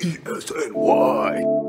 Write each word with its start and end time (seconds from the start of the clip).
ESNY. 0.00 1.63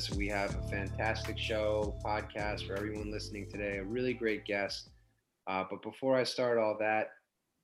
Because 0.00 0.16
we 0.16 0.28
have 0.28 0.54
a 0.56 0.62
fantastic 0.68 1.36
show, 1.36 1.94
podcast 2.02 2.66
for 2.66 2.74
everyone 2.74 3.10
listening 3.10 3.46
today, 3.50 3.76
a 3.78 3.84
really 3.84 4.14
great 4.14 4.46
guest. 4.46 4.88
Uh, 5.46 5.64
but 5.68 5.82
before 5.82 6.16
I 6.16 6.24
start 6.24 6.56
all 6.56 6.76
that, 6.80 7.10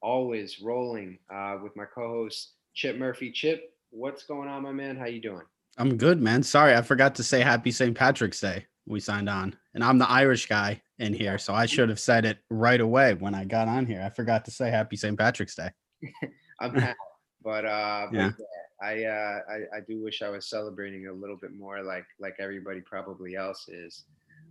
always 0.02 0.60
rolling 0.60 1.18
uh, 1.32 1.56
with 1.62 1.74
my 1.76 1.84
co-host 1.86 2.52
Chip 2.74 2.98
Murphy. 2.98 3.30
Chip, 3.32 3.70
what's 3.88 4.24
going 4.24 4.50
on, 4.50 4.62
my 4.62 4.72
man? 4.72 4.98
How 4.98 5.06
you 5.06 5.22
doing? 5.22 5.44
I'm 5.78 5.96
good, 5.96 6.20
man. 6.20 6.42
Sorry, 6.42 6.74
I 6.74 6.82
forgot 6.82 7.14
to 7.14 7.22
say 7.22 7.40
happy 7.40 7.70
St. 7.70 7.96
Patrick's 7.96 8.40
Day. 8.40 8.66
We 8.86 9.00
signed 9.00 9.30
on, 9.30 9.56
and 9.74 9.82
I'm 9.82 9.96
the 9.98 10.10
Irish 10.10 10.46
guy 10.46 10.82
in 10.98 11.14
here, 11.14 11.38
so 11.38 11.54
I 11.54 11.64
should 11.64 11.88
have 11.88 12.00
said 12.00 12.26
it 12.26 12.38
right 12.50 12.80
away 12.82 13.14
when 13.14 13.34
I 13.34 13.44
got 13.46 13.66
on 13.66 13.86
here. 13.86 14.02
I 14.04 14.10
forgot 14.10 14.44
to 14.44 14.50
say 14.50 14.70
happy 14.70 14.96
St. 14.96 15.18
Patrick's 15.18 15.54
Day. 15.54 15.70
I'm 16.60 16.74
happy, 16.74 16.98
but 17.42 17.64
uh, 17.64 18.08
but 18.10 18.16
Yeah. 18.16 18.30
yeah, 18.38 18.46
I, 18.82 19.04
uh, 19.04 19.40
I 19.48 19.76
I 19.76 19.80
do 19.86 20.02
wish 20.02 20.22
I 20.22 20.28
was 20.28 20.48
celebrating 20.48 21.06
a 21.06 21.12
little 21.12 21.36
bit 21.36 21.52
more, 21.52 21.82
like 21.82 22.06
like 22.20 22.36
everybody 22.38 22.80
probably 22.80 23.36
else 23.36 23.68
is. 23.68 24.04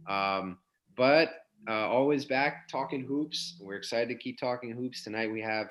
Um, 0.09 0.57
but 0.95 1.45
uh, 1.67 1.87
always 1.87 2.25
back 2.25 2.67
talking 2.67 3.05
hoops. 3.05 3.57
We're 3.59 3.75
excited 3.75 4.09
to 4.09 4.15
keep 4.15 4.39
talking 4.39 4.71
hoops 4.71 5.03
tonight. 5.03 5.31
We 5.31 5.41
have 5.41 5.69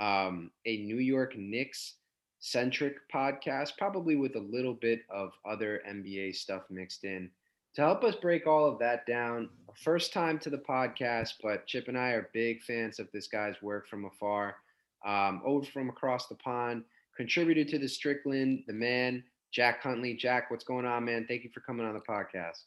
um, 0.00 0.50
a 0.66 0.78
New 0.78 0.98
York 0.98 1.36
Knicks 1.36 1.94
centric 2.40 2.96
podcast, 3.12 3.72
probably 3.78 4.16
with 4.16 4.36
a 4.36 4.40
little 4.40 4.74
bit 4.74 5.00
of 5.10 5.32
other 5.48 5.82
NBA 5.88 6.34
stuff 6.36 6.62
mixed 6.70 7.04
in. 7.04 7.30
To 7.74 7.82
help 7.82 8.04
us 8.04 8.14
break 8.14 8.46
all 8.46 8.66
of 8.66 8.78
that 8.78 9.06
down, 9.06 9.50
first 9.74 10.12
time 10.12 10.38
to 10.40 10.50
the 10.50 10.58
podcast, 10.58 11.34
but 11.42 11.66
Chip 11.66 11.88
and 11.88 11.98
I 11.98 12.10
are 12.10 12.30
big 12.32 12.62
fans 12.62 12.98
of 12.98 13.08
this 13.12 13.26
guy's 13.26 13.60
work 13.60 13.88
from 13.88 14.06
afar. 14.06 14.56
Um, 15.04 15.42
over 15.44 15.64
from 15.66 15.90
across 15.90 16.26
the 16.26 16.36
pond, 16.36 16.82
contributed 17.16 17.68
to 17.68 17.78
the 17.78 17.88
Strickland, 17.88 18.64
the 18.66 18.72
man, 18.72 19.22
Jack 19.52 19.82
Huntley. 19.82 20.14
Jack, 20.14 20.50
what's 20.50 20.64
going 20.64 20.84
on, 20.84 21.04
man? 21.04 21.26
Thank 21.28 21.44
you 21.44 21.50
for 21.52 21.60
coming 21.60 21.86
on 21.86 21.94
the 21.94 22.00
podcast. 22.00 22.64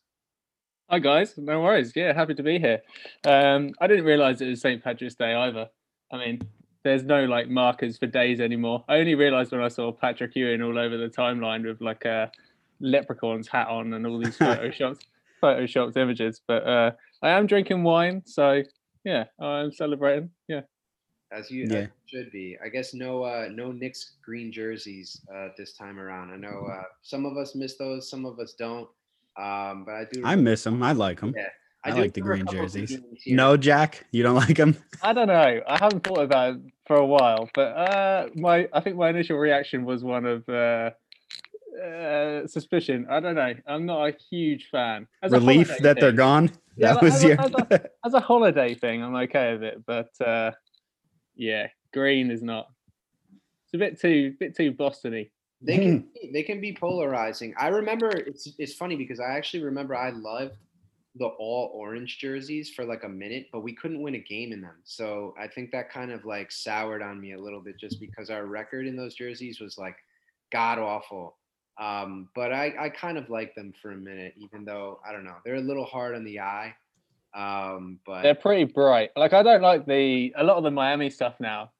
Hi 0.89 0.97
guys, 0.97 1.37
no 1.37 1.61
worries. 1.61 1.91
Yeah, 1.95 2.13
happy 2.13 2.33
to 2.33 2.41
be 2.41 2.57
here. 2.57 2.81
Um, 3.23 3.73
I 3.79 3.85
didn't 3.85 4.05
realize 4.05 4.41
it 4.41 4.49
was 4.49 4.61
St. 4.61 4.83
Patrick's 4.83 5.13
Day 5.13 5.35
either. 5.35 5.69
I 6.11 6.17
mean, 6.17 6.41
there's 6.83 7.03
no 7.03 7.25
like 7.25 7.47
markers 7.47 7.99
for 7.99 8.07
days 8.07 8.39
anymore. 8.39 8.83
I 8.89 8.95
only 8.95 9.13
realized 9.13 9.51
when 9.51 9.61
I 9.61 9.67
saw 9.67 9.91
Patrick 9.91 10.35
Ewing 10.35 10.63
all 10.63 10.79
over 10.79 10.97
the 10.97 11.07
timeline 11.07 11.63
with 11.63 11.79
like 11.79 12.05
a 12.05 12.31
leprechaun's 12.79 13.47
hat 13.47 13.67
on 13.67 13.93
and 13.93 14.07
all 14.07 14.17
these 14.17 14.37
photoshops, 14.39 15.01
photoshopped 15.43 15.95
images. 15.95 16.41
But 16.47 16.65
uh, 16.65 16.91
I 17.21 17.29
am 17.29 17.45
drinking 17.45 17.83
wine, 17.83 18.23
so 18.25 18.63
yeah, 19.03 19.25
I'm 19.39 19.71
celebrating. 19.71 20.31
Yeah, 20.47 20.61
As 21.31 21.51
you, 21.51 21.63
as 21.65 21.71
Yeah. 21.71 21.79
you 21.81 21.87
should 22.07 22.31
be. 22.31 22.57
I 22.63 22.69
guess 22.69 22.93
no 22.93 23.23
uh, 23.23 23.49
no 23.51 23.71
Knicks 23.71 24.13
green 24.23 24.51
jerseys 24.51 25.21
uh, 25.33 25.49
this 25.57 25.73
time 25.73 25.99
around. 25.99 26.31
I 26.31 26.37
know 26.37 26.67
uh, 26.71 26.83
some 27.03 27.25
of 27.25 27.37
us 27.37 27.53
miss 27.55 27.75
those, 27.77 28.09
some 28.09 28.25
of 28.25 28.39
us 28.39 28.53
don't. 28.53 28.87
Um, 29.37 29.85
but 29.85 29.93
I 29.93 30.05
do. 30.11 30.21
I 30.25 30.35
miss 30.35 30.63
them. 30.63 30.81
I 30.81 30.91
like 30.93 31.19
them. 31.21 31.33
Yeah, 31.37 31.43
I 31.83 31.91
do 31.91 32.01
like 32.01 32.13
the 32.13 32.21
green 32.21 32.45
jerseys. 32.47 32.97
No, 33.27 33.55
Jack, 33.57 34.05
you 34.11 34.23
don't 34.23 34.35
like 34.47 34.57
them? 34.57 34.75
I 35.03 35.13
don't 35.13 35.27
know. 35.27 35.61
I 35.67 35.77
haven't 35.77 36.03
thought 36.03 36.19
about 36.23 36.55
it 36.55 36.61
for 36.87 36.97
a 36.97 37.05
while, 37.05 37.47
but 37.53 37.67
uh, 37.77 38.29
my 38.35 38.67
I 38.73 38.79
think 38.81 38.95
my 38.97 39.09
initial 39.09 39.37
reaction 39.37 39.85
was 39.85 40.03
one 40.03 40.25
of 40.25 40.49
uh, 40.49 40.89
uh, 41.79 42.47
suspicion. 42.47 43.05
I 43.09 43.19
don't 43.19 43.35
know. 43.35 43.53
I'm 43.67 43.85
not 43.85 44.09
a 44.09 44.13
huge 44.31 44.69
fan. 44.71 45.07
As 45.21 45.31
Relief 45.31 45.67
holiday 45.67 45.83
that 45.83 45.99
they're 45.99 46.11
gone. 46.11 46.51
Yeah, 46.75 46.93
that 46.93 46.95
but 46.95 47.03
was 47.03 47.13
as 47.15 47.23
a- 47.23 47.27
your. 47.27 47.39
as 47.41 47.51
a- 47.53 47.89
As 48.05 48.13
a 48.15 48.19
holiday 48.19 48.73
thing, 48.73 49.03
I'm 49.03 49.15
okay 49.15 49.53
with 49.53 49.63
it, 49.63 49.85
but 49.85 50.09
uh, 50.25 50.51
yeah, 51.39 51.67
green 51.93 52.29
is 52.29 52.43
not. 52.43 52.67
It's 53.65 53.73
a 53.73 53.77
bit 53.77 53.99
too 53.99 54.35
bit 54.39 54.55
too 54.55 54.73
Bostony. 54.73 55.31
They 55.61 55.77
can 55.77 55.99
be, 56.13 56.29
they 56.33 56.43
can 56.43 56.61
be 56.61 56.73
polarizing. 56.73 57.53
I 57.57 57.69
remember 57.69 58.09
it's 58.09 58.51
it's 58.59 58.73
funny 58.73 58.95
because 58.95 59.19
I 59.19 59.31
actually 59.31 59.63
remember 59.63 59.95
I 59.95 60.09
loved 60.09 60.57
the 61.15 61.25
all 61.25 61.71
orange 61.73 62.19
jerseys 62.19 62.69
for 62.69 62.85
like 62.85 63.03
a 63.03 63.09
minute, 63.09 63.47
but 63.51 63.61
we 63.61 63.73
couldn't 63.73 64.01
win 64.01 64.15
a 64.15 64.19
game 64.19 64.51
in 64.51 64.61
them. 64.61 64.75
So 64.83 65.33
I 65.39 65.47
think 65.47 65.71
that 65.71 65.89
kind 65.89 66.11
of 66.11 66.25
like 66.25 66.51
soured 66.51 67.01
on 67.01 67.19
me 67.19 67.33
a 67.33 67.39
little 67.39 67.61
bit 67.61 67.79
just 67.79 67.99
because 67.99 68.29
our 68.29 68.45
record 68.45 68.85
in 68.85 68.95
those 68.95 69.15
jerseys 69.15 69.59
was 69.59 69.77
like 69.77 69.95
god 70.51 70.77
awful. 70.77 71.37
Um, 71.79 72.27
but 72.35 72.51
I, 72.51 72.73
I 72.77 72.89
kind 72.89 73.17
of 73.17 73.29
like 73.29 73.55
them 73.55 73.73
for 73.81 73.91
a 73.91 73.97
minute, 73.97 74.33
even 74.37 74.65
though 74.65 74.99
I 75.07 75.13
don't 75.13 75.23
know, 75.23 75.37
they're 75.45 75.55
a 75.55 75.61
little 75.61 75.85
hard 75.85 76.15
on 76.15 76.25
the 76.25 76.41
eye. 76.41 76.75
Um, 77.33 77.99
but 78.05 78.23
They're 78.23 78.35
pretty 78.35 78.63
bright. 78.65 79.11
Like 79.15 79.33
I 79.33 79.43
don't 79.43 79.61
like 79.61 79.85
the 79.85 80.33
a 80.37 80.43
lot 80.43 80.57
of 80.57 80.63
the 80.63 80.71
Miami 80.71 81.09
stuff 81.09 81.35
now 81.39 81.71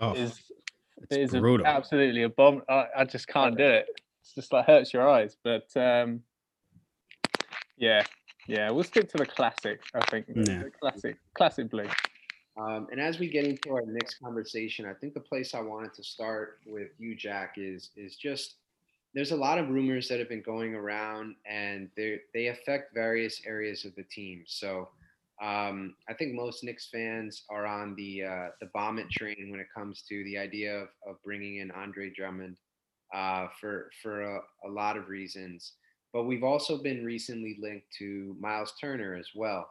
oh, 0.00 0.12
is 0.14 0.40
it's 1.02 1.16
is 1.16 1.34
a- 1.34 1.40
brutal. 1.40 1.66
absolutely 1.66 2.22
a 2.22 2.28
bomb. 2.28 2.62
I, 2.68 2.86
I 2.98 3.04
just 3.04 3.28
can't 3.28 3.56
do 3.56 3.64
it. 3.64 3.86
It's 4.22 4.34
just 4.34 4.52
like 4.52 4.66
hurts 4.66 4.92
your 4.92 5.08
eyes. 5.08 5.36
But 5.44 5.68
um, 5.76 6.22
yeah, 7.76 8.02
yeah, 8.46 8.70
we'll 8.70 8.84
stick 8.84 9.08
to 9.10 9.18
the 9.18 9.26
classic. 9.26 9.80
I 9.94 10.04
think 10.10 10.26
Yeah. 10.28 10.64
the 10.64 10.70
classic, 10.80 11.16
classic 11.34 11.70
blue. 11.70 11.86
Um, 12.56 12.88
and 12.90 13.00
as 13.00 13.20
we 13.20 13.28
get 13.28 13.44
into 13.44 13.70
our 13.72 13.84
next 13.86 14.16
conversation, 14.20 14.84
I 14.84 14.94
think 14.94 15.14
the 15.14 15.20
place 15.20 15.54
I 15.54 15.60
wanted 15.60 15.94
to 15.94 16.02
start 16.02 16.58
with 16.66 16.88
you, 16.98 17.14
Jack, 17.14 17.54
is 17.56 17.90
is 17.96 18.16
just 18.16 18.56
there's 19.14 19.32
a 19.32 19.36
lot 19.36 19.58
of 19.58 19.68
rumors 19.68 20.08
that 20.08 20.18
have 20.18 20.28
been 20.28 20.42
going 20.42 20.74
around, 20.74 21.34
and 21.46 21.88
they 21.96 22.46
affect 22.48 22.94
various 22.94 23.40
areas 23.46 23.84
of 23.84 23.94
the 23.96 24.04
team. 24.04 24.44
So 24.46 24.88
um, 25.42 25.94
I 26.08 26.14
think 26.14 26.34
most 26.34 26.64
Knicks 26.64 26.88
fans 26.92 27.44
are 27.48 27.66
on 27.66 27.94
the 27.94 28.24
uh, 28.24 28.48
the 28.60 28.68
vomit 28.72 29.08
train 29.10 29.48
when 29.50 29.60
it 29.60 29.68
comes 29.74 30.02
to 30.08 30.24
the 30.24 30.36
idea 30.36 30.74
of, 30.74 30.88
of 31.06 31.22
bringing 31.24 31.56
in 31.58 31.70
Andre 31.70 32.10
Drummond 32.10 32.56
uh, 33.14 33.46
for 33.60 33.90
for 34.02 34.22
a, 34.22 34.40
a 34.66 34.68
lot 34.68 34.96
of 34.96 35.08
reasons. 35.08 35.74
But 36.12 36.24
we've 36.24 36.44
also 36.44 36.82
been 36.82 37.04
recently 37.04 37.56
linked 37.60 37.86
to 37.98 38.36
Miles 38.40 38.72
Turner 38.80 39.14
as 39.14 39.28
well. 39.34 39.68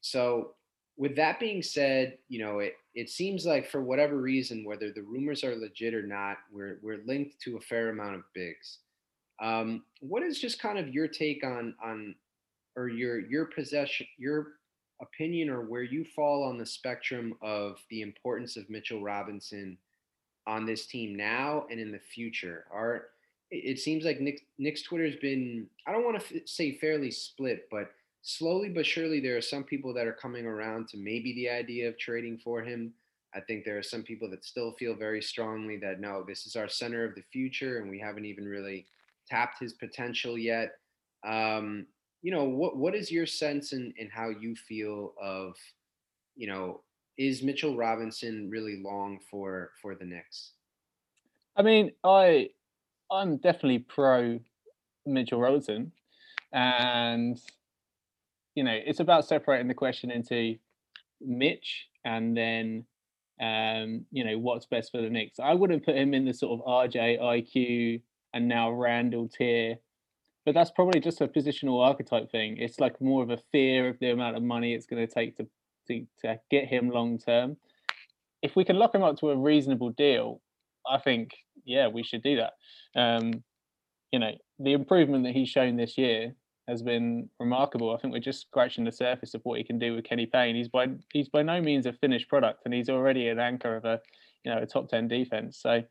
So 0.00 0.54
with 1.02 1.16
that 1.16 1.40
being 1.40 1.64
said, 1.64 2.16
you 2.28 2.38
know, 2.38 2.60
it, 2.60 2.76
it 2.94 3.10
seems 3.10 3.44
like 3.44 3.68
for 3.68 3.82
whatever 3.82 4.18
reason, 4.18 4.64
whether 4.64 4.92
the 4.92 5.02
rumors 5.02 5.42
are 5.42 5.56
legit 5.56 5.94
or 5.94 6.06
not, 6.06 6.36
we're, 6.52 6.78
we're 6.80 7.02
linked 7.04 7.40
to 7.40 7.56
a 7.56 7.60
fair 7.60 7.88
amount 7.88 8.14
of 8.14 8.22
bigs. 8.34 8.78
Um, 9.42 9.82
what 9.98 10.22
is 10.22 10.38
just 10.38 10.62
kind 10.62 10.78
of 10.78 10.94
your 10.94 11.08
take 11.08 11.44
on, 11.44 11.74
on, 11.84 12.14
or 12.76 12.88
your, 12.88 13.18
your 13.18 13.46
possession, 13.46 14.06
your 14.16 14.52
opinion 15.00 15.50
or 15.50 15.62
where 15.62 15.82
you 15.82 16.04
fall 16.04 16.44
on 16.44 16.56
the 16.56 16.64
spectrum 16.64 17.34
of 17.42 17.78
the 17.90 18.02
importance 18.02 18.56
of 18.56 18.70
Mitchell 18.70 19.02
Robinson 19.02 19.76
on 20.46 20.64
this 20.64 20.86
team 20.86 21.16
now 21.16 21.66
and 21.68 21.80
in 21.80 21.90
the 21.90 21.98
future? 21.98 22.66
Are, 22.72 23.06
it 23.50 23.80
seems 23.80 24.04
like 24.04 24.20
Nick, 24.20 24.46
Knicks 24.56 24.82
Twitter's 24.82 25.16
been, 25.16 25.66
I 25.84 25.90
don't 25.90 26.04
want 26.04 26.20
to 26.20 26.36
f- 26.36 26.42
say 26.46 26.76
fairly 26.76 27.10
split, 27.10 27.66
but 27.72 27.90
slowly 28.22 28.68
but 28.68 28.86
surely, 28.86 29.20
there 29.20 29.36
are 29.36 29.42
some 29.42 29.64
people 29.64 29.92
that 29.94 30.06
are 30.06 30.12
coming 30.12 30.46
around 30.46 30.88
to 30.88 30.96
maybe 30.96 31.34
the 31.34 31.50
idea 31.50 31.88
of 31.88 31.98
trading 31.98 32.38
for 32.38 32.62
him. 32.62 32.94
I 33.34 33.40
think 33.40 33.64
there 33.64 33.78
are 33.78 33.82
some 33.82 34.02
people 34.02 34.30
that 34.30 34.44
still 34.44 34.72
feel 34.72 34.94
very 34.94 35.22
strongly 35.22 35.76
that 35.78 36.00
no, 36.00 36.24
this 36.26 36.46
is 36.46 36.56
our 36.56 36.68
center 36.68 37.04
of 37.04 37.14
the 37.14 37.24
future, 37.32 37.78
and 37.78 37.90
we 37.90 37.98
haven't 37.98 38.24
even 38.24 38.44
really 38.44 38.86
tapped 39.28 39.58
his 39.58 39.72
potential 39.72 40.38
yet. 40.38 40.72
Um, 41.26 41.86
you 42.22 42.30
know, 42.30 42.44
what 42.44 42.76
what 42.76 42.94
is 42.94 43.10
your 43.10 43.26
sense 43.26 43.72
in, 43.72 43.92
in 43.96 44.08
how 44.08 44.28
you 44.28 44.54
feel 44.54 45.14
of, 45.20 45.56
you 46.36 46.46
know, 46.46 46.82
is 47.18 47.42
Mitchell 47.42 47.76
Robinson 47.76 48.48
really 48.50 48.80
long 48.82 49.18
for 49.30 49.70
for 49.80 49.94
the 49.94 50.04
Knicks? 50.04 50.52
I 51.56 51.62
mean, 51.62 51.92
I 52.04 52.50
I'm 53.10 53.38
definitely 53.38 53.80
pro 53.80 54.38
Mitchell 55.06 55.40
Robinson, 55.40 55.90
and 56.52 57.40
you 58.54 58.64
know, 58.64 58.76
it's 58.84 59.00
about 59.00 59.26
separating 59.26 59.68
the 59.68 59.74
question 59.74 60.10
into 60.10 60.56
Mitch 61.20 61.86
and 62.04 62.36
then 62.36 62.84
um, 63.40 64.06
you 64.12 64.24
know, 64.24 64.38
what's 64.38 64.66
best 64.66 64.92
for 64.92 65.00
the 65.00 65.10
Knicks. 65.10 65.40
I 65.42 65.54
wouldn't 65.54 65.84
put 65.84 65.96
him 65.96 66.14
in 66.14 66.24
the 66.24 66.32
sort 66.32 66.60
of 66.60 66.66
RJ, 66.66 67.20
IQ, 67.20 68.02
and 68.32 68.46
now 68.46 68.70
Randle 68.70 69.28
tier, 69.28 69.76
but 70.44 70.54
that's 70.54 70.70
probably 70.70 71.00
just 71.00 71.20
a 71.20 71.28
positional 71.28 71.84
archetype 71.84 72.30
thing. 72.30 72.56
It's 72.58 72.78
like 72.78 73.00
more 73.00 73.22
of 73.22 73.30
a 73.30 73.38
fear 73.50 73.88
of 73.88 73.98
the 73.98 74.10
amount 74.10 74.36
of 74.36 74.42
money 74.42 74.74
it's 74.74 74.86
going 74.86 75.06
to 75.06 75.12
take 75.12 75.36
to 75.38 75.46
to, 75.88 76.06
to 76.20 76.38
get 76.50 76.68
him 76.68 76.90
long 76.90 77.18
term. 77.18 77.56
If 78.42 78.54
we 78.54 78.64
can 78.64 78.76
lock 78.76 78.94
him 78.94 79.02
up 79.02 79.18
to 79.18 79.30
a 79.30 79.36
reasonable 79.36 79.90
deal, 79.90 80.40
I 80.88 80.98
think 80.98 81.32
yeah, 81.64 81.88
we 81.88 82.04
should 82.04 82.22
do 82.22 82.36
that. 82.36 82.52
Um, 83.00 83.42
you 84.12 84.20
know, 84.20 84.32
the 84.60 84.72
improvement 84.72 85.24
that 85.24 85.32
he's 85.32 85.48
shown 85.48 85.76
this 85.76 85.98
year 85.98 86.34
has 86.68 86.82
been 86.82 87.28
remarkable. 87.38 87.94
I 87.94 87.98
think 87.98 88.12
we're 88.12 88.20
just 88.20 88.42
scratching 88.42 88.84
the 88.84 88.92
surface 88.92 89.34
of 89.34 89.40
what 89.44 89.58
he 89.58 89.64
can 89.64 89.78
do 89.78 89.94
with 89.94 90.04
Kenny 90.04 90.26
Payne. 90.26 90.56
He's 90.56 90.68
by 90.68 90.88
he's 91.12 91.28
by 91.28 91.42
no 91.42 91.60
means 91.60 91.86
a 91.86 91.92
finished 91.92 92.28
product, 92.28 92.62
and 92.64 92.74
he's 92.74 92.88
already 92.88 93.28
an 93.28 93.38
anchor 93.38 93.76
of 93.76 93.84
a 93.84 94.00
you 94.44 94.52
know 94.52 94.58
a 94.60 94.66
top 94.66 94.88
ten 94.88 95.08
defense. 95.08 95.58
So 95.60 95.82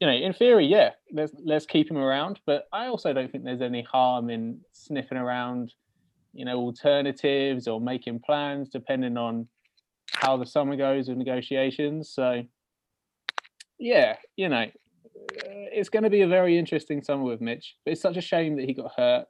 you 0.00 0.06
know, 0.06 0.12
in 0.12 0.32
theory, 0.32 0.66
yeah, 0.66 0.90
let's 1.12 1.32
let's 1.44 1.66
keep 1.66 1.90
him 1.90 1.98
around. 1.98 2.40
But 2.46 2.68
I 2.72 2.86
also 2.86 3.12
don't 3.12 3.30
think 3.30 3.44
there's 3.44 3.62
any 3.62 3.82
harm 3.82 4.30
in 4.30 4.60
sniffing 4.72 5.18
around, 5.18 5.74
you 6.32 6.44
know, 6.44 6.58
alternatives 6.58 7.66
or 7.66 7.80
making 7.80 8.20
plans 8.20 8.68
depending 8.68 9.16
on 9.16 9.48
how 10.12 10.36
the 10.36 10.46
summer 10.46 10.76
goes 10.76 11.08
with 11.08 11.18
negotiations. 11.18 12.10
So 12.10 12.42
yeah, 13.78 14.16
you 14.36 14.48
know, 14.48 14.66
it's 15.44 15.88
going 15.88 16.04
to 16.04 16.10
be 16.10 16.22
a 16.22 16.28
very 16.28 16.58
interesting 16.58 17.02
summer 17.02 17.24
with 17.24 17.40
Mitch. 17.40 17.76
But 17.84 17.92
it's 17.92 18.02
such 18.02 18.16
a 18.16 18.22
shame 18.22 18.56
that 18.56 18.66
he 18.66 18.74
got 18.74 18.92
hurt. 18.96 19.26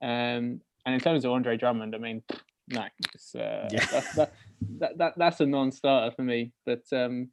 Um, 0.00 0.60
and 0.86 0.94
in 0.94 1.00
terms 1.00 1.24
of 1.24 1.32
Andre 1.32 1.56
Drummond, 1.56 1.94
I 1.94 1.98
mean, 1.98 2.22
no, 2.68 2.80
uh, 2.80 2.88
yeah. 3.34 3.66
that's, 3.68 4.14
that, 4.14 4.32
that, 4.78 4.98
that, 4.98 5.14
that's 5.16 5.40
a 5.40 5.46
non-starter 5.46 6.14
for 6.14 6.22
me. 6.22 6.52
But 6.64 6.84
um, 6.92 7.28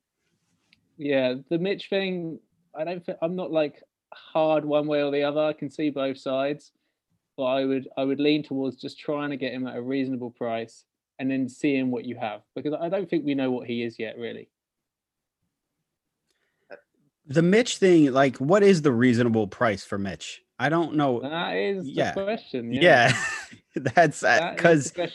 yeah, 0.98 1.36
the 1.50 1.58
Mitch 1.58 1.90
thing, 1.90 2.40
I 2.78 2.84
don't. 2.84 3.06
Think, 3.06 3.18
I'm 3.22 3.36
not 3.36 3.52
like 3.52 3.82
hard 4.14 4.66
one 4.66 4.88
way 4.88 5.04
or 5.04 5.12
the 5.12 5.24
other. 5.24 5.42
I 5.42 5.54
can 5.54 5.70
see 5.70 5.90
both 5.90 6.18
sides, 6.18 6.72
but 7.38 7.44
I 7.44 7.66
would 7.66 7.88
I 7.98 8.04
would 8.04 8.20
lean 8.20 8.44
towards 8.44 8.78
just 8.78 9.00
trying 9.00 9.30
to 9.30 9.38
get 9.38 9.54
him 9.54 9.68
at 9.68 9.76
a 9.76 9.82
reasonable 9.82 10.32
price 10.32 10.86
and 11.20 11.32
then 11.32 11.48
seeing 11.48 11.92
what 11.92 12.06
you 12.06 12.18
have 12.18 12.42
because 12.56 12.74
I 12.80 12.90
don't 12.90 13.10
think 13.10 13.26
we 13.26 13.36
know 13.36 13.52
what 13.52 13.68
he 13.68 13.84
is 13.84 13.98
yet, 14.00 14.18
really. 14.18 14.50
The 17.28 17.42
Mitch 17.42 17.78
thing, 17.78 18.12
like, 18.12 18.38
what 18.38 18.62
is 18.62 18.84
the 18.84 18.92
reasonable 18.92 19.48
price 19.48 19.84
for 19.84 19.98
Mitch? 19.98 20.44
I 20.57 20.69
don't 20.69 20.96
know. 20.96 21.19
That 21.22 21.56
is 21.56 21.88
yeah. 21.88 22.13
the 22.13 22.24
question. 22.24 22.72
Yeah, 22.72 22.81
yeah. 22.81 23.13
that's 23.96 24.22
because 24.22 24.98
uh, 24.98 25.07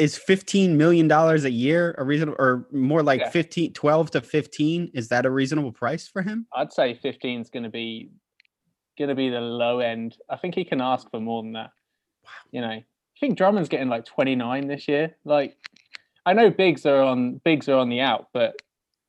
is 0.00 0.16
15 0.16 0.78
million 0.78 1.06
dollars 1.08 1.44
a 1.44 1.50
year 1.50 1.94
a 1.98 2.04
reasonable 2.04 2.36
or 2.38 2.66
more 2.72 3.02
like 3.02 3.20
yeah. 3.20 3.30
15 3.30 3.74
12 3.74 4.10
to 4.12 4.20
15 4.22 4.90
is 4.94 5.08
that 5.08 5.26
a 5.26 5.30
reasonable 5.30 5.72
price 5.72 6.08
for 6.08 6.22
him 6.22 6.46
i'd 6.54 6.72
say 6.72 6.94
15 6.94 7.42
is 7.42 7.50
going 7.50 7.64
to 7.64 7.68
be 7.68 8.10
going 8.98 9.10
to 9.10 9.14
be 9.14 9.28
the 9.28 9.40
low 9.40 9.80
end 9.80 10.16
i 10.30 10.36
think 10.36 10.54
he 10.54 10.64
can 10.64 10.80
ask 10.80 11.10
for 11.10 11.20
more 11.20 11.42
than 11.42 11.52
that 11.52 11.70
wow. 12.24 12.30
you 12.50 12.60
know 12.62 12.68
i 12.68 12.84
think 13.20 13.36
drummond's 13.36 13.68
getting 13.68 13.88
like 13.88 14.06
29 14.06 14.68
this 14.68 14.88
year 14.88 15.14
like 15.24 15.56
i 16.24 16.32
know 16.32 16.50
bigs 16.50 16.86
are 16.86 17.02
on 17.02 17.40
bigs 17.44 17.68
are 17.68 17.76
on 17.76 17.90
the 17.90 18.00
out 18.00 18.28
but 18.32 18.54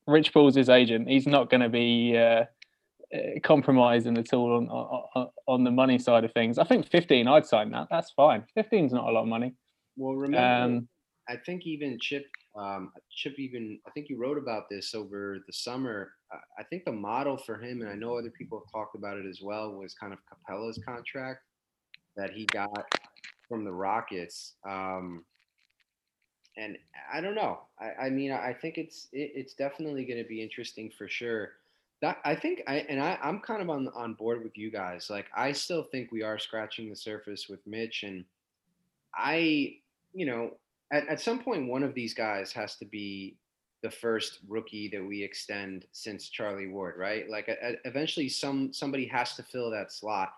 rich 0.06 0.32
paul's 0.32 0.54
his 0.54 0.68
agent 0.68 1.08
he's 1.08 1.26
not 1.26 1.48
going 1.48 1.62
to 1.62 1.70
be 1.70 2.16
uh, 2.18 2.44
compromising 3.42 4.16
at 4.16 4.32
all 4.32 4.56
on, 4.56 4.68
on 4.68 5.28
on 5.46 5.64
the 5.64 5.70
money 5.70 5.98
side 5.98 6.24
of 6.24 6.32
things. 6.32 6.58
I 6.58 6.64
think 6.64 6.86
15, 6.86 7.28
I'd 7.28 7.46
sign 7.46 7.70
that. 7.72 7.88
That's 7.90 8.10
fine. 8.12 8.44
15 8.54 8.86
is 8.86 8.92
not 8.92 9.08
a 9.08 9.12
lot 9.12 9.22
of 9.22 9.28
money. 9.28 9.54
Well, 9.96 10.14
remember, 10.14 10.76
um, 10.76 10.88
I 11.28 11.36
think 11.36 11.66
even 11.66 11.98
Chip, 12.00 12.24
um, 12.56 12.92
Chip, 13.10 13.38
even 13.38 13.78
I 13.86 13.90
think 13.90 14.08
you 14.08 14.18
wrote 14.18 14.38
about 14.38 14.64
this 14.70 14.94
over 14.94 15.38
the 15.46 15.52
summer. 15.52 16.12
I 16.58 16.62
think 16.64 16.84
the 16.86 16.92
model 16.92 17.36
for 17.36 17.58
him, 17.58 17.82
and 17.82 17.90
I 17.90 17.94
know 17.94 18.16
other 18.16 18.30
people 18.30 18.62
have 18.64 18.72
talked 18.72 18.94
about 18.94 19.18
it 19.18 19.26
as 19.26 19.40
well, 19.42 19.72
was 19.72 19.94
kind 19.94 20.14
of 20.14 20.18
Capela's 20.48 20.80
contract 20.86 21.40
that 22.16 22.30
he 22.30 22.46
got 22.46 22.86
from 23.48 23.64
the 23.64 23.72
Rockets. 23.72 24.54
Um, 24.66 25.24
and 26.56 26.78
I 27.12 27.20
don't 27.20 27.34
know. 27.34 27.60
I, 27.78 28.06
I 28.06 28.10
mean, 28.10 28.32
I 28.32 28.54
think 28.54 28.78
it's 28.78 29.08
it, 29.12 29.32
it's 29.34 29.54
definitely 29.54 30.06
going 30.06 30.22
to 30.22 30.28
be 30.28 30.42
interesting 30.42 30.90
for 30.96 31.08
sure 31.08 31.52
that 32.02 32.18
I 32.24 32.34
think 32.34 32.62
I 32.66 32.84
and 32.88 33.00
I 33.00 33.16
I'm 33.22 33.40
kind 33.40 33.62
of 33.62 33.70
on 33.70 33.88
on 33.94 34.14
board 34.14 34.42
with 34.42 34.58
you 34.58 34.70
guys. 34.70 35.08
Like 35.08 35.26
I 35.34 35.52
still 35.52 35.84
think 35.84 36.12
we 36.12 36.22
are 36.22 36.38
scratching 36.38 36.90
the 36.90 36.96
surface 36.96 37.48
with 37.48 37.60
Mitch 37.66 38.02
and 38.02 38.24
I 39.16 39.76
you 40.12 40.26
know 40.26 40.50
at, 40.92 41.08
at 41.08 41.20
some 41.20 41.38
point 41.38 41.68
one 41.68 41.82
of 41.82 41.94
these 41.94 42.12
guys 42.12 42.52
has 42.52 42.76
to 42.76 42.84
be 42.84 43.36
the 43.82 43.90
first 43.90 44.40
rookie 44.48 44.88
that 44.88 45.04
we 45.04 45.22
extend 45.22 45.86
since 45.92 46.28
Charlie 46.28 46.68
Ward, 46.68 46.96
right? 46.98 47.28
Like 47.30 47.46
eventually 47.84 48.28
some 48.28 48.72
somebody 48.72 49.06
has 49.06 49.34
to 49.36 49.42
fill 49.42 49.70
that 49.70 49.92
slot. 49.92 50.32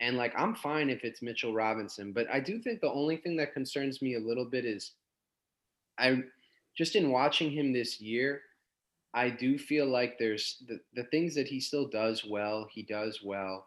And 0.00 0.16
like 0.16 0.32
I'm 0.36 0.54
fine 0.54 0.90
if 0.90 1.04
it's 1.04 1.22
Mitchell 1.22 1.52
Robinson, 1.52 2.12
but 2.12 2.26
I 2.32 2.40
do 2.40 2.58
think 2.58 2.80
the 2.80 2.90
only 2.90 3.16
thing 3.16 3.36
that 3.36 3.52
concerns 3.52 4.00
me 4.00 4.14
a 4.14 4.20
little 4.20 4.44
bit 4.44 4.64
is 4.64 4.92
I 5.98 6.22
just 6.76 6.96
in 6.96 7.10
watching 7.10 7.50
him 7.50 7.72
this 7.72 8.00
year, 8.00 8.42
I 9.14 9.30
do 9.30 9.58
feel 9.58 9.86
like 9.86 10.18
there's 10.18 10.62
the, 10.68 10.78
the 10.94 11.04
things 11.04 11.34
that 11.34 11.48
he 11.48 11.60
still 11.60 11.88
does 11.88 12.24
well, 12.24 12.66
he 12.70 12.82
does 12.82 13.20
well. 13.24 13.66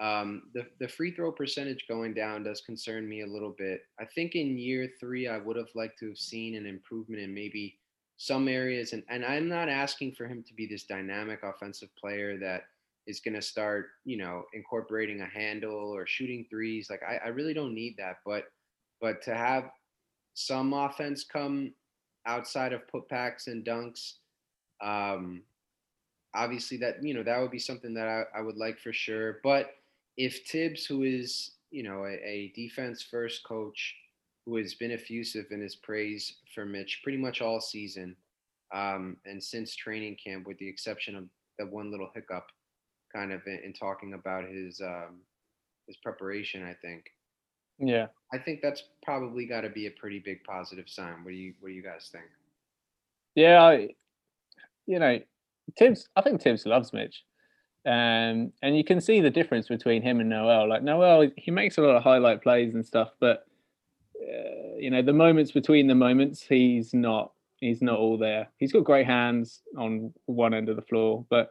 Um, 0.00 0.44
the, 0.54 0.66
the 0.80 0.88
free 0.88 1.12
throw 1.12 1.30
percentage 1.30 1.84
going 1.86 2.14
down 2.14 2.42
does 2.42 2.62
concern 2.62 3.08
me 3.08 3.20
a 3.20 3.26
little 3.26 3.54
bit. 3.56 3.82
I 4.00 4.06
think 4.06 4.34
in 4.34 4.58
year 4.58 4.88
three, 4.98 5.28
I 5.28 5.38
would 5.38 5.56
have 5.56 5.68
liked 5.74 5.98
to 6.00 6.08
have 6.08 6.18
seen 6.18 6.54
an 6.54 6.66
improvement 6.66 7.20
in 7.20 7.34
maybe 7.34 7.78
some 8.16 8.48
areas. 8.48 8.92
And, 8.92 9.02
and 9.08 9.24
I'm 9.24 9.48
not 9.48 9.68
asking 9.68 10.12
for 10.12 10.26
him 10.26 10.42
to 10.46 10.54
be 10.54 10.66
this 10.66 10.84
dynamic 10.84 11.40
offensive 11.42 11.90
player 12.00 12.38
that 12.38 12.62
is 13.06 13.20
going 13.20 13.34
to 13.34 13.42
start, 13.42 13.88
you 14.04 14.16
know, 14.16 14.44
incorporating 14.54 15.20
a 15.20 15.26
handle 15.26 15.94
or 15.94 16.06
shooting 16.06 16.46
threes. 16.50 16.88
Like 16.90 17.02
I, 17.02 17.26
I 17.26 17.28
really 17.28 17.54
don't 17.54 17.74
need 17.74 17.94
that. 17.98 18.16
But, 18.24 18.44
but 19.00 19.22
to 19.22 19.34
have 19.34 19.70
some 20.34 20.72
offense 20.72 21.24
come 21.24 21.74
outside 22.26 22.72
of 22.72 22.82
putbacks 22.92 23.48
and 23.48 23.64
dunks, 23.64 24.14
um, 24.82 25.42
obviously, 26.34 26.76
that 26.78 27.02
you 27.02 27.14
know 27.14 27.22
that 27.22 27.40
would 27.40 27.50
be 27.50 27.58
something 27.58 27.94
that 27.94 28.08
I, 28.08 28.38
I 28.38 28.42
would 28.42 28.56
like 28.56 28.78
for 28.78 28.92
sure. 28.92 29.40
But 29.42 29.74
if 30.16 30.46
Thibs, 30.46 30.86
who 30.86 31.02
is 31.02 31.52
you 31.70 31.82
know 31.82 32.04
a, 32.04 32.12
a 32.24 32.52
defense 32.54 33.02
first 33.02 33.44
coach, 33.44 33.94
who 34.46 34.56
has 34.56 34.74
been 34.74 34.90
effusive 34.90 35.46
in 35.50 35.60
his 35.60 35.76
praise 35.76 36.36
for 36.54 36.64
Mitch 36.64 37.00
pretty 37.02 37.18
much 37.18 37.40
all 37.40 37.60
season, 37.60 38.16
um, 38.74 39.16
and 39.24 39.42
since 39.42 39.74
training 39.74 40.16
camp, 40.22 40.46
with 40.46 40.58
the 40.58 40.68
exception 40.68 41.16
of 41.16 41.24
that 41.58 41.70
one 41.70 41.90
little 41.90 42.10
hiccup, 42.14 42.46
kind 43.12 43.32
of 43.32 43.40
in, 43.46 43.60
in 43.64 43.72
talking 43.72 44.14
about 44.14 44.44
his 44.44 44.80
um, 44.80 45.20
his 45.86 45.96
preparation, 45.96 46.64
I 46.64 46.74
think. 46.82 47.04
Yeah, 47.78 48.06
I 48.32 48.38
think 48.38 48.60
that's 48.62 48.84
probably 49.02 49.46
got 49.46 49.62
to 49.62 49.70
be 49.70 49.86
a 49.86 49.90
pretty 49.92 50.18
big 50.18 50.44
positive 50.44 50.88
sign. 50.88 51.24
What 51.24 51.30
do 51.30 51.36
you 51.36 51.54
What 51.60 51.70
do 51.70 51.74
you 51.74 51.82
guys 51.82 52.08
think? 52.12 52.26
Yeah, 53.34 53.62
I, 53.62 53.88
you 54.86 54.98
know, 54.98 55.18
Thibs, 55.78 56.08
I 56.16 56.22
think 56.22 56.42
Thibs 56.42 56.66
loves 56.66 56.92
Mitch. 56.92 57.24
Um, 57.86 58.52
and 58.62 58.76
you 58.76 58.84
can 58.84 59.00
see 59.00 59.20
the 59.20 59.30
difference 59.30 59.68
between 59.68 60.02
him 60.02 60.20
and 60.20 60.28
Noel. 60.28 60.68
Like 60.68 60.82
Noel, 60.82 61.30
he 61.36 61.50
makes 61.50 61.78
a 61.78 61.82
lot 61.82 61.96
of 61.96 62.02
highlight 62.02 62.42
plays 62.42 62.74
and 62.74 62.84
stuff, 62.84 63.10
but 63.20 63.44
uh, 64.20 64.76
you 64.78 64.90
know, 64.90 65.02
the 65.02 65.12
moments 65.12 65.52
between 65.52 65.86
the 65.86 65.94
moments, 65.94 66.42
he's 66.42 66.92
not. 66.92 67.32
He's 67.56 67.82
not 67.82 67.98
all 67.98 68.16
there. 68.16 68.48
He's 68.56 68.72
got 68.72 68.84
great 68.84 69.06
hands 69.06 69.60
on 69.76 70.14
one 70.24 70.54
end 70.54 70.70
of 70.70 70.76
the 70.76 70.82
floor, 70.82 71.26
but 71.28 71.50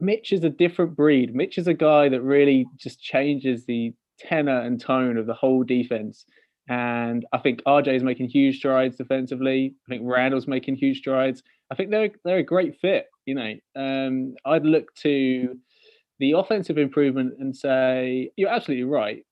Mitch 0.00 0.32
is 0.32 0.44
a 0.44 0.50
different 0.50 0.94
breed. 0.94 1.34
Mitch 1.34 1.56
is 1.56 1.66
a 1.66 1.72
guy 1.72 2.10
that 2.10 2.20
really 2.20 2.66
just 2.76 3.00
changes 3.00 3.64
the 3.64 3.94
tenor 4.18 4.60
and 4.60 4.78
tone 4.78 5.16
of 5.16 5.26
the 5.26 5.32
whole 5.34 5.62
defense. 5.62 6.26
And 6.68 7.24
I 7.32 7.38
think 7.38 7.62
RJ 7.64 7.96
is 7.96 8.02
making 8.02 8.28
huge 8.28 8.58
strides 8.58 8.96
defensively. 8.96 9.74
I 9.86 9.88
think 9.88 10.02
Randle's 10.04 10.46
making 10.46 10.76
huge 10.76 10.98
strides. 10.98 11.42
I 11.70 11.74
think 11.74 11.90
they're 11.90 12.10
they're 12.24 12.38
a 12.38 12.42
great 12.42 12.78
fit. 12.80 13.06
You 13.24 13.34
know, 13.34 13.54
um, 13.76 14.34
I'd 14.44 14.64
look 14.64 14.94
to 14.96 15.58
the 16.18 16.32
offensive 16.32 16.78
improvement 16.78 17.34
and 17.38 17.56
say 17.56 18.30
you're 18.36 18.50
absolutely 18.50 18.84
right. 18.84 19.24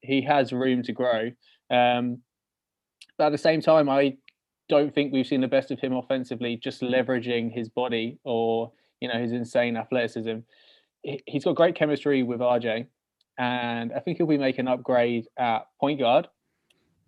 he 0.00 0.22
has 0.22 0.52
room 0.52 0.82
to 0.84 0.92
grow. 0.92 1.30
Um, 1.70 2.18
but 3.18 3.26
at 3.26 3.32
the 3.32 3.38
same 3.38 3.60
time, 3.60 3.88
I 3.88 4.16
don't 4.68 4.94
think 4.94 5.12
we've 5.12 5.26
seen 5.26 5.40
the 5.40 5.48
best 5.48 5.70
of 5.70 5.80
him 5.80 5.92
offensively, 5.94 6.56
just 6.56 6.80
leveraging 6.80 7.52
his 7.52 7.68
body 7.68 8.18
or 8.24 8.72
you 9.00 9.08
know 9.08 9.20
his 9.20 9.32
insane 9.32 9.76
athleticism. 9.76 10.38
He's 11.02 11.44
got 11.44 11.56
great 11.56 11.74
chemistry 11.74 12.22
with 12.22 12.40
RJ, 12.40 12.86
and 13.38 13.92
I 13.92 14.00
think 14.00 14.18
he'll 14.18 14.26
be 14.26 14.38
making 14.38 14.66
an 14.66 14.72
upgrade 14.72 15.26
at 15.38 15.66
point 15.80 15.98
guard. 15.98 16.28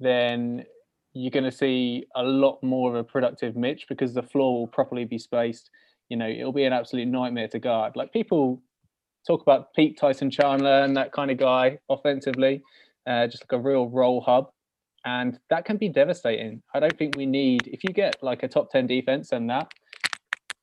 Then 0.00 0.64
you're 1.12 1.30
going 1.30 1.44
to 1.44 1.52
see 1.52 2.06
a 2.16 2.22
lot 2.22 2.62
more 2.62 2.90
of 2.90 2.96
a 2.96 3.04
productive 3.04 3.56
Mitch 3.56 3.86
because 3.88 4.14
the 4.14 4.22
floor 4.22 4.60
will 4.60 4.66
properly 4.66 5.04
be 5.04 5.18
spaced. 5.18 5.70
You 6.08 6.16
know, 6.16 6.28
it'll 6.28 6.52
be 6.52 6.64
an 6.64 6.72
absolute 6.72 7.06
nightmare 7.06 7.48
to 7.48 7.58
guard. 7.58 7.94
Like 7.94 8.12
people 8.12 8.60
talk 9.26 9.42
about 9.42 9.72
Pete 9.74 9.98
Tyson 9.98 10.30
Chandler 10.30 10.82
and 10.82 10.96
that 10.96 11.12
kind 11.12 11.30
of 11.30 11.38
guy 11.38 11.78
offensively, 11.88 12.62
uh, 13.06 13.26
just 13.26 13.44
like 13.44 13.58
a 13.58 13.62
real 13.62 13.88
roll 13.88 14.20
hub. 14.20 14.50
And 15.06 15.38
that 15.50 15.64
can 15.64 15.76
be 15.76 15.88
devastating. 15.88 16.62
I 16.74 16.80
don't 16.80 16.96
think 16.98 17.16
we 17.16 17.26
need, 17.26 17.68
if 17.68 17.84
you 17.84 17.90
get 17.90 18.16
like 18.22 18.42
a 18.42 18.48
top 18.48 18.70
10 18.70 18.86
defense 18.86 19.32
and 19.32 19.48
that, 19.50 19.70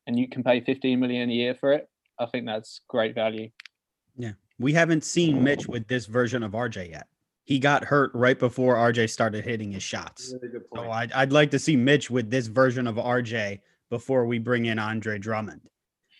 and 0.07 0.17
you 0.17 0.27
can 0.27 0.43
pay 0.43 0.61
15 0.61 0.99
million 0.99 1.29
a 1.29 1.33
year 1.33 1.55
for 1.55 1.71
it, 1.71 1.87
I 2.19 2.25
think 2.25 2.45
that's 2.45 2.81
great 2.87 3.15
value. 3.15 3.49
We 4.61 4.73
haven't 4.73 5.03
seen 5.03 5.43
Mitch 5.43 5.67
with 5.67 5.87
this 5.87 6.05
version 6.05 6.43
of 6.43 6.51
RJ 6.51 6.91
yet 6.91 7.07
he 7.43 7.59
got 7.59 7.83
hurt 7.83 8.11
right 8.13 8.37
before 8.37 8.75
RJ 8.75 9.09
started 9.09 9.43
hitting 9.43 9.71
his 9.71 9.83
shots. 9.83 10.33
Really 10.41 10.59
so 10.73 10.89
I'd, 10.89 11.11
I'd 11.11 11.33
like 11.33 11.51
to 11.51 11.59
see 11.59 11.75
Mitch 11.75 12.09
with 12.09 12.29
this 12.29 12.47
version 12.47 12.87
of 12.87 12.95
RJ 12.95 13.59
before 13.89 14.25
we 14.25 14.39
bring 14.39 14.65
in 14.67 14.79
Andre 14.79 15.17
Drummond. 15.17 15.61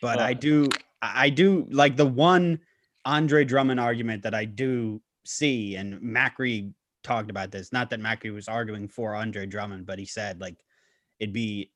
But 0.01 0.19
I 0.19 0.33
do, 0.33 0.67
I 1.01 1.29
do 1.29 1.67
like 1.71 1.95
the 1.95 2.05
one 2.05 2.59
Andre 3.05 3.45
Drummond 3.45 3.79
argument 3.79 4.23
that 4.23 4.33
I 4.33 4.45
do 4.45 5.01
see, 5.23 5.75
and 5.75 6.01
Macri 6.01 6.73
talked 7.03 7.29
about 7.29 7.51
this. 7.51 7.71
Not 7.71 7.89
that 7.91 8.01
Macri 8.01 8.33
was 8.33 8.47
arguing 8.47 8.87
for 8.87 9.15
Andre 9.15 9.45
Drummond, 9.45 9.85
but 9.85 9.99
he 9.99 10.05
said 10.05 10.41
like 10.41 10.57
it'd 11.19 11.33
be 11.33 11.71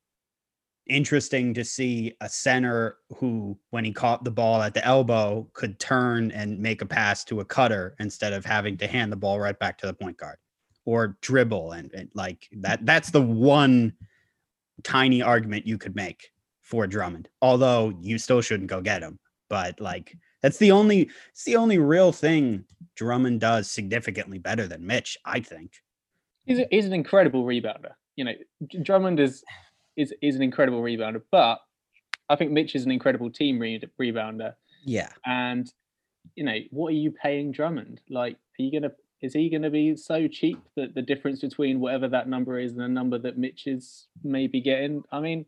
interesting 0.88 1.54
to 1.54 1.66
see 1.66 2.14
a 2.22 2.30
center 2.30 2.98
who, 3.16 3.58
when 3.72 3.86
he 3.86 3.92
caught 3.92 4.24
the 4.24 4.32
ball 4.32 4.62
at 4.62 4.74
the 4.74 4.86
elbow, 4.86 5.48
could 5.54 5.80
turn 5.80 6.32
and 6.32 6.60
make 6.60 6.82
a 6.82 6.86
pass 6.86 7.24
to 7.26 7.40
a 7.40 7.46
cutter 7.46 7.96
instead 8.00 8.34
of 8.34 8.46
having 8.46 8.78
to 8.78 8.88
hand 8.88 9.12
the 9.12 9.18
ball 9.18 9.40
right 9.40 9.58
back 9.58 9.78
to 9.80 9.88
the 9.88 9.94
point 9.94 10.18
guard 10.18 10.38
or 10.86 11.18
dribble. 11.22 11.72
And, 11.72 11.92
and 11.94 12.10
like 12.14 12.48
that, 12.54 12.86
that's 12.86 13.10
the 13.10 13.22
one 13.22 13.94
tiny 14.84 15.22
argument 15.22 15.66
you 15.66 15.78
could 15.78 15.96
make 15.96 16.32
for 16.62 16.88
Drummond, 16.88 17.30
although 17.42 17.94
you 18.00 18.18
still 18.18 18.42
shouldn't 18.42 18.70
go 18.70 18.82
get 18.82 19.02
him. 19.02 19.20
But 19.50 19.80
like, 19.80 20.16
that's 20.42 20.58
the 20.58 20.72
only, 20.72 21.10
it's 21.32 21.44
the 21.44 21.56
only 21.56 21.78
real 21.78 22.12
thing 22.12 22.66
Drummond 22.96 23.40
does 23.40 23.70
significantly 23.70 24.38
better 24.38 24.68
than 24.68 24.86
Mitch, 24.86 25.18
I 25.26 25.40
think. 25.40 25.72
He's, 26.46 26.60
a, 26.60 26.68
he's 26.70 26.86
an 26.86 26.94
incredible 26.94 27.46
rebounder. 27.46 27.94
You 28.16 28.26
know, 28.26 28.34
Drummond 28.84 29.20
is 29.20 29.44
is 29.98 30.14
is 30.22 30.36
an 30.36 30.42
incredible 30.42 30.82
rebounder, 30.82 31.22
but 31.32 31.60
I 32.30 32.36
think 32.36 32.52
Mitch 32.52 32.76
is 32.76 32.86
an 32.86 32.92
incredible 32.92 33.30
team 33.30 33.60
re- 33.60 33.82
rebounder. 34.00 34.54
Yeah. 34.84 35.10
And 35.26 35.72
you 36.36 36.44
know, 36.44 36.58
what 36.72 36.90
are 36.90 36.98
you 36.98 37.12
paying 37.12 37.52
Drummond? 37.52 38.02
Like, 38.10 38.34
are 38.60 38.64
you 38.64 38.72
gonna 38.72 38.94
is 39.22 39.34
he 39.34 39.50
gonna 39.50 39.70
be 39.70 39.96
so 39.96 40.28
cheap 40.28 40.60
that 40.76 40.94
the 40.96 41.02
difference 41.02 41.42
between 41.42 41.80
whatever 41.80 42.08
that 42.10 42.28
number 42.28 42.60
is 42.60 42.72
and 42.72 42.82
the 42.82 42.88
number 42.88 43.18
that 43.20 43.38
Mitch 43.38 43.68
is 43.68 44.08
maybe 44.24 44.62
getting? 44.62 45.04
I 45.12 45.20
mean, 45.20 45.46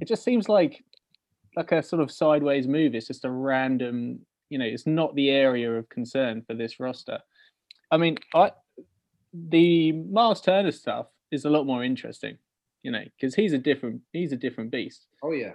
it 0.00 0.08
just 0.08 0.24
seems 0.24 0.48
like 0.48 0.84
like 1.56 1.72
a 1.72 1.82
sort 1.82 2.02
of 2.02 2.10
sideways 2.10 2.66
move. 2.66 2.94
It's 2.94 3.06
just 3.06 3.24
a 3.24 3.30
random, 3.30 4.20
you 4.48 4.58
know, 4.58 4.64
it's 4.64 4.86
not 4.86 5.14
the 5.14 5.30
area 5.30 5.70
of 5.70 5.88
concern 5.88 6.42
for 6.46 6.54
this 6.54 6.80
roster. 6.80 7.18
I 7.90 7.96
mean, 7.96 8.18
I 8.34 8.52
the 9.32 9.92
Miles 9.92 10.40
Turner 10.40 10.72
stuff 10.72 11.06
is 11.30 11.44
a 11.44 11.50
lot 11.50 11.64
more 11.64 11.82
interesting 11.84 12.36
you 12.82 12.90
know, 12.90 13.02
because 13.16 13.34
he's 13.34 13.52
a 13.52 13.58
different 13.58 14.02
he's 14.12 14.32
a 14.32 14.36
different 14.36 14.70
beast. 14.70 15.06
Oh 15.22 15.32
yeah. 15.32 15.52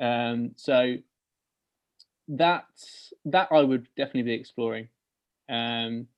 Um, 0.00 0.52
so 0.56 0.96
that 2.28 2.64
that 3.26 3.48
I 3.52 3.60
would 3.60 3.86
definitely 3.96 4.22
be 4.22 4.32
exploring, 4.32 4.88
um, 5.48 6.08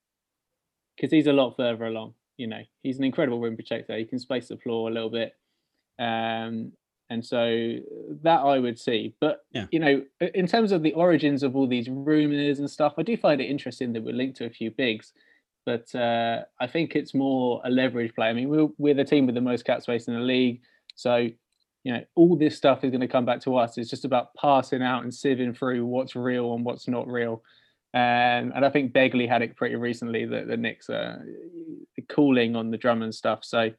because 0.96 1.10
he's 1.10 1.26
a 1.26 1.32
lot 1.32 1.56
further 1.56 1.84
along. 1.86 2.14
You 2.36 2.46
know, 2.46 2.62
he's 2.82 2.98
an 2.98 3.04
incredible 3.04 3.40
rim 3.40 3.56
protector. 3.56 3.96
He 3.96 4.04
can 4.04 4.18
space 4.18 4.48
the 4.48 4.56
floor 4.56 4.88
a 4.88 4.92
little 4.92 5.10
bit, 5.10 5.34
um, 5.98 6.72
and 7.10 7.24
so 7.24 7.76
that 8.22 8.40
I 8.40 8.58
would 8.58 8.78
see. 8.78 9.14
But 9.20 9.44
yeah. 9.52 9.66
you 9.72 9.80
know, 9.80 10.02
in 10.20 10.46
terms 10.46 10.72
of 10.72 10.82
the 10.82 10.92
origins 10.92 11.42
of 11.42 11.56
all 11.56 11.66
these 11.66 11.88
rumors 11.88 12.58
and 12.58 12.70
stuff, 12.70 12.94
I 12.98 13.02
do 13.02 13.16
find 13.16 13.40
it 13.40 13.46
interesting 13.46 13.92
that 13.94 14.04
we're 14.04 14.14
linked 14.14 14.36
to 14.38 14.46
a 14.46 14.50
few 14.50 14.70
bigs 14.70 15.12
but 15.66 15.92
uh, 15.94 16.44
I 16.60 16.66
think 16.68 16.94
it's 16.94 17.12
more 17.12 17.60
a 17.64 17.70
leverage 17.70 18.14
play. 18.14 18.28
I 18.28 18.32
mean, 18.32 18.48
we're, 18.48 18.68
we're 18.78 18.94
the 18.94 19.04
team 19.04 19.26
with 19.26 19.34
the 19.34 19.40
most 19.40 19.64
cap 19.64 19.82
space 19.82 20.06
in 20.08 20.14
the 20.14 20.20
league, 20.20 20.62
so 20.94 21.16
you 21.16 21.92
know 21.92 22.02
all 22.14 22.36
this 22.36 22.56
stuff 22.56 22.84
is 22.84 22.90
going 22.90 23.00
to 23.02 23.08
come 23.08 23.26
back 23.26 23.40
to 23.42 23.56
us. 23.56 23.76
It's 23.76 23.90
just 23.90 24.04
about 24.04 24.32
passing 24.34 24.82
out 24.82 25.02
and 25.02 25.12
sieving 25.12 25.56
through 25.56 25.84
what's 25.84 26.16
real 26.16 26.54
and 26.54 26.64
what's 26.64 26.88
not 26.88 27.08
real. 27.08 27.42
Um, 27.92 28.52
and 28.54 28.64
I 28.64 28.70
think 28.70 28.92
Begley 28.92 29.28
had 29.28 29.42
it 29.42 29.56
pretty 29.56 29.76
recently 29.76 30.24
that 30.26 30.48
the 30.48 30.56
Knicks 30.56 30.90
are 30.90 31.24
cooling 32.08 32.54
on 32.54 32.70
the 32.70 32.76
Drummond 32.76 33.14
stuff. 33.14 33.40
So 33.42 33.70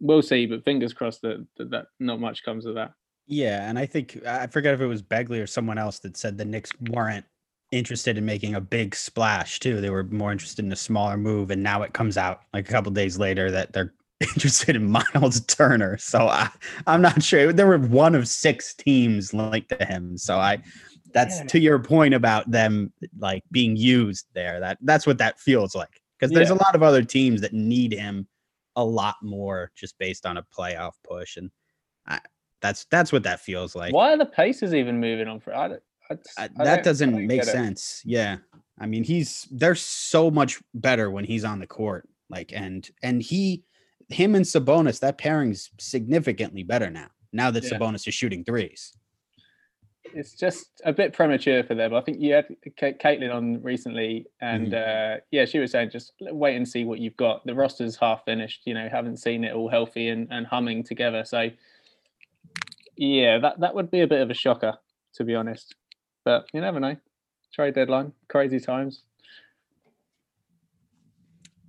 we'll 0.00 0.22
see, 0.22 0.46
but 0.46 0.64
fingers 0.64 0.92
crossed 0.92 1.22
that, 1.22 1.46
that, 1.56 1.70
that 1.70 1.86
not 1.98 2.20
much 2.20 2.44
comes 2.44 2.66
of 2.66 2.74
that. 2.74 2.92
Yeah, 3.26 3.68
and 3.70 3.78
I 3.78 3.86
think 3.86 4.26
I 4.26 4.48
forget 4.48 4.74
if 4.74 4.80
it 4.80 4.86
was 4.86 5.02
Begley 5.02 5.40
or 5.40 5.46
someone 5.46 5.78
else 5.78 6.00
that 6.00 6.16
said 6.16 6.36
the 6.36 6.44
Knicks 6.44 6.72
weren't 6.90 7.24
interested 7.72 8.18
in 8.18 8.24
making 8.24 8.54
a 8.54 8.60
big 8.60 8.94
splash 8.94 9.60
too. 9.60 9.80
They 9.80 9.90
were 9.90 10.04
more 10.04 10.32
interested 10.32 10.64
in 10.64 10.72
a 10.72 10.76
smaller 10.76 11.16
move, 11.16 11.50
and 11.50 11.62
now 11.62 11.82
it 11.82 11.92
comes 11.92 12.16
out 12.16 12.42
like 12.52 12.68
a 12.68 12.72
couple 12.72 12.92
days 12.92 13.18
later 13.18 13.50
that 13.50 13.72
they're 13.72 13.94
interested 14.20 14.76
in 14.76 14.90
Miles 14.90 15.40
Turner. 15.46 15.96
So 15.98 16.28
I, 16.28 16.50
I'm 16.86 17.02
not 17.02 17.22
sure. 17.22 17.52
There 17.52 17.66
were 17.66 17.78
one 17.78 18.14
of 18.14 18.28
six 18.28 18.74
teams 18.74 19.32
linked 19.32 19.70
to 19.70 19.84
him. 19.84 20.18
So 20.18 20.38
I, 20.38 20.62
that's 21.12 21.38
yeah. 21.38 21.46
to 21.46 21.58
your 21.58 21.78
point 21.78 22.14
about 22.14 22.50
them 22.50 22.92
like 23.18 23.42
being 23.50 23.76
used 23.76 24.26
there. 24.34 24.60
That 24.60 24.78
that's 24.82 25.06
what 25.06 25.18
that 25.18 25.38
feels 25.40 25.74
like 25.74 26.00
because 26.18 26.32
there's 26.32 26.48
yeah. 26.48 26.54
a 26.54 26.62
lot 26.62 26.74
of 26.74 26.82
other 26.82 27.02
teams 27.02 27.40
that 27.40 27.52
need 27.52 27.92
him 27.92 28.26
a 28.76 28.84
lot 28.84 29.16
more 29.22 29.70
just 29.74 29.98
based 29.98 30.26
on 30.26 30.36
a 30.36 30.42
playoff 30.42 30.92
push, 31.08 31.36
and 31.36 31.50
I, 32.06 32.20
that's 32.60 32.86
that's 32.90 33.12
what 33.12 33.22
that 33.24 33.40
feels 33.40 33.74
like. 33.74 33.92
Why 33.92 34.12
are 34.12 34.18
the 34.18 34.26
Pacers 34.26 34.74
even 34.74 35.00
moving 35.00 35.28
on 35.28 35.40
for? 35.40 35.54
I, 35.54 35.76
I, 36.38 36.48
that 36.56 36.84
doesn't 36.84 37.26
make 37.26 37.44
sense. 37.44 38.02
It. 38.04 38.10
Yeah. 38.10 38.36
I 38.78 38.86
mean, 38.86 39.04
he's 39.04 39.46
they're 39.50 39.74
so 39.74 40.30
much 40.30 40.60
better 40.74 41.10
when 41.10 41.24
he's 41.24 41.44
on 41.44 41.58
the 41.60 41.66
court. 41.66 42.08
Like 42.28 42.52
and 42.54 42.88
and 43.02 43.22
he 43.22 43.64
him 44.08 44.34
and 44.34 44.44
Sabonis, 44.44 45.00
that 45.00 45.18
pairing's 45.18 45.70
significantly 45.78 46.62
better 46.62 46.90
now. 46.90 47.08
Now 47.32 47.50
that 47.50 47.64
yeah. 47.64 47.70
Sabonis 47.70 48.06
is 48.08 48.14
shooting 48.14 48.44
threes. 48.44 48.96
It's 50.12 50.34
just 50.34 50.66
a 50.84 50.92
bit 50.92 51.12
premature 51.12 51.62
for 51.62 51.74
them. 51.74 51.94
I 51.94 52.00
think 52.00 52.20
you 52.20 52.32
had 52.32 52.46
Caitlin 52.76 53.32
on 53.32 53.62
recently, 53.62 54.26
and 54.40 54.72
mm-hmm. 54.72 55.18
uh, 55.18 55.20
yeah, 55.30 55.44
she 55.44 55.58
was 55.60 55.70
saying 55.70 55.90
just 55.90 56.12
wait 56.20 56.56
and 56.56 56.66
see 56.66 56.84
what 56.84 56.98
you've 56.98 57.16
got. 57.16 57.46
The 57.46 57.54
roster's 57.54 57.96
half 57.96 58.24
finished. 58.24 58.62
You 58.64 58.74
know, 58.74 58.88
haven't 58.88 59.18
seen 59.18 59.44
it 59.44 59.54
all 59.54 59.68
healthy 59.68 60.08
and, 60.08 60.26
and 60.30 60.46
humming 60.46 60.82
together. 60.82 61.24
So 61.24 61.50
yeah, 62.96 63.38
that 63.38 63.60
that 63.60 63.74
would 63.74 63.90
be 63.90 64.00
a 64.00 64.06
bit 64.06 64.20
of 64.20 64.30
a 64.30 64.34
shocker, 64.34 64.78
to 65.14 65.24
be 65.24 65.34
honest. 65.34 65.76
But 66.30 66.46
you 66.52 66.60
never 66.60 66.78
know. 66.78 66.96
Trade 67.52 67.74
deadline, 67.74 68.12
crazy 68.28 68.60
times. 68.60 69.02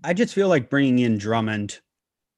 I 0.03 0.13
just 0.13 0.35
feel 0.35 0.49
like 0.49 0.69
bringing 0.69 0.99
in 0.99 1.17
Drummond 1.17 1.79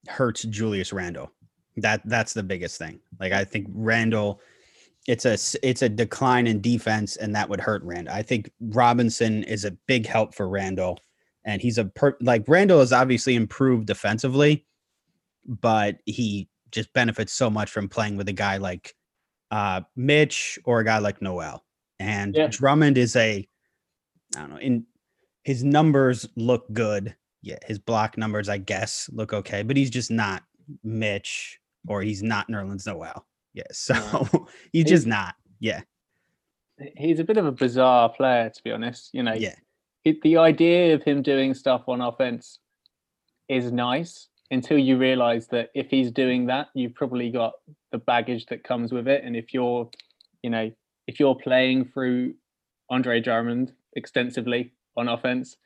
hurts 0.08 0.44
Julius 0.44 0.90
Randle. 0.90 1.30
That 1.76 2.00
that's 2.06 2.32
the 2.32 2.42
biggest 2.42 2.78
thing. 2.78 2.98
Like 3.20 3.34
I 3.34 3.44
think 3.44 3.66
Randle, 3.74 4.40
it's 5.06 5.26
a 5.26 5.36
it's 5.62 5.82
a 5.82 5.88
decline 5.90 6.46
in 6.46 6.62
defense, 6.62 7.16
and 7.16 7.34
that 7.34 7.46
would 7.50 7.60
hurt 7.60 7.82
Randle. 7.82 8.14
I 8.14 8.22
think 8.22 8.50
Robinson 8.58 9.44
is 9.44 9.66
a 9.66 9.72
big 9.86 10.06
help 10.06 10.34
for 10.34 10.48
Randle, 10.48 11.00
and 11.44 11.60
he's 11.60 11.76
a 11.76 11.84
per, 11.84 12.16
like 12.22 12.48
Randle 12.48 12.80
has 12.80 12.94
obviously 12.94 13.34
improved 13.34 13.86
defensively, 13.86 14.64
but 15.46 15.98
he 16.06 16.48
just 16.70 16.90
benefits 16.94 17.34
so 17.34 17.50
much 17.50 17.70
from 17.70 17.86
playing 17.86 18.16
with 18.16 18.30
a 18.30 18.32
guy 18.32 18.56
like 18.56 18.94
uh, 19.50 19.82
Mitch 19.94 20.58
or 20.64 20.80
a 20.80 20.84
guy 20.86 20.96
like 20.96 21.20
Noel. 21.20 21.62
And 21.98 22.34
yeah. 22.34 22.48
Drummond 22.50 22.98
is 22.98 23.16
a, 23.16 23.46
I 24.36 24.40
don't 24.40 24.50
know, 24.50 24.58
in 24.58 24.86
his 25.44 25.62
numbers 25.62 26.28
look 26.36 26.70
good. 26.72 27.14
Yeah, 27.42 27.58
his 27.66 27.78
block 27.78 28.16
numbers, 28.16 28.48
I 28.48 28.58
guess, 28.58 29.10
look 29.12 29.32
okay, 29.32 29.62
but 29.62 29.76
he's 29.76 29.90
just 29.90 30.10
not 30.10 30.42
Mitch 30.82 31.60
or 31.86 32.02
he's 32.02 32.22
not 32.22 32.48
Nerlens 32.48 32.86
Noel. 32.86 33.26
Yeah, 33.52 33.64
so 33.72 33.94
no. 33.94 34.28
he's, 34.32 34.40
he's 34.72 34.84
just 34.84 35.06
not. 35.06 35.34
Yeah, 35.60 35.82
he's 36.96 37.20
a 37.20 37.24
bit 37.24 37.36
of 37.36 37.46
a 37.46 37.52
bizarre 37.52 38.08
player, 38.08 38.50
to 38.50 38.62
be 38.62 38.72
honest. 38.72 39.10
You 39.12 39.22
know, 39.22 39.34
yeah, 39.34 39.54
it, 40.04 40.20
the 40.22 40.38
idea 40.38 40.94
of 40.94 41.02
him 41.02 41.22
doing 41.22 41.54
stuff 41.54 41.82
on 41.86 42.00
offense 42.00 42.58
is 43.48 43.70
nice 43.70 44.28
until 44.50 44.78
you 44.78 44.96
realize 44.96 45.48
that 45.48 45.70
if 45.74 45.90
he's 45.90 46.10
doing 46.10 46.46
that, 46.46 46.68
you've 46.74 46.94
probably 46.94 47.30
got 47.30 47.52
the 47.92 47.98
baggage 47.98 48.46
that 48.46 48.64
comes 48.64 48.92
with 48.92 49.08
it. 49.08 49.22
And 49.24 49.36
if 49.36 49.52
you're, 49.54 49.90
you 50.42 50.50
know, 50.50 50.70
if 51.06 51.20
you're 51.20 51.34
playing 51.34 51.86
through 51.86 52.34
Andre 52.90 53.20
Drummond 53.20 53.72
extensively 53.96 54.72
on 54.96 55.08
offense, 55.08 55.56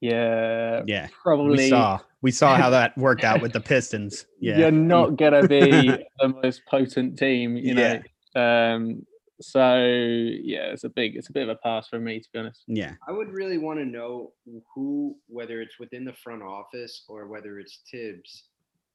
Yeah. 0.00 0.82
Yeah. 0.86 1.08
Probably. 1.22 1.64
We 1.64 1.68
saw 1.70 2.00
we 2.22 2.30
saw 2.30 2.56
how 2.56 2.70
that 2.70 2.96
worked 2.98 3.24
out 3.24 3.40
with 3.40 3.52
the 3.52 3.60
Pistons. 3.72 4.26
Yeah. 4.40 4.58
You're 4.58 4.70
not 4.70 5.16
gonna 5.22 5.46
be 5.46 5.88
the 6.18 6.28
most 6.42 6.62
potent 6.68 7.18
team, 7.18 7.56
you 7.56 7.74
know. 7.74 8.00
Yeah. 8.34 8.74
Um, 8.74 9.06
so 9.40 9.76
yeah, 9.78 10.72
it's 10.72 10.84
a 10.84 10.88
big, 10.88 11.14
it's 11.16 11.28
a 11.28 11.32
bit 11.32 11.42
of 11.42 11.50
a 11.50 11.56
pass 11.56 11.88
for 11.88 11.98
me 11.98 12.20
to 12.20 12.28
be 12.32 12.38
honest. 12.38 12.64
Yeah. 12.66 12.94
I 13.06 13.12
would 13.12 13.28
really 13.28 13.58
want 13.58 13.78
to 13.78 13.84
know 13.84 14.32
who, 14.74 15.16
whether 15.28 15.60
it's 15.60 15.78
within 15.78 16.04
the 16.04 16.14
front 16.14 16.42
office 16.42 17.04
or 17.08 17.26
whether 17.28 17.58
it's 17.58 17.80
Thibs, 17.90 18.44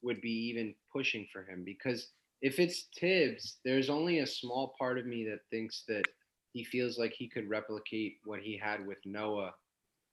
would 0.03 0.19
be 0.21 0.31
even 0.31 0.73
pushing 0.91 1.27
for 1.31 1.43
him 1.43 1.63
because 1.63 2.09
if 2.41 2.59
it's 2.59 2.87
Thibs, 2.99 3.57
there's 3.63 3.89
only 3.89 4.19
a 4.19 4.27
small 4.27 4.73
part 4.77 4.97
of 4.97 5.05
me 5.05 5.23
that 5.25 5.41
thinks 5.49 5.83
that 5.87 6.05
he 6.53 6.63
feels 6.63 6.97
like 6.97 7.13
he 7.13 7.27
could 7.27 7.49
replicate 7.49 8.17
what 8.25 8.39
he 8.41 8.57
had 8.57 8.85
with 8.85 8.97
Noah 9.05 9.53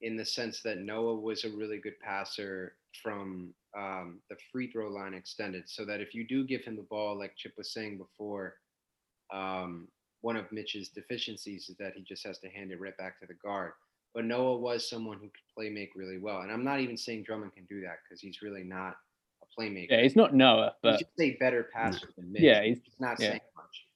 in 0.03 0.17
the 0.17 0.25
sense 0.25 0.63
that 0.63 0.79
Noah 0.79 1.17
was 1.17 1.45
a 1.45 1.51
really 1.51 1.79
good 1.79 1.99
passer 2.01 2.77
from 3.03 3.53
um, 3.77 4.21
the 4.31 4.37
free 4.53 4.71
throw 4.71 4.89
line 4.89 5.15
extended. 5.15 5.65
So 5.67 5.85
that 5.87 6.01
if 6.01 6.15
you 6.15 6.27
do 6.27 6.47
give 6.47 6.63
him 6.65 6.77
the 6.77 6.83
ball, 6.83 7.19
like 7.19 7.35
Chip 7.37 7.53
was 7.57 7.73
saying 7.73 7.99
before, 7.99 8.55
um, 9.33 9.89
one 10.21 10.37
of 10.37 10.51
Mitch's 10.53 10.89
deficiencies 10.89 11.69
is 11.69 11.77
that 11.79 11.95
he 11.97 12.03
just 12.03 12.27
has 12.27 12.39
to 12.41 12.49
hand 12.49 12.71
it 12.71 12.81
right 12.81 12.97
back 12.97 13.19
to 13.21 13.27
the 13.27 13.35
guard. 13.35 13.73
But 14.15 14.25
Noah 14.25 14.59
was 14.59 14.89
someone 14.89 15.17
who 15.19 15.27
could 15.27 15.55
play 15.55 15.71
make 15.71 15.91
really 15.95 16.19
well. 16.19 16.41
And 16.41 16.53
I'm 16.53 16.65
not 16.65 16.81
even 16.81 16.97
saying 16.97 17.25
Drummond 17.25 17.55
can 17.55 17.65
do 17.67 17.81
that 17.83 17.99
because 18.03 18.21
he's 18.21 18.43
really 18.43 18.65
not 18.65 18.97
playmaker. 19.59 19.91
Yeah, 19.91 20.03
he's 20.03 20.17
not 20.17 20.35
Noah, 20.35 20.75
but 20.83 21.03
he's 21.17 21.33
a 21.35 21.37
better 21.39 21.69
passer 21.75 22.09
than 22.17 22.33
Mitch. 22.33 22.43
Yeah, 22.43 22.63
he's, 22.63 22.79
he's 22.85 23.01
not 23.01 23.19
yeah. 23.21 23.31
saying 23.31 23.41
much. 23.57 23.87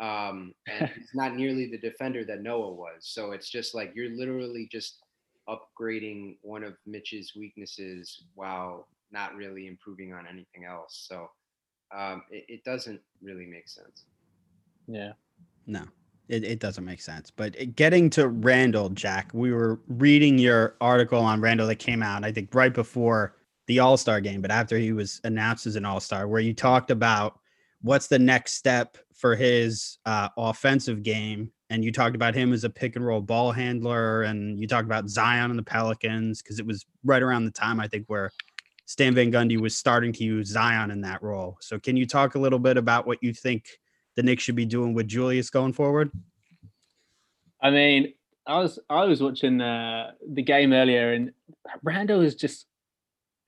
Um, 0.00 0.54
and 0.66 0.88
he's 0.96 1.10
not 1.14 1.34
nearly 1.34 1.70
the 1.70 1.78
defender 1.78 2.24
that 2.24 2.42
Noah 2.42 2.72
was. 2.72 3.00
So 3.00 3.32
it's 3.32 3.50
just 3.50 3.74
like 3.74 3.92
you're 3.94 4.10
literally 4.10 4.68
just 4.70 5.00
upgrading 5.48 6.36
one 6.42 6.62
of 6.62 6.74
Mitch's 6.86 7.32
weaknesses 7.36 8.24
while 8.34 8.88
not 9.10 9.34
really 9.34 9.66
improving 9.66 10.12
on 10.12 10.26
anything 10.26 10.64
else. 10.68 11.06
So 11.08 11.28
um, 11.96 12.22
it, 12.30 12.44
it 12.48 12.64
doesn't 12.64 13.00
really 13.22 13.46
make 13.46 13.68
sense. 13.68 14.04
Yeah. 14.86 15.12
No, 15.66 15.84
it, 16.28 16.44
it 16.44 16.60
doesn't 16.60 16.84
make 16.84 17.00
sense. 17.00 17.30
But 17.30 17.74
getting 17.74 18.10
to 18.10 18.28
Randle, 18.28 18.90
Jack, 18.90 19.30
we 19.32 19.52
were 19.52 19.80
reading 19.88 20.38
your 20.38 20.76
article 20.80 21.20
on 21.20 21.40
Randle 21.40 21.66
that 21.66 21.76
came 21.76 22.02
out, 22.02 22.24
I 22.24 22.32
think, 22.32 22.54
right 22.54 22.72
before 22.72 23.34
the 23.68 23.78
All 23.78 23.96
Star 23.96 24.20
game, 24.20 24.42
but 24.42 24.50
after 24.50 24.76
he 24.76 24.92
was 24.92 25.20
announced 25.22 25.66
as 25.66 25.76
an 25.76 25.84
All 25.84 26.00
Star, 26.00 26.26
where 26.26 26.40
you 26.40 26.52
talked 26.52 26.90
about 26.90 27.38
what's 27.82 28.08
the 28.08 28.18
next 28.18 28.54
step 28.54 28.98
for 29.14 29.36
his 29.36 29.98
uh, 30.06 30.28
offensive 30.36 31.02
game. 31.02 31.52
And 31.70 31.84
you 31.84 31.92
talked 31.92 32.16
about 32.16 32.34
him 32.34 32.54
as 32.54 32.64
a 32.64 32.70
pick 32.70 32.96
and 32.96 33.04
roll 33.04 33.20
ball 33.20 33.52
handler, 33.52 34.22
and 34.22 34.58
you 34.58 34.66
talked 34.66 34.86
about 34.86 35.10
Zion 35.10 35.50
and 35.50 35.58
the 35.58 35.62
Pelicans 35.62 36.42
because 36.42 36.58
it 36.58 36.66
was 36.66 36.86
right 37.04 37.22
around 37.22 37.44
the 37.44 37.50
time 37.50 37.78
I 37.78 37.86
think 37.86 38.06
where 38.06 38.30
Stan 38.86 39.14
Van 39.14 39.30
Gundy 39.30 39.60
was 39.60 39.76
starting 39.76 40.14
to 40.14 40.24
use 40.24 40.48
Zion 40.48 40.90
in 40.90 41.02
that 41.02 41.22
role. 41.22 41.58
So, 41.60 41.78
can 41.78 41.94
you 41.94 42.06
talk 42.06 42.36
a 42.36 42.38
little 42.38 42.58
bit 42.58 42.78
about 42.78 43.06
what 43.06 43.18
you 43.20 43.34
think 43.34 43.66
the 44.16 44.22
Knicks 44.22 44.44
should 44.44 44.56
be 44.56 44.64
doing 44.64 44.94
with 44.94 45.08
Julius 45.08 45.50
going 45.50 45.74
forward? 45.74 46.10
I 47.60 47.68
mean, 47.68 48.14
I 48.46 48.60
was 48.60 48.78
I 48.88 49.04
was 49.04 49.22
watching 49.22 49.60
uh, 49.60 50.12
the 50.26 50.42
game 50.42 50.72
earlier, 50.72 51.12
and 51.12 51.32
Randle 51.82 52.22
is 52.22 52.34
just 52.34 52.64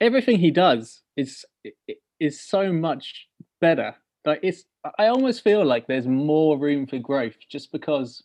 everything 0.01 0.39
he 0.39 0.51
does 0.51 1.01
is 1.15 1.45
is 2.19 2.41
so 2.41 2.73
much 2.73 3.27
better. 3.61 3.95
Like 4.25 4.39
it's, 4.43 4.65
I 4.99 5.07
almost 5.07 5.43
feel 5.43 5.65
like 5.65 5.87
there's 5.87 6.07
more 6.07 6.57
room 6.57 6.85
for 6.85 6.99
growth 6.99 7.35
just 7.49 7.71
because 7.71 8.23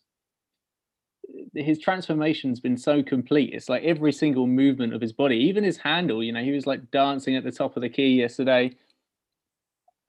his 1.54 1.78
transformation's 1.78 2.61
been 2.61 2.76
so 2.76 3.02
complete. 3.02 3.52
It's 3.54 3.68
like 3.68 3.83
every 3.83 4.12
single 4.12 4.47
movement 4.47 4.95
of 4.95 5.00
his 5.00 5.12
body, 5.12 5.37
even 5.37 5.64
his 5.64 5.78
handle. 5.78 6.23
You 6.23 6.33
know, 6.33 6.42
he 6.42 6.52
was 6.52 6.66
like 6.66 6.90
dancing 6.90 7.37
at 7.37 7.45
the 7.45 7.52
top 7.52 7.76
of 7.76 7.83
the 7.83 7.88
key 7.88 8.09
yesterday. 8.09 8.73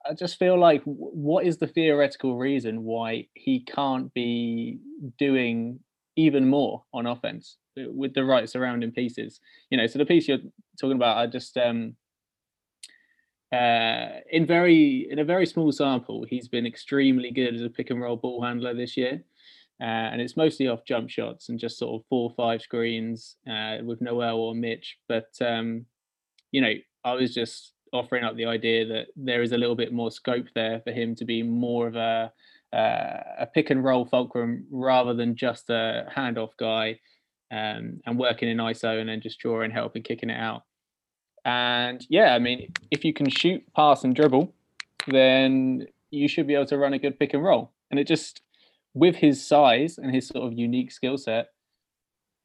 I 0.10 0.14
just 0.14 0.40
feel 0.40 0.58
like 0.60 0.82
what 0.84 1.46
is 1.46 1.58
the 1.58 1.68
theoretical 1.68 2.38
reason 2.38 2.84
why 2.84 3.28
he 3.34 3.62
can't 3.62 4.14
be 4.14 4.80
doing 5.18 5.80
even 6.16 6.50
more 6.50 6.84
on 6.94 7.06
offense 7.06 7.58
with 7.78 8.14
the 8.14 8.24
right 8.24 8.50
surrounding 8.50 8.92
pieces? 8.92 9.40
You 9.70 9.78
know, 9.78 9.88
so 9.88 10.00
the 10.00 10.06
piece 10.06 10.28
you're 10.28 10.40
talking 10.80 10.98
about, 10.98 11.18
I 11.18 11.28
just 11.28 11.58
um 11.58 11.96
uh 13.54 14.20
in 14.30 14.46
very 14.46 15.08
in 15.10 15.20
a 15.20 15.24
very 15.24 15.46
small 15.46 15.72
sample, 15.72 16.26
he's 16.30 16.48
been 16.48 16.66
extremely 16.66 17.32
good 17.32 17.56
as 17.56 17.62
a 17.62 17.70
pick 17.70 17.90
and 17.90 18.02
roll 18.02 18.18
ball 18.18 18.44
handler 18.44 18.74
this 18.74 18.98
year. 18.98 19.24
Uh, 19.80 20.10
and 20.12 20.22
it's 20.22 20.36
mostly 20.36 20.68
off 20.68 20.84
jump 20.86 21.08
shots 21.08 21.50
and 21.50 21.60
just 21.60 21.78
sort 21.78 22.02
of 22.02 22.08
four 22.08 22.32
or 22.32 22.36
five 22.36 22.64
screens 22.64 23.36
uh, 23.48 23.78
with 23.84 24.02
Noel 24.02 24.38
or 24.38 24.56
Mitch. 24.56 24.98
But 25.08 25.30
um, 25.40 25.86
you 26.52 26.62
know, 26.62 26.74
I 27.04 27.14
was 27.14 27.34
just 27.34 27.74
offering 27.94 28.24
up 28.24 28.36
the 28.36 28.46
idea 28.46 28.86
that 28.86 29.08
there 29.16 29.42
is 29.42 29.52
a 29.52 29.58
little 29.58 29.76
bit 29.76 29.94
more 29.94 30.12
scope 30.12 30.48
there 30.56 30.82
for 30.82 30.92
him 30.92 31.16
to 31.16 31.26
be 31.26 31.44
more 31.44 31.88
of 31.88 31.96
a 31.96 32.32
uh, 32.74 33.24
a 33.40 33.48
pick 33.54 33.70
and 33.70 33.84
roll 33.84 34.06
fulcrum 34.06 34.66
rather 34.70 35.14
than 35.14 35.36
just 35.36 35.70
a 35.70 36.06
handoff 36.14 36.52
guy 36.60 37.00
um, 37.52 38.02
and 38.06 38.18
working 38.18 38.50
in 38.50 38.58
ISO 38.58 39.00
and 39.00 39.10
then 39.10 39.22
just 39.22 39.40
drawing 39.40 39.72
help 39.72 39.96
and 39.96 40.04
kicking 40.04 40.30
it 40.30 40.40
out. 40.40 40.64
And 41.46 42.06
yeah, 42.10 42.34
I 42.34 42.40
mean, 42.40 42.74
if 42.92 43.06
you 43.06 43.14
can 43.14 43.30
shoot, 43.30 43.64
pass, 43.74 44.04
and 44.04 44.16
dribble, 44.16 44.54
then 45.08 45.86
you 46.12 46.28
should 46.28 46.48
be 46.48 46.56
able 46.56 46.66
to 46.68 46.78
run 46.78 46.94
a 46.94 47.00
good 47.00 47.20
pick 47.20 47.34
and 47.34 47.44
roll. 47.44 47.72
And 47.90 48.00
it 48.00 48.08
just, 48.08 48.42
with 48.94 49.16
his 49.16 49.46
size 49.46 49.98
and 49.98 50.14
his 50.14 50.28
sort 50.28 50.46
of 50.46 50.58
unique 50.58 50.92
skill 50.92 51.18
set, 51.18 51.48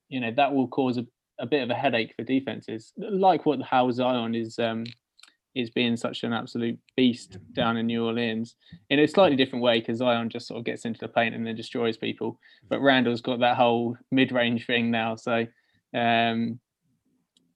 you 0.09 0.21
know, 0.21 0.31
that 0.37 0.55
will 0.55 0.69
cause 0.69 0.99
a, 0.99 1.07
a 1.41 1.47
bit 1.47 1.63
of 1.63 1.71
a 1.71 1.75
headache 1.75 2.15
for 2.15 2.23
defenses, 2.23 2.93
like 2.97 3.45
what 3.45 3.63
how 3.63 3.91
Zion 3.91 4.35
is 4.35 4.59
um, 4.59 4.85
is 5.55 5.71
being 5.71 5.97
such 5.97 6.23
an 6.23 6.33
absolute 6.33 6.79
beast 6.97 7.39
down 7.53 7.77
in 7.77 7.87
New 7.87 8.05
Orleans 8.05 8.57
in 8.91 8.99
a 8.99 9.07
slightly 9.07 9.37
different 9.37 9.63
way 9.63 9.81
because 9.81 9.99
Zion 9.99 10.29
just 10.29 10.47
sort 10.47 10.59
of 10.59 10.65
gets 10.65 10.85
into 10.85 11.01
the 11.01 11.09
paint 11.09 11.35
and 11.35 11.47
then 11.47 11.57
destroys 11.57 11.97
people. 11.97 12.39
But 12.69 12.81
Randle's 12.81 13.21
got 13.21 13.41
that 13.41 13.57
whole 13.57 13.97
mid-range 14.11 14.67
thing 14.67 14.91
now. 14.91 15.17
So 15.17 15.47
um, 15.95 16.59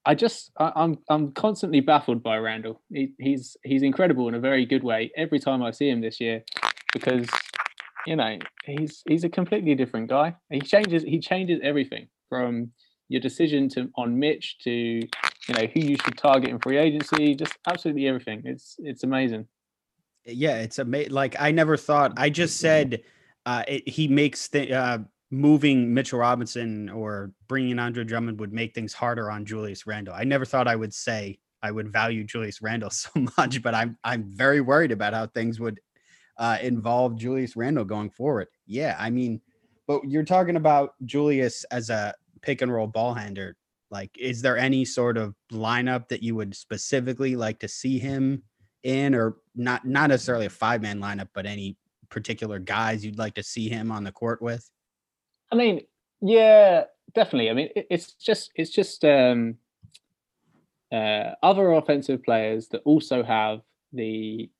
I 0.04 0.14
just 0.14 0.52
I, 0.58 0.66
am 0.66 0.72
I'm, 0.76 0.98
I'm 1.08 1.32
constantly 1.32 1.80
baffled 1.80 2.22
by 2.22 2.38
Randle. 2.38 2.80
He, 2.92 3.12
he's 3.18 3.56
he's 3.64 3.82
incredible 3.82 4.28
in 4.28 4.34
a 4.34 4.40
very 4.40 4.64
good 4.64 4.84
way 4.84 5.10
every 5.16 5.40
time 5.40 5.62
I 5.62 5.72
see 5.72 5.88
him 5.88 6.00
this 6.00 6.20
year 6.20 6.44
because 6.92 7.26
you 8.06 8.14
know 8.16 8.38
he's 8.64 9.02
he's 9.08 9.24
a 9.24 9.28
completely 9.28 9.74
different 9.74 10.08
guy. 10.08 10.36
He 10.50 10.60
changes 10.60 11.02
he 11.02 11.18
changes 11.18 11.60
everything 11.62 12.08
from 12.28 12.70
your 13.08 13.20
decision 13.20 13.68
to 13.70 13.90
on 13.96 14.18
Mitch 14.18 14.58
to 14.60 14.70
you 14.70 15.54
know 15.54 15.66
who 15.72 15.80
you 15.80 15.96
should 15.96 16.16
target 16.16 16.50
in 16.50 16.58
free 16.58 16.78
agency, 16.78 17.34
just 17.34 17.54
absolutely 17.68 18.08
everything. 18.08 18.42
It's 18.44 18.76
it's 18.78 19.04
amazing. 19.04 19.46
Yeah, 20.24 20.58
it's 20.58 20.78
amazing. 20.78 21.12
Like 21.12 21.36
I 21.38 21.50
never 21.52 21.76
thought. 21.76 22.14
I 22.16 22.30
just 22.30 22.58
said 22.58 23.02
uh, 23.44 23.62
it, 23.68 23.88
he 23.88 24.08
makes 24.08 24.48
the 24.48 24.72
uh, 24.72 24.98
moving 25.30 25.94
Mitchell 25.94 26.18
Robinson 26.18 26.88
or 26.88 27.32
bringing 27.48 27.78
Andre 27.78 28.04
Drummond 28.04 28.40
would 28.40 28.52
make 28.52 28.74
things 28.74 28.92
harder 28.92 29.30
on 29.30 29.44
Julius 29.44 29.86
Randle. 29.86 30.14
I 30.14 30.24
never 30.24 30.44
thought 30.44 30.66
I 30.66 30.76
would 30.76 30.92
say 30.92 31.38
I 31.62 31.70
would 31.70 31.92
value 31.92 32.24
Julius 32.24 32.60
Randle 32.60 32.90
so 32.90 33.10
much, 33.38 33.62
but 33.62 33.74
I'm 33.74 33.96
I'm 34.02 34.24
very 34.24 34.60
worried 34.60 34.92
about 34.92 35.14
how 35.14 35.26
things 35.26 35.60
would 35.60 35.80
uh, 36.38 36.58
involve 36.60 37.16
Julius 37.16 37.56
Randle 37.56 37.84
going 37.84 38.10
forward. 38.10 38.48
Yeah, 38.66 38.96
I 38.98 39.10
mean, 39.10 39.40
but 39.86 40.02
you're 40.04 40.24
talking 40.24 40.56
about 40.56 40.94
Julius 41.04 41.64
as 41.70 41.90
a 41.90 42.14
pick 42.46 42.62
and 42.62 42.72
roll 42.72 42.86
ball 42.86 43.12
handler 43.12 43.56
like, 43.90 44.10
is 44.18 44.42
there 44.42 44.58
any 44.58 44.84
sort 44.84 45.16
of 45.16 45.34
lineup 45.52 46.08
that 46.08 46.22
you 46.22 46.34
would 46.34 46.54
specifically 46.54 47.36
like 47.36 47.60
to 47.60 47.68
see 47.68 47.98
him 47.98 48.42
in, 48.82 49.14
or 49.14 49.36
not 49.54 49.86
not 49.86 50.08
necessarily 50.08 50.46
a 50.46 50.50
five 50.50 50.82
man 50.82 51.00
lineup, 51.00 51.28
but 51.34 51.46
any 51.46 51.76
particular 52.08 52.58
guys 52.58 53.04
you'd 53.04 53.18
like 53.18 53.34
to 53.34 53.42
see 53.42 53.68
him 53.68 53.92
on 53.92 54.04
the 54.04 54.12
court 54.12 54.42
with? 54.42 54.68
I 55.52 55.56
mean, 55.56 55.82
yeah, 56.20 56.84
definitely. 57.14 57.50
I 57.50 57.52
mean, 57.52 57.68
it's 57.76 58.12
just 58.14 58.50
it's 58.56 58.70
just 58.70 59.04
um, 59.04 59.56
uh, 60.92 61.34
other 61.42 61.72
offensive 61.72 62.24
players 62.24 62.68
that 62.68 62.82
also 62.84 63.22
have 63.22 63.60
the 63.92 64.50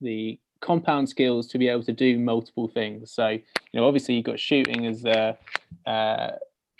the 0.00 0.40
compound 0.60 1.08
skills 1.08 1.46
to 1.48 1.58
be 1.58 1.68
able 1.68 1.82
to 1.82 1.92
do 1.92 2.18
multiple 2.18 2.68
things. 2.68 3.12
So, 3.12 3.28
you 3.28 3.40
know, 3.74 3.86
obviously 3.86 4.14
you've 4.14 4.26
got 4.26 4.38
shooting 4.38 4.86
as 4.86 5.02
the 5.02 5.36
uh, 5.86 6.32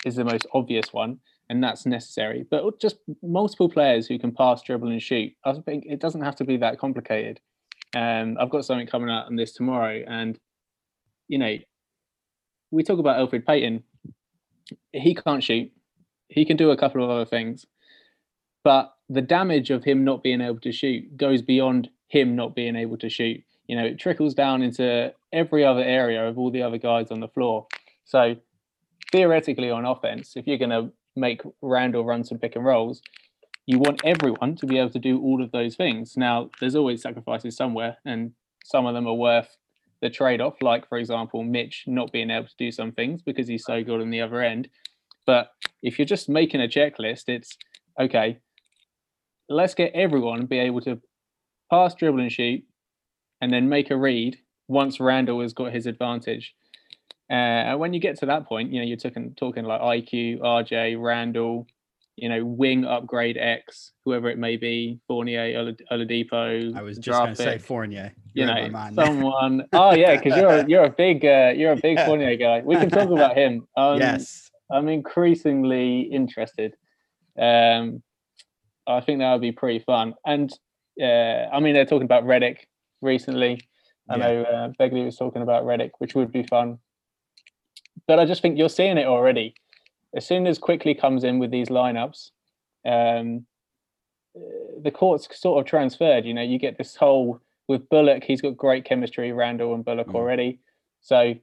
is 0.04 0.16
the 0.16 0.24
most 0.24 0.46
obvious 0.54 0.92
one, 0.92 1.18
and 1.48 1.62
that's 1.62 1.86
necessary. 1.86 2.46
But 2.50 2.80
just 2.80 2.96
multiple 3.22 3.68
players 3.68 4.06
who 4.06 4.18
can 4.18 4.32
pass, 4.32 4.62
dribble, 4.62 4.88
and 4.88 5.02
shoot. 5.02 5.32
I 5.44 5.52
think 5.54 5.84
it 5.86 6.00
doesn't 6.00 6.22
have 6.22 6.36
to 6.36 6.44
be 6.44 6.56
that 6.58 6.78
complicated. 6.78 7.40
Um, 7.94 8.36
I've 8.40 8.50
got 8.50 8.64
something 8.64 8.86
coming 8.86 9.10
out 9.10 9.26
on 9.26 9.36
this 9.36 9.52
tomorrow, 9.52 10.02
and 10.06 10.38
you 11.28 11.38
know, 11.38 11.56
we 12.70 12.82
talk 12.82 12.98
about 12.98 13.18
Elfrid 13.18 13.46
Payton. 13.46 13.82
He 14.92 15.14
can't 15.14 15.42
shoot. 15.42 15.70
He 16.28 16.44
can 16.44 16.56
do 16.56 16.70
a 16.70 16.76
couple 16.76 17.02
of 17.02 17.10
other 17.10 17.24
things, 17.24 17.66
but 18.62 18.92
the 19.08 19.22
damage 19.22 19.70
of 19.70 19.82
him 19.82 20.04
not 20.04 20.22
being 20.22 20.40
able 20.40 20.60
to 20.60 20.70
shoot 20.70 21.16
goes 21.16 21.42
beyond 21.42 21.90
him 22.06 22.36
not 22.36 22.54
being 22.54 22.76
able 22.76 22.96
to 22.98 23.08
shoot. 23.08 23.42
You 23.66 23.76
know, 23.76 23.84
it 23.84 23.98
trickles 23.98 24.34
down 24.34 24.62
into 24.62 25.12
every 25.32 25.64
other 25.64 25.82
area 25.82 26.28
of 26.28 26.38
all 26.38 26.50
the 26.50 26.62
other 26.62 26.78
guys 26.78 27.10
on 27.10 27.20
the 27.20 27.28
floor. 27.28 27.66
So 28.04 28.36
theoretically 29.12 29.70
on 29.70 29.84
offense, 29.84 30.32
if 30.36 30.46
you're 30.46 30.58
going 30.58 30.70
to 30.70 30.90
make 31.16 31.42
Randle 31.62 32.04
run 32.04 32.24
some 32.24 32.38
pick 32.38 32.56
and 32.56 32.64
rolls, 32.64 33.02
you 33.66 33.78
want 33.78 34.00
everyone 34.04 34.56
to 34.56 34.66
be 34.66 34.78
able 34.78 34.90
to 34.90 34.98
do 34.98 35.20
all 35.20 35.42
of 35.42 35.52
those 35.52 35.76
things. 35.76 36.16
Now, 36.16 36.50
there's 36.60 36.74
always 36.74 37.02
sacrifices 37.02 37.56
somewhere, 37.56 37.98
and 38.04 38.32
some 38.64 38.86
of 38.86 38.94
them 38.94 39.06
are 39.06 39.14
worth 39.14 39.56
the 40.00 40.10
trade 40.10 40.40
off, 40.40 40.62
like, 40.62 40.88
for 40.88 40.98
example, 40.98 41.42
Mitch 41.44 41.84
not 41.86 42.10
being 42.10 42.30
able 42.30 42.46
to 42.46 42.54
do 42.58 42.72
some 42.72 42.92
things 42.92 43.22
because 43.22 43.46
he's 43.46 43.64
so 43.64 43.84
good 43.84 44.00
on 44.00 44.10
the 44.10 44.20
other 44.20 44.40
end. 44.40 44.68
But 45.26 45.52
if 45.82 45.98
you're 45.98 46.06
just 46.06 46.28
making 46.28 46.62
a 46.62 46.68
checklist, 46.68 47.28
it's 47.28 47.56
okay, 48.00 48.38
let's 49.48 49.74
get 49.74 49.92
everyone 49.94 50.46
be 50.46 50.58
able 50.58 50.80
to 50.82 51.00
pass, 51.70 51.94
dribble, 51.94 52.20
and 52.20 52.32
shoot, 52.32 52.62
and 53.40 53.52
then 53.52 53.68
make 53.68 53.90
a 53.90 53.96
read 53.96 54.38
once 54.68 55.00
Randle 55.00 55.42
has 55.42 55.52
got 55.52 55.72
his 55.72 55.86
advantage. 55.86 56.54
Uh, 57.30 57.68
and 57.70 57.78
when 57.78 57.94
you 57.94 58.00
get 58.00 58.18
to 58.18 58.26
that 58.26 58.46
point, 58.46 58.72
you 58.72 58.80
know, 58.80 58.86
you're 58.86 58.96
talking 58.96 59.34
talking 59.36 59.64
like 59.64 59.80
IQ, 59.80 60.40
RJ, 60.40 61.00
Randle, 61.00 61.66
you 62.16 62.28
know, 62.28 62.44
wing 62.44 62.84
upgrade 62.84 63.38
X, 63.38 63.92
whoever 64.04 64.28
it 64.28 64.36
may 64.36 64.56
be, 64.56 64.98
Fournier, 65.06 65.74
Oladipo. 65.92 66.76
I 66.76 66.82
was 66.82 66.98
just 66.98 67.18
going 67.18 67.34
to 67.34 67.36
say 67.36 67.58
Fournier. 67.58 68.12
You 68.34 68.46
know, 68.46 68.68
someone. 68.94 69.64
oh 69.72 69.94
yeah, 69.94 70.16
because 70.16 70.36
you're 70.36 70.50
a, 70.50 70.66
you're 70.68 70.84
a 70.84 70.90
big 70.90 71.24
uh, 71.24 71.52
you're 71.54 71.72
a 71.72 71.76
big 71.76 71.98
yeah. 71.98 72.06
Fournier 72.06 72.36
guy. 72.36 72.62
We 72.64 72.76
can 72.76 72.90
talk 72.90 73.10
about 73.10 73.36
him. 73.36 73.66
Um, 73.76 73.98
yes, 73.98 74.50
I'm 74.70 74.88
increasingly 74.88 76.02
interested. 76.02 76.74
Um, 77.40 78.02
I 78.86 79.00
think 79.00 79.20
that 79.20 79.32
would 79.32 79.40
be 79.40 79.52
pretty 79.52 79.78
fun. 79.78 80.14
And 80.26 80.52
uh, 81.00 81.46
I 81.52 81.60
mean, 81.60 81.74
they're 81.74 81.86
talking 81.86 82.04
about 82.04 82.24
Redick 82.24 82.58
recently. 83.00 83.60
I 84.08 84.16
yeah. 84.16 84.26
know 84.26 84.42
uh, 84.42 84.68
Begley 84.80 85.04
was 85.04 85.16
talking 85.16 85.42
about 85.42 85.64
Redick, 85.64 85.90
which 85.98 86.14
would 86.14 86.32
be 86.32 86.42
fun. 86.42 86.78
But 88.06 88.18
I 88.18 88.24
just 88.24 88.42
think 88.42 88.58
you're 88.58 88.68
seeing 88.68 88.98
it 88.98 89.06
already. 89.06 89.54
As 90.14 90.26
soon 90.26 90.46
as 90.46 90.58
Quickley 90.58 90.94
comes 90.94 91.22
in 91.24 91.38
with 91.38 91.50
these 91.50 91.68
lineups, 91.68 92.30
um, 92.86 93.46
uh, 94.36 94.40
the 94.82 94.90
court's 94.90 95.28
sort 95.38 95.60
of 95.60 95.68
transferred. 95.68 96.24
You 96.24 96.34
know, 96.34 96.42
you 96.42 96.58
get 96.58 96.78
this 96.78 96.96
whole 96.96 97.40
with 97.68 97.88
Bullock. 97.88 98.24
He's 98.24 98.40
got 98.40 98.56
great 98.56 98.84
chemistry, 98.84 99.32
Randle 99.32 99.74
and 99.74 99.84
Bullock 99.84 100.08
mm. 100.08 100.14
already. 100.14 100.58
So, 101.00 101.34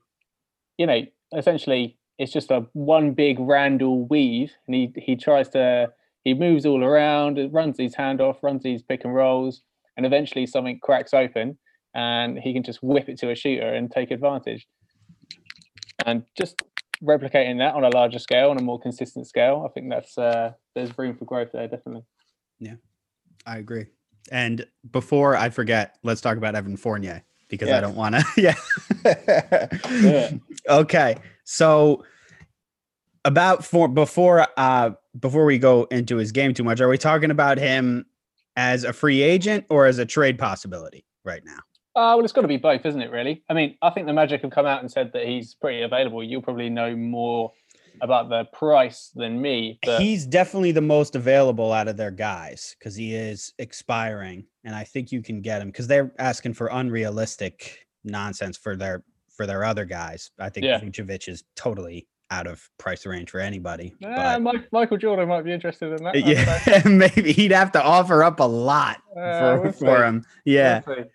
you 0.78 0.86
know, 0.86 1.02
essentially, 1.36 1.98
it's 2.18 2.32
just 2.32 2.52
a 2.52 2.66
one 2.74 3.14
big 3.14 3.40
Randle 3.40 4.06
weave, 4.06 4.52
and 4.66 4.76
he 4.76 4.92
he 4.96 5.16
tries 5.16 5.50
to 5.50 5.92
he 6.24 6.34
moves 6.34 6.66
all 6.66 6.84
around, 6.84 7.40
runs 7.54 7.78
these 7.78 7.96
handoff, 7.96 8.44
runs 8.44 8.64
these 8.64 8.82
pick 8.82 9.06
and 9.06 9.16
rolls, 9.16 9.62
and 9.96 10.06
eventually 10.06 10.46
something 10.46 10.80
cracks 10.82 11.14
open, 11.14 11.58
and 11.96 12.38
he 12.38 12.54
can 12.54 12.64
just 12.64 12.84
whip 12.84 13.08
it 13.08 13.18
to 13.20 13.32
a 13.32 13.36
shooter 13.36 13.74
and 13.74 13.92
take 13.92 14.12
advantage. 14.12 14.68
And 16.06 16.24
just 16.38 16.62
replicating 17.04 17.58
that 17.60 17.76
on 17.76 17.84
a 17.84 17.90
larger 17.90 18.20
scale, 18.20 18.50
on 18.50 18.58
a 18.58 18.62
more 18.62 18.80
consistent 18.80 19.28
scale, 19.28 19.66
I 19.68 19.72
think 19.74 19.90
that's 19.90 20.18
uh, 20.18 20.54
there's 20.76 20.98
room 20.98 21.16
for 21.16 21.26
growth 21.26 21.52
there, 21.54 21.68
definitely. 21.68 22.04
Yeah, 22.60 22.76
I 23.46 23.58
agree. 23.58 23.88
And 24.32 24.66
before 24.92 25.36
I 25.36 25.50
forget, 25.50 25.98
let's 26.04 26.22
talk 26.22 26.38
about 26.38 26.56
Evan 26.56 26.78
Fournier 26.78 27.24
because. 27.48 27.70
I 27.70 27.82
don't 27.82 27.96
want 27.96 28.16
to. 28.16 28.26
yeah. 28.38 28.56
yeah. 30.02 30.32
Okay. 30.70 31.16
So 31.44 32.04
about 33.26 33.66
for 33.66 33.88
before 33.88 34.48
uh 34.58 34.92
before 35.20 35.46
we 35.46 35.58
go 35.58 35.84
into 35.86 36.18
his 36.18 36.32
game 36.32 36.54
too 36.54 36.64
much, 36.64 36.82
are 36.82 36.90
we 36.90 36.98
talking 36.98 37.32
about 37.32 37.58
him 37.58 38.06
as 38.56 38.84
a 38.84 38.94
free 38.94 39.22
agent 39.22 39.66
or 39.70 39.86
as 39.86 39.98
a 39.98 40.06
trade 40.06 40.38
possibility 40.38 41.06
right 41.24 41.42
now? 41.46 41.60
Uh, 41.98 42.14
well, 42.16 42.24
it's 42.24 42.32
got 42.32 42.44
to 42.44 42.48
be 42.48 42.58
both, 42.58 42.86
isn't 42.86 43.02
it? 43.02 43.10
Really. 43.10 43.44
I 43.50 43.56
mean, 43.56 43.76
I 43.82 43.90
think 43.90 44.06
the 44.06 44.14
Magic 44.14 44.44
have 44.44 44.52
come 44.52 44.68
out 44.68 44.82
and 44.82 44.92
said 44.92 45.12
that 45.14 45.26
he's 45.26 45.56
pretty 45.56 45.82
available. 45.82 46.24
You'll 46.24 46.44
probably 46.44 46.70
know 46.70 46.96
more 46.96 47.52
about 48.02 48.30
the 48.30 48.46
price 48.54 49.12
than 49.16 49.42
me. 49.42 49.80
But... 49.84 50.00
He's 50.00 50.28
definitely 50.28 50.72
the 50.72 50.82
most 50.82 51.16
available 51.16 51.74
out 51.74 51.88
of 51.88 51.98
their 51.98 52.12
guys 52.12 52.76
because 52.78 52.96
he 52.96 53.16
is 53.16 53.52
expiring, 53.58 54.46
and 54.64 54.76
I 54.76 54.84
think 54.84 55.12
you 55.12 55.24
can 55.24 55.42
get 55.42 55.60
him 55.60 55.70
because 55.70 55.88
they're 55.88 56.14
asking 56.20 56.54
for 56.54 56.68
unrealistic 56.68 57.88
nonsense 58.04 58.58
for 58.58 58.76
their 58.76 59.04
for 59.36 59.48
their 59.48 59.64
other 59.64 59.84
guys. 59.84 60.30
I 60.38 60.50
think 60.50 60.68
yeah. 60.68 60.80
Vucevic 60.80 61.28
is 61.28 61.46
totally 61.56 62.08
out 62.30 62.46
of 62.46 62.70
price 62.78 63.08
range 63.08 63.32
for 63.32 63.40
anybody. 63.40 63.96
Yeah, 64.00 64.38
Mike, 64.38 64.68
Michael 64.72 64.98
Jordan 64.98 65.30
might 65.30 65.46
be 65.46 65.52
interested 65.52 66.00
in 66.00 66.04
that. 66.04 66.16
Yeah, 66.16 66.82
maybe 66.86 67.32
he'd 67.32 67.54
have 67.54 67.72
to 67.72 67.82
offer 67.82 68.24
up 68.24 68.40
a 68.40 68.44
lot 68.44 68.98
uh, 69.20 69.40
for, 69.40 69.62
we'll 69.62 69.72
for 69.72 70.06
him. 70.06 70.26
Yeah. 70.46 70.82
We'll 70.86 71.06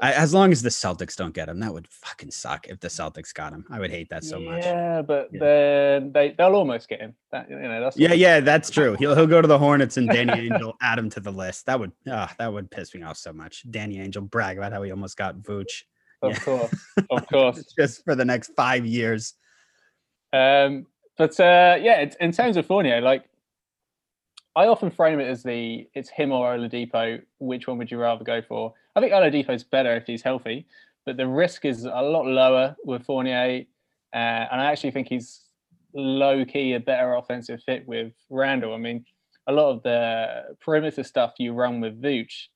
I, 0.00 0.12
as 0.12 0.32
long 0.32 0.52
as 0.52 0.62
the 0.62 0.68
Celtics 0.68 1.16
don't 1.16 1.34
get 1.34 1.48
him, 1.48 1.58
that 1.58 1.74
would 1.74 1.88
fucking 1.88 2.30
suck. 2.30 2.68
If 2.68 2.78
the 2.78 2.88
Celtics 2.88 3.34
got 3.34 3.52
him, 3.52 3.64
I 3.68 3.80
would 3.80 3.90
hate 3.90 4.08
that 4.10 4.22
so 4.22 4.38
much. 4.38 4.62
Yeah, 4.62 5.02
but 5.02 5.28
yeah. 5.32 5.40
then 5.40 6.12
they 6.12 6.34
they'll 6.38 6.54
almost 6.54 6.88
get 6.88 7.00
him. 7.00 7.14
That, 7.32 7.50
you 7.50 7.58
know, 7.58 7.80
that's 7.80 7.96
yeah, 7.96 8.12
yeah, 8.12 8.38
that's 8.38 8.70
true. 8.70 8.94
He'll 8.98 9.16
he'll 9.16 9.26
go 9.26 9.42
to 9.42 9.48
the 9.48 9.58
Hornets 9.58 9.96
and 9.96 10.08
Danny 10.08 10.32
Angel 10.52 10.76
add 10.80 10.98
him 10.98 11.10
to 11.10 11.20
the 11.20 11.32
list. 11.32 11.66
That 11.66 11.80
would 11.80 11.90
oh, 12.06 12.28
that 12.38 12.52
would 12.52 12.70
piss 12.70 12.94
me 12.94 13.02
off 13.02 13.16
so 13.16 13.32
much. 13.32 13.68
Danny 13.70 13.96
Ainge 13.96 14.30
brag 14.30 14.58
about 14.58 14.72
how 14.72 14.82
he 14.82 14.92
almost 14.92 15.16
got 15.16 15.38
Vooch. 15.38 15.82
Of 16.22 16.32
yeah. 16.32 16.38
course, 16.38 16.74
of 17.10 17.26
course. 17.32 17.74
Just 17.76 18.04
for 18.04 18.14
the 18.14 18.24
next 18.24 18.52
five 18.56 18.86
years. 18.86 19.34
Um, 20.32 20.86
but 21.16 21.38
uh, 21.40 21.76
yeah, 21.80 22.08
in 22.20 22.30
terms 22.30 22.56
of 22.56 22.66
Fournier, 22.66 23.00
like 23.00 23.24
I 24.54 24.66
often 24.66 24.90
frame 24.90 25.18
it 25.18 25.28
as 25.28 25.42
the 25.42 25.88
it's 25.94 26.08
him 26.08 26.30
or 26.30 26.56
Oladipo. 26.56 27.20
Which 27.40 27.66
one 27.66 27.78
would 27.78 27.90
you 27.90 27.98
rather 27.98 28.24
go 28.24 28.42
for? 28.42 28.74
I 28.98 29.00
think 29.00 29.12
Oladipo's 29.12 29.62
better 29.62 29.94
if 29.94 30.08
he's 30.08 30.22
healthy, 30.22 30.66
but 31.06 31.16
the 31.16 31.28
risk 31.28 31.64
is 31.64 31.84
a 31.84 32.02
lot 32.02 32.26
lower 32.26 32.74
with 32.84 33.04
Fournier, 33.04 33.62
uh, 34.12 34.16
and 34.16 34.60
I 34.60 34.72
actually 34.72 34.90
think 34.90 35.06
he's 35.08 35.44
low 35.94 36.44
key 36.44 36.72
a 36.72 36.80
better 36.80 37.14
offensive 37.14 37.62
fit 37.62 37.86
with 37.86 38.12
Randle. 38.28 38.74
I 38.74 38.78
mean, 38.78 39.04
a 39.46 39.52
lot 39.52 39.70
of 39.70 39.84
the 39.84 40.56
perimeter 40.60 41.04
stuff 41.04 41.34
you 41.38 41.52
run 41.52 41.80
with 41.80 42.02
Vooch 42.02 42.48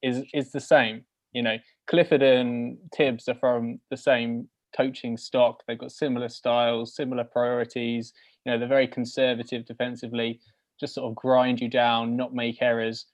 is 0.00 0.22
is 0.32 0.52
the 0.52 0.60
same. 0.60 1.02
You 1.32 1.42
know, 1.42 1.56
Clifford 1.88 2.22
and 2.22 2.78
Thibs 2.96 3.26
are 3.26 3.34
from 3.34 3.80
the 3.90 3.96
same 3.96 4.48
coaching 4.76 5.16
stock. 5.16 5.64
They've 5.66 5.76
got 5.76 5.90
similar 5.90 6.28
styles, 6.28 6.94
similar 6.94 7.24
priorities. 7.24 8.12
You 8.44 8.52
know, 8.52 8.60
they're 8.60 8.68
very 8.68 8.86
conservative 8.86 9.66
defensively, 9.66 10.38
just 10.78 10.94
sort 10.94 11.10
of 11.10 11.16
grind 11.16 11.60
you 11.60 11.68
down, 11.68 12.16
not 12.16 12.32
make 12.32 12.62
errors. 12.62 13.06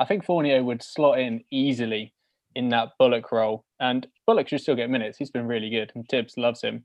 I 0.00 0.04
think 0.04 0.24
Fournier 0.24 0.64
would 0.64 0.82
slot 0.82 1.20
in 1.20 1.44
easily 1.52 2.12
in 2.54 2.68
that 2.70 2.90
Bullock 2.98 3.32
role. 3.32 3.64
And 3.80 4.06
Bullock 4.26 4.48
should 4.48 4.60
still 4.60 4.76
get 4.76 4.90
minutes. 4.90 5.18
He's 5.18 5.30
been 5.30 5.46
really 5.46 5.70
good, 5.70 5.92
and 5.94 6.08
Thibs 6.08 6.36
loves 6.36 6.62
him. 6.62 6.84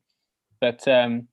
But 0.62 0.88
um, 0.88 1.28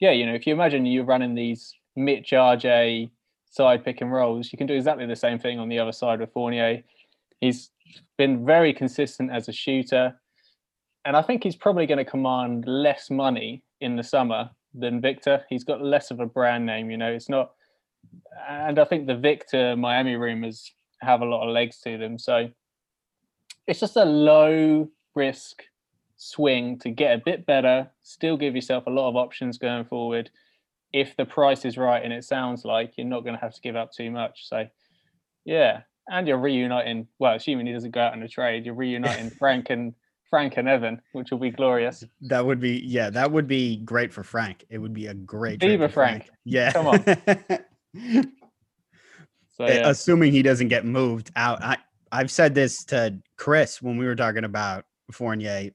yeah, 0.00 0.12
you 0.12 0.26
know, 0.26 0.34
if 0.34 0.46
you 0.46 0.52
imagine 0.52 0.86
you're 0.86 1.04
running 1.04 1.34
these 1.34 1.74
Mitch 1.94 2.30
RJ 2.30 3.10
side 3.50 3.84
pick 3.84 4.00
and 4.00 4.12
rolls, 4.12 4.52
you 4.52 4.58
can 4.58 4.66
do 4.66 4.74
exactly 4.74 5.06
the 5.06 5.16
same 5.16 5.38
thing 5.38 5.58
on 5.58 5.68
the 5.68 5.78
other 5.78 5.92
side 5.92 6.20
with 6.20 6.32
Fournier. 6.32 6.82
He's 7.40 7.70
been 8.18 8.44
very 8.44 8.72
consistent 8.72 9.30
as 9.30 9.48
a 9.48 9.52
shooter 9.52 10.14
and 11.06 11.16
I 11.16 11.22
think 11.22 11.44
he's 11.44 11.56
probably 11.56 11.86
going 11.86 12.04
to 12.04 12.04
command 12.04 12.64
less 12.66 13.10
money 13.10 13.62
in 13.80 13.94
the 13.94 14.02
summer 14.02 14.50
than 14.74 15.00
Victor. 15.00 15.44
He's 15.48 15.62
got 15.62 15.80
less 15.80 16.10
of 16.10 16.18
a 16.18 16.26
brand 16.26 16.66
name, 16.66 16.90
you 16.90 16.96
know. 16.96 17.12
It's 17.12 17.28
not, 17.28 17.52
and 18.48 18.78
I 18.78 18.84
think 18.84 19.06
the 19.06 19.14
Victor 19.14 19.76
Miami 19.76 20.16
rumors 20.16 20.72
have 21.02 21.22
a 21.22 21.24
lot 21.24 21.46
of 21.46 21.54
legs 21.54 21.78
to 21.82 21.96
them. 21.96 22.18
So 22.18 22.48
it's 23.66 23.80
just 23.80 23.96
a 23.96 24.04
low 24.04 24.88
risk 25.14 25.62
swing 26.16 26.78
to 26.78 26.90
get 26.90 27.14
a 27.14 27.22
bit 27.24 27.46
better, 27.46 27.90
still 28.02 28.36
give 28.36 28.54
yourself 28.54 28.86
a 28.86 28.90
lot 28.90 29.08
of 29.08 29.16
options 29.16 29.58
going 29.58 29.84
forward. 29.84 30.30
If 30.92 31.16
the 31.16 31.26
price 31.26 31.64
is 31.64 31.76
right, 31.76 32.02
and 32.02 32.12
it 32.12 32.24
sounds 32.24 32.64
like 32.64 32.94
you're 32.96 33.06
not 33.06 33.24
going 33.24 33.34
to 33.34 33.40
have 33.40 33.54
to 33.54 33.60
give 33.60 33.76
up 33.76 33.92
too 33.92 34.10
much. 34.10 34.48
So, 34.48 34.66
yeah, 35.44 35.80
and 36.08 36.26
you're 36.26 36.38
reuniting. 36.38 37.08
Well, 37.18 37.34
assuming 37.34 37.66
he 37.66 37.72
doesn't 37.72 37.90
go 37.90 38.00
out 38.00 38.14
in 38.14 38.22
a 38.22 38.28
trade, 38.28 38.64
you're 38.64 38.74
reuniting 38.74 39.30
Frank 39.38 39.70
and 39.70 39.94
Frank 40.30 40.56
and 40.56 40.68
Evan, 40.68 41.02
which 41.12 41.30
will 41.30 41.38
be 41.38 41.50
glorious. 41.50 42.04
That 42.22 42.46
would 42.46 42.60
be 42.60 42.82
yeah, 42.84 43.10
that 43.10 43.30
would 43.30 43.46
be 43.46 43.78
great 43.78 44.12
for 44.12 44.22
Frank. 44.22 44.64
It 44.70 44.78
would 44.78 44.94
be 44.94 45.06
a 45.06 45.14
great 45.14 45.58
Diva 45.58 45.88
Frank. 45.88 46.26
Frank. 46.26 46.38
Yeah. 46.44 46.72
Come 46.72 46.86
on. 46.86 47.04
so, 49.52 49.66
yeah. 49.66 49.88
Assuming 49.88 50.32
he 50.32 50.42
doesn't 50.42 50.68
get 50.68 50.84
moved 50.84 51.30
out. 51.36 51.62
I 51.62 51.76
I've 52.12 52.30
said 52.30 52.54
this 52.54 52.84
to 52.86 53.18
Chris 53.36 53.80
when 53.82 53.96
we 53.96 54.06
were 54.06 54.16
talking 54.16 54.44
about 54.44 54.84
Fournier. 55.12 55.70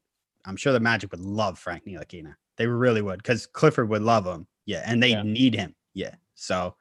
I'm 0.45 0.55
sure 0.55 0.73
the 0.73 0.79
Magic 0.79 1.11
would 1.11 1.21
love 1.21 1.59
Frank 1.59 1.85
Ntilikina. 1.85 2.35
They 2.57 2.67
really 2.67 3.01
would 3.01 3.17
because 3.17 3.45
Clifford 3.45 3.89
would 3.89 4.01
love 4.01 4.25
him. 4.25 4.47
Yeah, 4.65 4.83
and 4.85 5.01
they 5.01 5.11
yeah. 5.11 5.23
need 5.23 5.55
him. 5.55 5.75
Yeah. 5.93 6.15
So, 6.35 6.75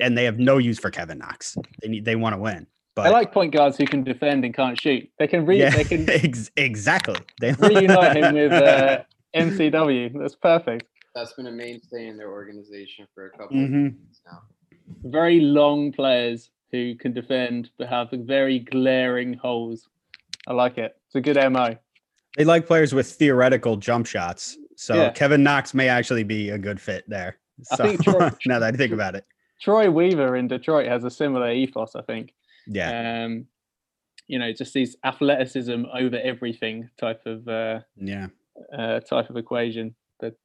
and 0.00 0.16
they 0.16 0.24
have 0.24 0.38
no 0.38 0.58
use 0.58 0.78
for 0.78 0.90
Kevin 0.90 1.18
Knox. 1.18 1.56
They 1.82 1.88
need. 1.88 2.04
They 2.04 2.16
want 2.16 2.34
to 2.34 2.38
win. 2.38 2.66
But 2.94 3.06
I 3.06 3.10
like 3.10 3.32
point 3.32 3.52
guards 3.52 3.76
who 3.76 3.86
can 3.86 4.04
defend 4.04 4.44
and 4.44 4.54
can't 4.54 4.80
shoot. 4.80 5.08
They 5.18 5.26
can 5.26 5.44
re- 5.46 5.58
yeah, 5.58 5.70
they 5.70 5.84
can 5.84 6.08
ex- 6.10 6.50
exactly. 6.56 7.16
They 7.40 7.52
reunite 7.58 8.16
him 8.16 8.34
with 8.34 8.52
uh, 8.52 9.02
MCW. 9.34 10.18
That's 10.18 10.36
perfect. 10.36 10.86
That's 11.14 11.32
been 11.32 11.46
a 11.46 11.52
mainstay 11.52 12.06
in 12.06 12.16
their 12.16 12.30
organization 12.30 13.06
for 13.14 13.26
a 13.26 13.30
couple 13.30 13.56
mm-hmm. 13.56 13.86
of 13.86 13.92
years 13.92 14.20
now. 14.26 14.42
Very 15.04 15.40
long 15.40 15.92
players 15.92 16.50
who 16.70 16.94
can 16.96 17.12
defend 17.12 17.70
but 17.78 17.88
have 17.88 18.08
very 18.12 18.60
glaring 18.60 19.34
holes. 19.34 19.88
I 20.46 20.52
like 20.52 20.78
it. 20.78 20.96
It's 21.06 21.14
a 21.14 21.20
good 21.20 21.36
MO. 21.52 21.76
They 22.36 22.44
like 22.44 22.66
players 22.66 22.94
with 22.94 23.10
theoretical 23.10 23.76
jump 23.76 24.06
shots. 24.06 24.56
So 24.76 24.94
yeah. 24.94 25.10
Kevin 25.10 25.42
Knox 25.42 25.72
may 25.74 25.88
actually 25.88 26.24
be 26.24 26.50
a 26.50 26.58
good 26.58 26.80
fit 26.80 27.04
there. 27.08 27.38
So, 27.62 27.84
I 27.84 27.88
think 27.88 28.04
Troy, 28.04 28.30
now 28.46 28.58
that 28.58 28.74
I 28.74 28.76
think 28.76 28.92
about 28.92 29.14
it, 29.14 29.24
Troy 29.60 29.90
Weaver 29.90 30.36
in 30.36 30.48
Detroit 30.48 30.88
has 30.88 31.04
a 31.04 31.10
similar 31.10 31.52
ethos. 31.52 31.94
I 31.94 32.02
think. 32.02 32.34
Yeah. 32.66 33.24
Um, 33.24 33.46
you 34.26 34.38
know, 34.38 34.52
just 34.52 34.72
these 34.72 34.96
athleticism 35.04 35.84
over 35.92 36.18
everything 36.18 36.88
type 36.98 37.22
of 37.26 37.46
uh, 37.46 37.80
yeah 37.96 38.28
uh, 38.76 39.00
type 39.00 39.30
of 39.30 39.36
equation. 39.36 39.94
But 40.18 40.36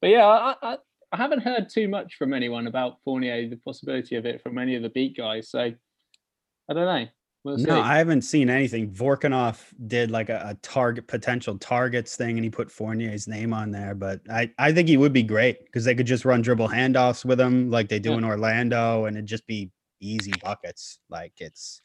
but 0.00 0.08
yeah, 0.08 0.26
I, 0.26 0.54
I 0.62 0.78
I 1.12 1.16
haven't 1.16 1.42
heard 1.42 1.68
too 1.68 1.88
much 1.88 2.16
from 2.16 2.32
anyone 2.32 2.66
about 2.66 2.98
Fournier, 3.04 3.48
the 3.48 3.56
possibility 3.56 4.16
of 4.16 4.26
it 4.26 4.42
from 4.42 4.58
any 4.58 4.74
of 4.74 4.82
the 4.82 4.90
beat 4.90 5.16
guys. 5.16 5.48
So 5.50 5.60
I 5.60 6.74
don't 6.74 6.86
know. 6.86 7.06
No, 7.46 7.80
I 7.80 7.98
haven't 7.98 8.22
seen 8.22 8.50
anything. 8.50 8.90
Vorkunov 8.90 9.62
did 9.86 10.10
like 10.10 10.28
a, 10.28 10.42
a, 10.48 10.54
target 10.62 11.06
potential 11.06 11.56
targets 11.58 12.16
thing 12.16 12.36
and 12.36 12.44
he 12.44 12.50
put 12.50 12.70
Fournier's 12.70 13.28
name 13.28 13.52
on 13.52 13.70
there, 13.70 13.94
but 13.94 14.20
I, 14.28 14.50
I 14.58 14.72
think 14.72 14.88
he 14.88 14.96
would 14.96 15.12
be 15.12 15.22
great 15.22 15.64
because 15.64 15.84
they 15.84 15.94
could 15.94 16.06
just 16.06 16.24
run 16.24 16.42
dribble 16.42 16.68
handoffs 16.68 17.24
with 17.24 17.40
him 17.40 17.70
like 17.70 17.88
they 17.88 18.00
do 18.00 18.10
yeah. 18.10 18.18
in 18.18 18.24
Orlando 18.24 19.04
and 19.04 19.16
it'd 19.16 19.28
just 19.28 19.46
be 19.46 19.70
easy 20.00 20.32
buckets. 20.42 20.98
Like 21.08 21.34
it's 21.38 21.80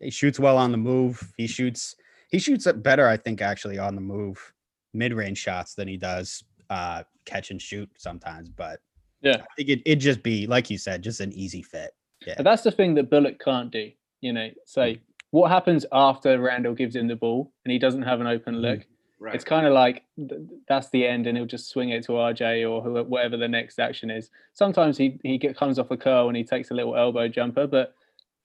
he 0.00 0.10
shoots 0.10 0.40
well 0.40 0.56
on 0.56 0.72
the 0.72 0.78
move. 0.78 1.32
He 1.36 1.46
shoots 1.46 1.94
he 2.30 2.38
shoots 2.38 2.66
it 2.66 2.82
better, 2.82 3.06
I 3.06 3.16
think, 3.16 3.42
actually 3.42 3.78
on 3.78 3.94
the 3.94 4.00
move, 4.00 4.52
mid-range 4.94 5.38
shots 5.38 5.74
than 5.74 5.88
he 5.88 5.98
does 5.98 6.42
uh 6.70 7.02
catch 7.26 7.50
and 7.50 7.60
shoot 7.60 7.90
sometimes. 7.98 8.48
But 8.48 8.80
yeah, 9.20 9.36
I 9.42 9.54
think 9.56 9.68
it, 9.68 9.82
it'd 9.84 10.00
just 10.00 10.22
be 10.22 10.46
like 10.46 10.70
you 10.70 10.78
said, 10.78 11.02
just 11.02 11.20
an 11.20 11.32
easy 11.32 11.62
fit. 11.62 11.92
Yeah. 12.26 12.42
that's 12.42 12.62
the 12.62 12.70
thing 12.70 12.94
that 12.96 13.08
Bullock 13.08 13.40
can't 13.42 13.70
do 13.70 13.90
you 14.20 14.32
know, 14.32 14.48
say 14.64 14.94
mm. 14.94 15.00
what 15.30 15.50
happens 15.50 15.86
after 15.92 16.40
Randle 16.40 16.74
gives 16.74 16.96
him 16.96 17.08
the 17.08 17.16
ball 17.16 17.52
and 17.64 17.72
he 17.72 17.78
doesn't 17.78 18.02
have 18.02 18.20
an 18.20 18.26
open 18.26 18.56
mm. 18.56 18.60
look. 18.60 18.86
Right. 19.18 19.34
It's 19.34 19.44
kind 19.44 19.66
of 19.66 19.74
like 19.74 20.02
th- 20.16 20.40
that's 20.66 20.88
the 20.90 21.06
end, 21.06 21.26
and 21.26 21.36
he'll 21.36 21.46
just 21.46 21.68
swing 21.68 21.90
it 21.90 22.04
to 22.06 22.12
RJ 22.12 22.68
or 22.68 22.80
whoever, 22.80 23.06
whatever 23.06 23.36
the 23.36 23.48
next 23.48 23.78
action 23.78 24.10
is. 24.10 24.30
Sometimes 24.54 24.96
he 24.96 25.20
he 25.22 25.36
get, 25.36 25.56
comes 25.56 25.78
off 25.78 25.90
a 25.90 25.96
curl 25.96 26.28
and 26.28 26.36
he 26.36 26.42
takes 26.42 26.70
a 26.70 26.74
little 26.74 26.96
elbow 26.96 27.28
jumper, 27.28 27.66
but 27.66 27.94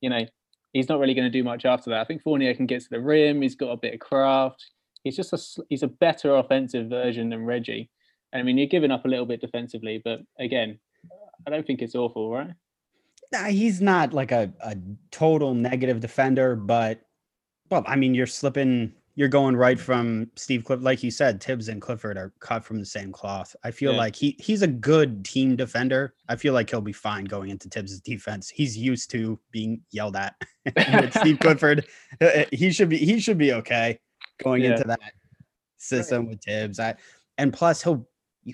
you 0.02 0.10
know 0.10 0.26
he's 0.76 0.90
not 0.90 1.00
really 1.00 1.14
going 1.14 1.32
to 1.32 1.32
do 1.32 1.46
much 1.46 1.64
after 1.64 1.90
that. 1.90 2.02
I 2.02 2.04
think 2.04 2.22
Fournier 2.22 2.54
can 2.54 2.66
get 2.66 2.82
to 2.82 2.90
the 2.90 3.00
rim. 3.00 3.42
He's 3.42 3.56
got 3.56 3.70
a 3.70 3.78
bit 3.78 3.94
of 3.94 4.02
craft. 4.02 4.66
He's 5.06 5.16
just 5.16 5.32
a 5.32 5.64
he's 5.70 5.84
a 5.84 5.88
better 5.88 6.36
offensive 6.36 6.90
version 6.90 7.30
than 7.30 7.46
Reggie. 7.46 7.90
And 8.34 8.42
I 8.42 8.44
mean, 8.44 8.58
you're 8.58 8.68
giving 8.68 8.92
up 8.92 9.06
a 9.06 9.08
little 9.08 9.26
bit 9.26 9.40
defensively, 9.40 10.02
but 10.04 10.20
again, 10.38 10.78
I 11.48 11.50
don't 11.50 11.66
think 11.66 11.82
it's 11.82 11.96
awful, 11.96 12.30
right? 12.30 12.52
Nah, 13.32 13.46
he's 13.46 13.82
not 13.82 14.14
like 14.14 14.32
a, 14.32 14.52
a 14.62 14.78
total 15.12 15.54
negative 15.54 16.00
defender, 16.00 16.56
but 16.56 17.02
well, 17.70 17.84
I 17.88 17.96
mean, 17.96 18.14
you're 18.14 18.28
slipping. 18.28 18.94
You're 19.18 19.30
going 19.30 19.56
right 19.56 19.80
from 19.80 20.30
Steve 20.36 20.66
Cliff, 20.66 20.82
like 20.82 21.02
you 21.02 21.10
said. 21.10 21.42
Thibs 21.42 21.70
and 21.70 21.82
Clifford 21.82 22.18
are 22.18 22.34
cut 22.42 22.66
from 22.66 22.80
the 22.80 22.86
same 22.86 23.14
cloth. 23.14 23.56
I 23.64 23.72
feel 23.72 23.94
yeah. 23.94 23.98
like 23.98 24.16
he 24.16 24.36
he's 24.40 24.62
a 24.62 24.68
good 24.68 25.24
team 25.24 25.56
defender. 25.56 26.14
I 26.28 26.36
feel 26.36 26.54
like 26.54 26.70
he'll 26.70 26.82
be 26.82 26.92
fine 26.92 27.26
going 27.26 27.50
into 27.50 27.70
Thibs' 27.70 28.00
defense. 28.02 28.50
He's 28.50 28.78
used 28.78 29.10
to 29.12 29.40
being 29.52 29.82
yelled 29.92 30.18
at. 30.18 30.36
Steve 31.20 31.40
Clifford, 31.40 31.86
uh, 32.22 32.26
uh, 32.26 32.46
he 32.52 32.72
should 32.72 32.90
be 32.90 32.98
he 32.98 33.20
should 33.20 33.38
be 33.38 33.54
okay 33.54 34.00
going 34.44 34.64
yeah. 34.64 34.72
into 34.72 34.84
that 34.84 35.00
system 35.78 36.24
right. 36.24 36.30
with 36.30 36.44
Thibs. 36.44 36.80
I 36.80 36.96
and 37.38 37.54
plus 37.54 37.82
he'll 37.82 38.08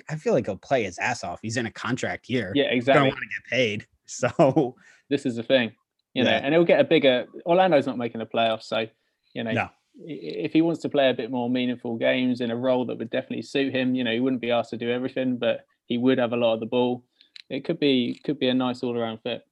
I 0.10 0.16
feel 0.16 0.34
like 0.34 0.46
he'll 0.46 0.58
play 0.58 0.84
his 0.84 0.98
ass 1.00 1.24
off. 1.24 1.40
He's 1.42 1.58
in 1.58 1.66
a 1.66 1.72
contract 1.72 2.30
year. 2.30 2.52
Yeah, 2.56 2.66
exactly. 2.66 3.00
Don't 3.00 3.10
want 3.10 3.20
to 3.20 3.28
get 3.28 3.58
paid. 3.58 3.88
So 4.38 4.76
this 5.10 5.26
is 5.26 5.36
the 5.36 5.44
thing, 5.44 5.74
you 6.14 6.24
know, 6.24 6.32
and 6.32 6.54
he'll 6.54 6.66
get 6.66 6.80
a 6.80 6.84
bigger. 6.84 7.28
Orlando's 7.46 7.88
not 7.88 7.98
making 7.98 8.20
the 8.20 8.26
playoffs, 8.26 8.64
so 8.64 8.88
you 9.34 9.44
know, 9.44 9.52
no. 9.52 9.70
if 10.04 10.54
he 10.54 10.62
wants 10.62 10.82
to 10.82 10.90
play 10.90 11.10
a 11.10 11.14
bit 11.14 11.32
more 11.32 11.50
meaningful 11.50 11.98
games 11.98 12.42
in 12.42 12.52
a 12.52 12.56
role 12.56 12.86
that 12.86 12.98
would 12.98 13.10
definitely 13.10 13.44
suit 13.44 13.74
him, 13.74 13.96
you 13.96 14.04
know, 14.04 14.12
he 14.12 14.20
wouldn't 14.20 14.42
be 14.42 14.52
asked 14.52 14.72
to 14.72 14.78
do 14.78 14.92
everything, 14.92 15.38
but 15.38 15.66
he 15.86 15.98
would 15.98 16.18
have 16.18 16.34
a 16.34 16.38
lot 16.38 16.54
of 16.54 16.60
the 16.60 16.66
ball. 16.66 17.04
It 17.50 17.66
could 17.66 17.80
be 17.80 18.20
could 18.24 18.40
be 18.40 18.50
a 18.50 18.54
nice 18.54 18.84
all 18.84 18.98
around 18.98 19.20
fit. 19.20 19.46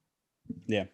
Yeah. 0.68 0.86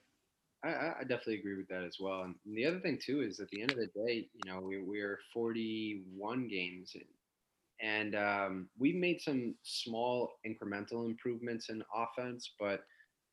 I, 0.64 0.94
I, 1.00 1.02
definitely 1.02 1.36
agree 1.36 1.56
with 1.56 1.68
that 1.68 1.84
as 1.84 1.98
well. 2.00 2.24
And 2.24 2.36
the 2.46 2.66
other 2.66 2.80
thing 2.80 2.98
too 3.04 3.22
is 3.22 3.40
at 3.40 3.48
the 3.50 3.62
end 3.62 3.72
of 3.72 3.78
the 3.78 3.90
day, 4.08 4.28
you 4.34 4.52
know, 4.52 4.60
we, 4.60 4.82
we're 4.82 5.20
41 5.32 6.48
games 6.48 6.94
in, 6.96 7.88
and 7.88 8.16
um, 8.16 8.70
we've 8.78 8.96
made 8.96 9.22
some 9.22 9.54
small 9.62 10.40
incremental 10.48 11.06
improvements 11.06 11.70
in 11.70 11.84
offense, 11.94 12.54
but 12.60 12.82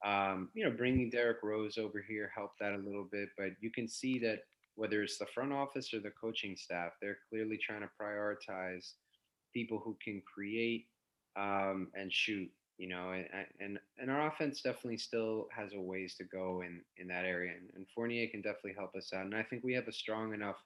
um, 0.05 0.51
you 0.55 0.65
know, 0.65 0.71
bringing 0.71 1.11
Derrick 1.11 1.39
Rose 1.43 1.79
over 1.79 2.05
here 2.07 2.31
helped 2.35 2.59
that 2.61 2.73
a 2.73 2.79
little 2.85 3.09
bit, 3.11 3.29
but 3.37 3.51
you 3.61 3.71
can 3.71 3.87
see 3.89 4.19
that 4.21 4.41
whether 4.75 5.03
it's 5.03 5.19
the 5.19 5.27
front 5.27 5.53
office 5.53 5.93
or 5.93 6.01
the 6.01 6.13
coaching 6.21 6.57
staff, 6.57 6.93
they're 7.01 7.19
clearly 7.29 7.59
trying 7.59 7.83
to 7.83 7.91
prioritize 8.01 8.93
people 9.53 9.81
who 9.85 9.97
can 10.03 10.23
create 10.35 10.87
um, 11.37 11.89
and 11.95 12.13
shoot. 12.13 12.51
You 12.79 12.89
know, 12.89 13.13
and, 13.13 13.27
and 13.61 13.79
and 13.99 14.11
our 14.11 14.27
offense 14.27 14.63
definitely 14.63 14.97
still 14.97 15.47
has 15.57 15.73
a 15.75 15.81
ways 15.81 16.17
to 16.17 16.25
go 16.25 16.63
in 16.63 16.81
in 16.97 17.07
that 17.09 17.25
area, 17.25 17.53
and, 17.53 17.71
and 17.77 17.87
Fournier 17.95 18.27
can 18.29 18.41
definitely 18.41 18.75
help 18.77 18.97
us 18.97 19.13
out. 19.15 19.27
And 19.27 19.37
I 19.37 19.43
think 19.43 19.63
we 19.63 19.75
have 19.75 19.87
a 19.87 19.93
strong 19.93 20.35
enough 20.35 20.57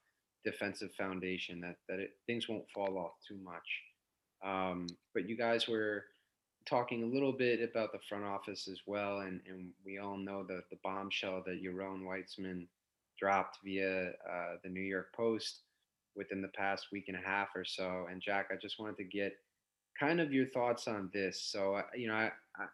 defensive 0.45 0.93
foundation 0.97 1.61
that 1.61 1.77
that 1.89 1.99
it, 1.99 2.13
things 2.27 2.49
won't 2.49 2.71
fall 2.71 2.97
off 2.97 3.13
too 3.27 3.39
much. 3.43 3.69
Um, 4.43 4.87
but 5.13 5.29
you 5.29 5.37
guys 5.37 5.69
were 5.69 6.05
talking 6.67 7.03
a 7.03 7.07
little 7.07 7.33
bit 7.33 7.61
about 7.63 7.93
the 7.93 7.99
front 8.09 8.25
office 8.25 8.69
as 8.71 8.81
well, 8.87 9.21
and, 9.21 9.41
and 9.49 9.71
we 9.85 9.99
all 9.99 10.17
know 10.17 10.43
the, 10.43 10.63
the 10.71 10.79
bombshell 10.83 11.43
that 11.47 11.63
Yaron 11.63 12.03
Weitzman 12.03 12.67
dropped 13.19 13.59
via 13.65 14.11
uh, 14.11 14.57
the 14.63 14.69
New 14.69 14.81
York 14.81 15.13
Post 15.15 15.61
within 16.15 16.43
the 16.43 16.49
past 16.49 16.89
week 16.93 17.05
and 17.09 17.17
a 17.17 17.27
half 17.27 17.49
or 17.55 17.65
so. 17.65 18.07
And 18.11 18.21
Jack, 18.21 18.49
I 18.51 18.57
just 18.57 18.79
wanted 18.79 18.97
to 18.99 19.05
get 19.05 19.37
kind 19.99 20.21
of 20.21 20.33
your 20.33 20.47
thoughts 20.47 20.89
on 20.89 21.11
this. 21.13 21.41
So, 21.41 21.77
uh, 21.77 21.83
you 21.95 22.09
know, 22.09 22.15
I, 22.15 22.31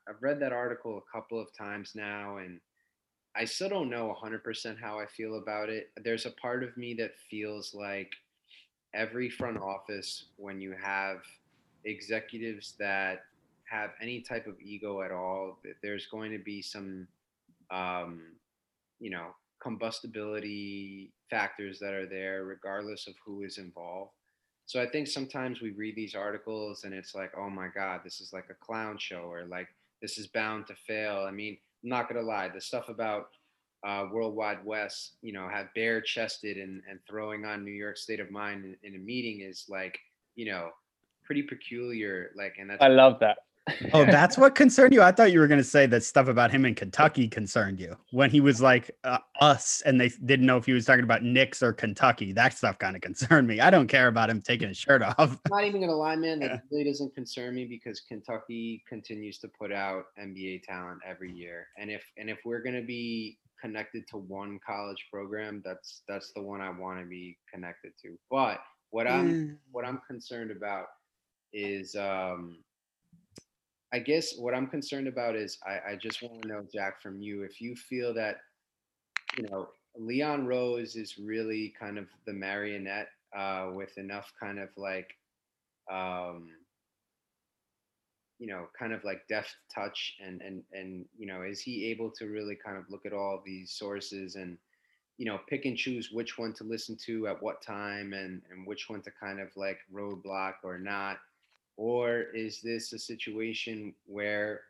I've 0.09 0.23
read 0.23 0.41
that 0.41 0.53
article 0.53 0.99
a 0.99 1.17
couple 1.17 1.41
of 1.41 1.49
times 1.57 1.93
now, 1.95 2.39
and 2.39 2.61
I 3.37 3.45
still 3.45 3.69
don't 3.69 3.91
know 3.91 4.15
100% 4.23 4.81
how 4.81 4.99
I 4.99 5.07
feel 5.07 5.39
about 5.39 5.69
it. 5.69 5.91
There's 6.03 6.27
a 6.27 6.31
part 6.31 6.63
of 6.65 6.77
me 6.77 6.95
that 6.95 7.13
feels 7.31 7.75
like 7.75 8.11
every 8.95 9.31
front 9.31 9.59
office, 9.59 10.27
when 10.37 10.61
you 10.61 10.75
have 10.81 11.19
executives 11.85 12.75
that 12.79 13.25
have 13.73 13.91
any 14.03 14.21
type 14.21 14.47
of 14.47 14.61
ego 14.61 15.01
at 15.01 15.11
all, 15.11 15.59
there's 15.83 16.07
going 16.07 16.31
to 16.33 16.39
be 16.39 16.61
some, 16.61 17.09
um, 17.71 18.21
you 19.01 19.11
know, 19.11 19.29
combustibility 19.63 21.11
factors 21.31 21.79
that 21.79 21.95
are 21.95 22.07
there, 22.07 22.45
regardless 22.45 23.07
of 23.07 23.15
who 23.25 23.43
is 23.43 23.57
involved. 23.57 24.11
So 24.67 24.81
I 24.81 24.87
think 24.87 25.09
sometimes 25.09 25.61
we 25.61 25.71
read 25.71 25.97
these 25.97 26.15
articles 26.15 26.85
and 26.85 26.93
it's 26.93 27.15
like, 27.15 27.33
oh 27.37 27.49
my 27.49 27.69
God, 27.75 28.01
this 28.05 28.21
is 28.21 28.33
like 28.33 28.47
a 28.51 28.65
clown 28.65 28.99
show 28.99 29.23
or 29.23 29.45
like 29.45 29.69
this 30.03 30.19
is 30.19 30.27
bound 30.27 30.67
to 30.67 30.75
fail. 30.87 31.25
I 31.27 31.31
mean, 31.31 31.57
I'm 31.83 31.91
not 31.91 32.09
gonna 32.09 32.27
lie, 32.27 32.49
the 32.49 32.61
stuff 32.61 32.89
about 32.89 33.31
uh, 33.85 34.07
World 34.13 34.37
Wide 34.37 34.65
Wes, 34.65 35.13
you 35.23 35.33
know, 35.33 35.49
have 35.49 35.67
bare 35.75 36.01
chested 36.01 36.57
and, 36.59 36.83
and 36.89 37.01
throwing 37.09 37.45
on 37.45 37.65
New 37.65 37.73
York 37.73 37.97
State 37.97 38.21
of 38.21 38.31
Mind 38.31 38.65
in, 38.65 38.77
in, 38.85 38.95
a 38.95 39.03
meeting 39.03 39.41
is 39.41 39.65
like, 39.69 39.99
you 40.37 40.47
know, 40.47 40.71
pretty 41.25 41.43
peculiar. 41.43 42.31
Like, 42.37 42.57
and 42.61 42.71
that's 42.71 42.81
I 42.81 42.89
love 42.89 43.19
that 43.21 43.39
oh, 43.93 44.05
that's 44.05 44.37
what 44.37 44.55
concerned 44.55 44.93
you. 44.93 45.03
I 45.03 45.13
thought 45.13 45.33
you 45.33 45.41
were 45.41 45.47
going 45.47 45.61
to 45.61 45.65
say 45.65 45.87
that 45.87 46.03
stuff 46.03 46.29
about 46.29 46.51
him 46.51 46.65
in 46.65 46.75
Kentucky 46.75 47.29
concerned 47.29 47.81
you 47.81 47.97
when 48.11 48.31
he 48.31 48.41
was 48.41 48.61
like 48.61 48.91
uh, 49.05 49.19
us, 49.41 49.83
and 49.87 50.01
they 50.01 50.09
didn't 50.25 50.47
know 50.47 50.57
if 50.57 50.67
he 50.67 50.73
was 50.73 50.85
talking 50.85 51.05
about 51.05 51.23
Knicks 51.23 51.63
or 51.63 51.73
Kentucky. 51.73 52.33
That 52.33 52.55
stuff 52.55 52.79
kind 52.79 52.97
of 52.97 53.03
concerned 53.03 53.47
me. 53.47 53.61
I 53.61 53.71
don't 53.71 53.89
care 53.89 54.09
about 54.09 54.31
him 54.31 54.41
taking 54.41 54.69
his 54.69 54.77
shirt 54.77 55.03
off. 55.03 55.17
I'm 55.19 55.39
not 55.51 55.65
even 55.65 55.81
going 55.81 55.91
to 55.91 55.97
lie, 55.97 56.17
man. 56.17 56.33
That 56.43 56.51
yeah. 56.51 56.61
really 56.73 56.85
doesn't 56.85 57.15
concern 57.15 57.55
me 57.55 57.67
because 57.67 58.01
Kentucky 58.01 58.83
continues 58.89 59.39
to 59.41 59.49
put 59.49 59.71
out 59.71 60.07
NBA 60.19 60.65
talent 60.65 60.99
every 61.07 61.31
year, 61.31 61.69
and 61.79 61.91
if 61.91 62.03
and 62.17 62.29
if 62.29 62.39
we're 62.45 62.63
going 62.63 62.75
to 62.75 62.83
be 62.83 63.39
connected 63.61 64.03
to 64.09 64.17
one 64.17 64.59
college 64.67 65.07
program, 65.13 65.63
that's 65.65 66.03
that's 66.09 66.33
the 66.35 66.43
one 66.43 66.61
I 66.61 66.71
want 66.71 66.99
to 66.99 67.07
be 67.07 67.39
connected 67.53 67.93
to. 68.03 68.19
But 68.29 68.59
what 68.91 69.07
I'm 69.07 69.31
mm. 69.31 69.57
what 69.71 69.85
I'm 69.85 70.01
concerned 70.09 70.51
about 70.51 70.87
is 71.53 71.95
um 71.95 72.59
I 73.93 73.99
guess 73.99 74.37
what 74.39 74.55
I'm 74.55 74.67
concerned 74.67 75.07
about 75.07 75.37
is 75.37 75.59
I, 75.67 75.93
I 75.93 75.97
just 75.97 76.23
want 76.23 76.43
to 76.43 76.49
know, 76.49 76.65
Jack, 76.73 77.03
from 77.03 77.21
you, 77.21 77.43
if 77.43 77.61
you 77.61 77.77
feel 77.77 78.15
that, 78.15 78.37
you 79.37 79.45
know, 79.49 79.69
Leon 79.97 80.47
Rose 80.47 80.97
is 80.97 81.19
really 81.19 81.75
kind 81.79 81.99
of 81.99 82.07
the 82.27 82.33
marionette 82.33 83.09
uh, 83.37 83.69
with 83.73 83.99
enough 83.99 84.33
kind 84.41 84.59
of 84.59 84.71
like, 84.77 85.15
um, 85.91 86.49
you 88.39 88.47
know, 88.47 88.67
kind 88.79 88.93
of 88.95 89.05
like 89.05 89.29
deft 89.29 89.55
touch 89.73 90.17
and 90.25 90.41
and 90.41 90.63
and 90.73 91.05
you 91.17 91.27
know, 91.27 91.43
is 91.43 91.61
he 91.61 91.87
able 91.87 92.11
to 92.13 92.27
really 92.27 92.57
kind 92.57 92.79
of 92.79 92.85
look 92.89 93.05
at 93.07 93.13
all 93.13 93.43
these 93.45 93.73
sources 93.73 94.37
and 94.37 94.57
you 95.19 95.27
know 95.27 95.39
pick 95.49 95.67
and 95.67 95.77
choose 95.77 96.11
which 96.11 96.39
one 96.39 96.55
to 96.55 96.65
listen 96.65 96.97
to 97.07 97.29
at 97.29 97.43
what 97.43 97.63
time 97.63 98.15
and 98.15 98.43
and 98.51 98.67
which 98.67 98.89
one 98.89 99.03
to 99.03 99.11
kind 99.23 99.39
of 99.39 99.49
like 99.55 99.79
roadblock 99.95 100.55
or 100.65 100.79
not? 100.79 101.19
Or 101.83 102.27
is 102.33 102.61
this 102.61 102.93
a 102.93 102.99
situation 102.99 103.93
where 104.07 104.61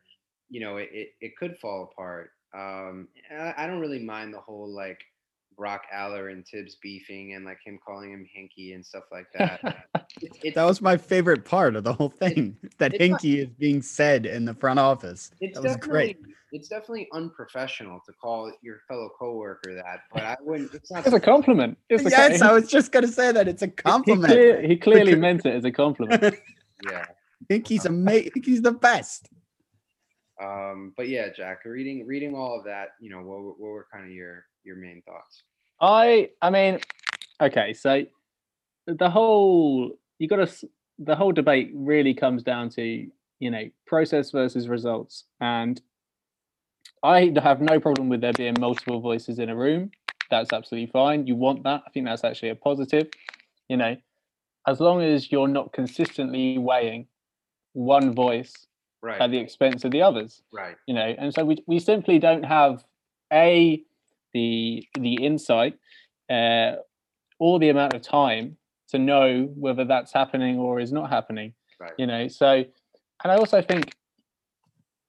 you 0.49 0.63
know 0.63 0.79
it, 0.79 0.89
it, 0.95 1.09
it 1.21 1.37
could 1.37 1.59
fall 1.59 1.91
apart 1.93 2.31
um 2.55 3.07
I, 3.31 3.53
I, 3.59 3.67
don't 3.67 3.81
really 3.81 4.03
mind 4.03 4.33
the 4.33 4.41
whole 4.41 4.67
like 4.67 4.99
Brock 5.55 5.83
Aller 5.95 6.31
and 6.31 6.47
Thibs 6.47 6.77
beefing 6.83 7.35
and 7.35 7.45
like 7.45 7.59
him 7.63 7.79
calling 7.87 8.13
him 8.13 8.27
Hinkie 8.35 8.75
and 8.75 8.85
stuff 8.85 9.05
like 9.13 9.27
that. 9.39 9.85
it's, 10.23 10.39
it's, 10.43 10.55
that 10.55 10.65
was 10.65 10.81
my 10.81 10.97
favorite 10.97 11.45
part 11.45 11.77
of 11.77 11.85
the 11.85 11.93
whole 11.93 12.09
thing. 12.09 12.57
That 12.79 12.93
Hinkie 12.93 13.11
not, 13.11 13.25
is 13.25 13.49
being 13.59 13.83
said 13.83 14.25
in 14.25 14.47
the 14.47 14.55
front 14.55 14.79
office. 14.79 15.31
that 15.41 15.63
was 15.63 15.77
great. 15.77 16.17
It's 16.51 16.69
definitely 16.69 17.09
unprofessional 17.13 18.01
to 18.07 18.13
call 18.15 18.51
your 18.63 18.79
fellow 18.89 19.11
coworker 19.19 19.75
that, 19.75 20.01
but 20.13 20.23
I 20.23 20.37
wouldn't. 20.41 20.73
It's 20.75 20.91
not. 20.91 21.07
It's 21.07 21.15
a 21.15 21.21
compliment. 21.21 21.77
It's 21.91 22.05
a 22.07 22.11
yes, 22.11 22.41
I 22.41 22.53
was 22.53 22.69
just 22.69 22.91
gonna 22.91 23.09
say 23.09 23.33
that 23.33 23.49
it's 23.49 23.63
a 23.63 23.69
compliment. 23.69 24.33
He, 24.33 24.39
clear, 24.39 24.63
he 24.63 24.77
clearly 24.77 25.15
meant 25.27 25.47
it 25.47 25.55
as 25.55 25.65
a 25.65 25.71
compliment. 25.71 26.35
Yeah, 26.91 27.05
I 27.09 27.45
think 27.49 27.67
he's 27.67 27.87
amazing. 27.87 28.33
He's 28.45 28.63
the 28.63 28.73
best. 28.73 29.29
Um, 30.43 30.93
but 30.97 31.09
yeah, 31.09 31.29
Jack, 31.35 31.65
reading 31.65 32.07
reading 32.07 32.35
all 32.35 32.59
of 32.59 32.65
that, 32.65 32.91
you 33.01 33.11
know, 33.11 33.19
what, 33.19 33.41
what 33.43 33.61
were 33.61 33.87
kind 33.93 34.05
of 34.05 34.13
your 34.13 34.45
your 34.65 34.77
main 34.77 35.03
thoughts? 35.03 35.43
I 35.81 36.31
I 36.41 36.51
mean, 36.51 36.81
okay, 37.41 37.73
so 37.75 38.05
the 38.87 39.11
whole 39.11 39.93
you 40.19 40.29
got 40.29 40.49
to 40.49 40.69
the 40.99 41.17
whole 41.17 41.33
debate 41.33 41.71
really 41.75 42.15
comes 42.15 42.43
down 42.43 42.69
to 42.71 43.07
you 43.41 43.51
know 43.51 43.69
process 43.87 44.31
versus 44.31 44.69
results, 44.69 45.25
and 45.41 45.81
I 47.03 47.33
have 47.43 47.61
no 47.61 47.81
problem 47.81 48.09
with 48.09 48.21
there 48.21 48.33
being 48.33 48.55
multiple 48.59 49.01
voices 49.01 49.39
in 49.39 49.49
a 49.49 49.57
room. 49.57 49.91
That's 50.31 50.53
absolutely 50.53 50.91
fine. 50.91 51.27
You 51.27 51.35
want 51.35 51.63
that. 51.65 51.83
I 51.87 51.91
think 51.91 52.07
that's 52.07 52.25
actually 52.25 52.51
a 52.51 52.55
positive. 52.55 53.09
You 53.69 53.77
know, 53.77 53.97
as 54.67 54.81
long 54.81 55.03
as 55.03 55.33
you're 55.33 55.49
not 55.49 55.73
consistently 55.73 56.59
weighing 56.59 57.07
one 57.73 58.15
voice 58.15 58.67
right. 59.03 59.21
at 59.21 59.31
the 59.31 59.39
expense 59.39 59.85
of 59.85 59.91
the 59.91 60.03
others. 60.03 60.43
Right. 60.53 60.77
You 60.87 60.95
know, 60.95 61.15
and 61.19 61.35
so 61.35 61.45
we 61.45 61.63
we 61.67 61.79
simply 61.79 62.19
don't 62.19 62.45
have 62.45 62.85
a 63.33 63.83
the 64.33 64.87
the 64.99 65.15
insight 65.15 65.79
uh, 66.31 66.77
or 67.39 67.59
the 67.59 67.69
amount 67.69 67.95
of 67.95 68.03
time 68.03 68.57
to 68.89 68.99
know 68.99 69.51
whether 69.55 69.85
that's 69.85 70.13
happening 70.13 70.59
or 70.59 70.81
is 70.81 70.93
not 70.93 71.11
happening. 71.11 71.55
Right. 71.81 71.93
You 71.99 72.07
know, 72.07 72.29
so 72.29 72.65
and 73.25 73.33
I 73.33 73.37
also 73.37 73.63
think 73.63 73.95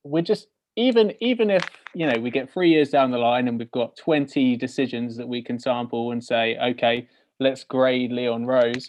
we're 0.03 0.21
just 0.21 0.47
even 0.75 1.13
even 1.21 1.49
if 1.49 1.63
you 1.93 2.07
know 2.07 2.19
we 2.19 2.31
get 2.31 2.51
three 2.51 2.69
years 2.69 2.89
down 2.89 3.11
the 3.11 3.17
line 3.17 3.47
and 3.47 3.59
we've 3.59 3.71
got 3.71 3.95
20 3.95 4.55
decisions 4.57 5.15
that 5.17 5.27
we 5.27 5.41
can 5.41 5.59
sample 5.59 6.11
and 6.11 6.23
say 6.23 6.57
okay 6.57 7.07
let's 7.39 7.63
grade 7.63 8.11
leon 8.11 8.45
rose 8.45 8.87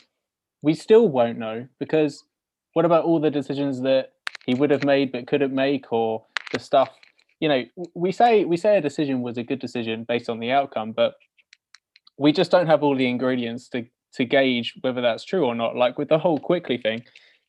we 0.65 0.73
still 0.73 1.07
won't 1.09 1.39
know 1.39 1.69
because 1.79 2.25
what 2.73 2.87
about 2.87 3.05
all 3.05 3.21
the 3.21 3.31
decisions 3.31 3.83
that 3.83 4.13
he 4.47 4.55
would 4.55 4.71
have 4.71 4.83
made 4.83 5.13
but 5.13 5.27
couldn't 5.27 5.55
make 5.55 5.93
or 5.93 6.25
the 6.53 6.59
stuff 6.59 6.89
you 7.39 7.49
know 7.49 7.63
we 7.95 8.11
say 8.11 8.45
we 8.45 8.57
say 8.57 8.79
a 8.79 8.81
decision 8.81 9.21
was 9.21 9.37
a 9.37 9.43
good 9.43 9.59
decision 9.59 10.05
based 10.09 10.31
on 10.31 10.41
the 10.41 10.51
outcome 10.51 10.91
but 10.93 11.15
we 12.17 12.33
just 12.33 12.51
don't 12.51 12.67
have 12.67 12.83
all 12.83 12.97
the 12.97 13.07
ingredients 13.07 13.69
to 13.69 13.85
to 14.15 14.25
gauge 14.25 14.75
whether 14.83 15.01
that's 15.01 15.25
true 15.25 15.45
or 15.45 15.57
not. 15.57 15.75
Like 15.75 15.99
with 15.99 16.09
the 16.09 16.21
whole 16.21 16.39
Quickley 16.39 16.79
thing 16.79 17.05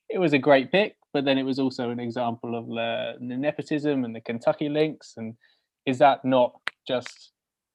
it 0.10 0.17
was 0.17 0.34
a 0.34 0.38
great 0.47 0.71
pick 0.71 0.97
but 1.13 1.23
then 1.23 1.38
it 1.38 1.43
was 1.43 1.60
also 1.60 1.91
an 1.91 1.99
example 1.99 2.58
of 2.60 2.67
the, 2.67 3.13
the 3.19 3.38
nepotism 3.38 4.04
and 4.04 4.13
the 4.13 4.19
kentucky 4.19 4.67
links 4.67 5.13
and 5.15 5.36
is 5.86 5.97
that 5.99 6.25
not 6.25 6.51
just 6.86 7.32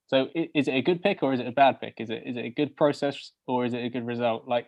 so 0.09 0.29
is 0.35 0.67
it 0.67 0.75
a 0.75 0.83
good 0.83 1.03
pick 1.03 1.23
or 1.23 1.33
is 1.33 1.39
it 1.39 1.47
a 1.47 1.53
bad 1.53 1.81
pick? 1.81 1.95
Is 1.99 2.11
it 2.11 2.25
is 2.27 2.37
it 2.37 2.45
a 2.45 2.51
good 2.51 2.77
process 2.77 3.31
or 3.47 3.65
is 3.65 3.75
it 3.75 3.85
a 3.85 3.89
good 3.89 4.05
result? 4.05 4.49
Like 4.49 4.67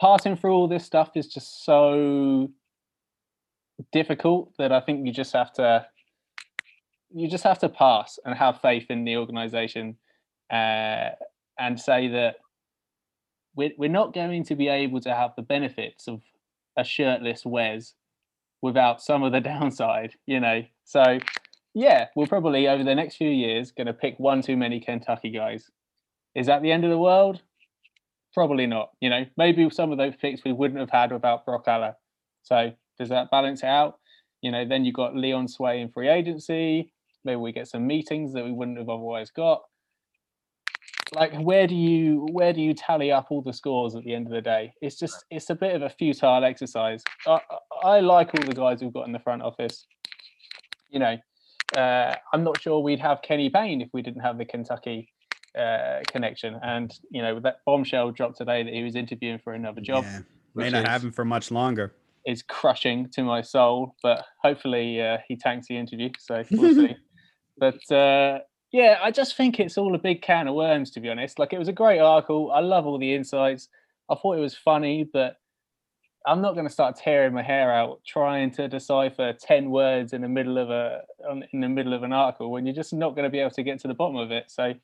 passing 0.00 0.36
through 0.36 0.52
all 0.52 0.68
this 0.68 0.84
stuff 0.84 1.10
is 1.14 1.26
just 1.26 1.64
so 1.64 2.50
difficult 3.92 4.52
that 4.58 4.72
I 4.72 4.80
think 4.80 5.06
you 5.06 5.12
just 5.12 5.32
have 5.32 5.52
to 5.54 5.86
you 7.14 7.28
just 7.28 7.44
have 7.44 7.58
to 7.60 7.68
pass 7.68 8.18
and 8.24 8.36
have 8.36 8.60
faith 8.60 8.86
in 8.90 9.04
the 9.04 9.16
organization 9.16 9.96
uh, 10.52 11.10
and 11.58 11.78
say 11.78 12.08
that 12.08 12.36
we're, 13.54 13.70
we're 13.78 13.88
not 13.88 14.12
going 14.12 14.44
to 14.44 14.54
be 14.54 14.68
able 14.68 15.00
to 15.00 15.14
have 15.14 15.30
the 15.36 15.42
benefits 15.42 16.08
of 16.08 16.20
a 16.76 16.84
shirtless 16.84 17.44
Wes 17.44 17.94
without 18.60 19.00
some 19.00 19.22
of 19.22 19.32
the 19.32 19.40
downside, 19.52 20.14
you 20.26 20.40
know. 20.40 20.62
So 20.84 21.18
yeah, 21.74 22.06
we're 22.16 22.26
probably 22.26 22.68
over 22.68 22.84
the 22.84 22.94
next 22.94 23.16
few 23.16 23.30
years 23.30 23.70
going 23.70 23.86
to 23.86 23.92
pick 23.92 24.18
one 24.18 24.42
too 24.42 24.56
many 24.56 24.80
Kentucky 24.80 25.30
guys. 25.30 25.70
Is 26.34 26.46
that 26.46 26.62
the 26.62 26.72
end 26.72 26.84
of 26.84 26.90
the 26.90 26.98
world? 26.98 27.42
Probably 28.36 28.66
not. 28.66 28.90
You 29.00 29.08
know, 29.08 29.24
maybe 29.38 29.66
some 29.70 29.92
of 29.92 29.96
those 29.96 30.14
picks 30.14 30.44
we 30.44 30.52
wouldn't 30.52 30.78
have 30.78 30.90
had 30.90 31.10
without 31.10 31.46
Brock 31.46 31.64
Aller. 31.66 31.94
So 32.42 32.70
does 32.98 33.08
that 33.08 33.30
balance 33.30 33.62
it 33.62 33.66
out? 33.66 33.98
You 34.42 34.52
know, 34.52 34.66
then 34.68 34.84
you've 34.84 34.94
got 34.94 35.16
Leon 35.16 35.48
Sway 35.48 35.80
in 35.80 35.88
free 35.88 36.10
agency. 36.10 36.92
Maybe 37.24 37.36
we 37.36 37.50
get 37.50 37.66
some 37.66 37.86
meetings 37.86 38.34
that 38.34 38.44
we 38.44 38.52
wouldn't 38.52 38.76
have 38.76 38.90
otherwise 38.90 39.30
got. 39.30 39.62
Like, 41.14 41.34
where 41.40 41.66
do 41.66 41.74
you 41.74 42.26
where 42.30 42.52
do 42.52 42.60
you 42.60 42.74
tally 42.74 43.10
up 43.10 43.28
all 43.30 43.40
the 43.40 43.54
scores 43.54 43.94
at 43.94 44.04
the 44.04 44.14
end 44.14 44.26
of 44.26 44.32
the 44.34 44.42
day? 44.42 44.74
It's 44.82 44.98
just 44.98 45.24
it's 45.30 45.48
a 45.48 45.54
bit 45.54 45.74
of 45.74 45.80
a 45.80 45.88
futile 45.88 46.44
exercise. 46.44 47.02
I, 47.26 47.40
I 47.82 48.00
like 48.00 48.34
all 48.34 48.46
the 48.46 48.54
guys 48.54 48.82
we've 48.82 48.92
got 48.92 49.06
in 49.06 49.12
the 49.12 49.18
front 49.18 49.40
office. 49.40 49.86
You 50.90 50.98
know, 50.98 51.16
uh, 51.74 52.14
I'm 52.34 52.44
not 52.44 52.60
sure 52.60 52.80
we'd 52.80 53.00
have 53.00 53.22
Kenny 53.22 53.48
Payne 53.48 53.80
if 53.80 53.88
we 53.94 54.02
didn't 54.02 54.20
have 54.20 54.36
the 54.36 54.44
Kentucky 54.44 55.08
uh, 55.56 56.00
connection. 56.08 56.58
And 56.62 56.92
you 57.10 57.22
know, 57.22 57.40
that 57.40 57.58
bombshell 57.64 58.12
dropped 58.12 58.38
today 58.38 58.62
that 58.62 58.72
he 58.72 58.82
was 58.82 58.94
interviewing 58.94 59.38
for 59.38 59.52
another 59.52 59.80
job. 59.80 60.04
Yeah, 60.04 60.20
may 60.54 60.70
not 60.70 60.84
is, 60.84 60.88
have 60.88 61.04
him 61.04 61.12
for 61.12 61.24
much 61.24 61.50
longer 61.50 61.94
is 62.26 62.42
crushing 62.42 63.08
to 63.10 63.22
my 63.22 63.40
soul. 63.40 63.94
But 64.02 64.24
hopefully 64.42 65.00
uh, 65.00 65.18
he 65.26 65.36
tanks 65.36 65.68
the 65.68 65.76
interview, 65.76 66.10
so 66.18 66.42
we'll 66.50 66.74
see. 66.74 66.96
But 67.58 67.90
uh, 67.90 68.40
yeah, 68.70 68.98
I 69.02 69.10
just 69.10 69.34
think 69.34 69.58
it's 69.58 69.78
all 69.78 69.94
a 69.94 69.98
big 69.98 70.20
can 70.20 70.46
of 70.46 70.54
worms, 70.54 70.90
to 70.90 71.00
be 71.00 71.08
honest. 71.08 71.38
Like 71.38 71.54
it 71.54 71.58
was 71.58 71.68
a 71.68 71.72
great 71.72 72.00
article. 72.00 72.52
I 72.52 72.60
love 72.60 72.84
all 72.84 72.98
the 72.98 73.14
insights. 73.14 73.70
I 74.10 74.14
thought 74.14 74.36
it 74.36 74.42
was 74.42 74.54
funny, 74.54 75.08
but 75.10 75.36
I'm 76.26 76.42
not 76.42 76.52
going 76.52 76.66
to 76.66 76.72
start 76.72 76.96
tearing 76.96 77.32
my 77.32 77.42
hair 77.42 77.72
out 77.72 78.00
trying 78.06 78.50
to 78.52 78.68
decipher 78.68 79.32
ten 79.32 79.70
words 79.70 80.12
in 80.12 80.20
the 80.20 80.28
middle 80.28 80.58
of 80.58 80.68
a 80.68 81.00
in 81.52 81.60
the 81.60 81.68
middle 81.70 81.94
of 81.94 82.02
an 82.02 82.12
article 82.12 82.50
when 82.50 82.66
you're 82.66 82.74
just 82.74 82.92
not 82.92 83.14
going 83.14 83.24
to 83.24 83.30
be 83.30 83.38
able 83.38 83.52
to 83.52 83.62
get 83.62 83.80
to 83.80 83.88
the 83.88 83.94
bottom 83.94 84.16
of 84.16 84.30
it. 84.30 84.50
So, 84.50 84.74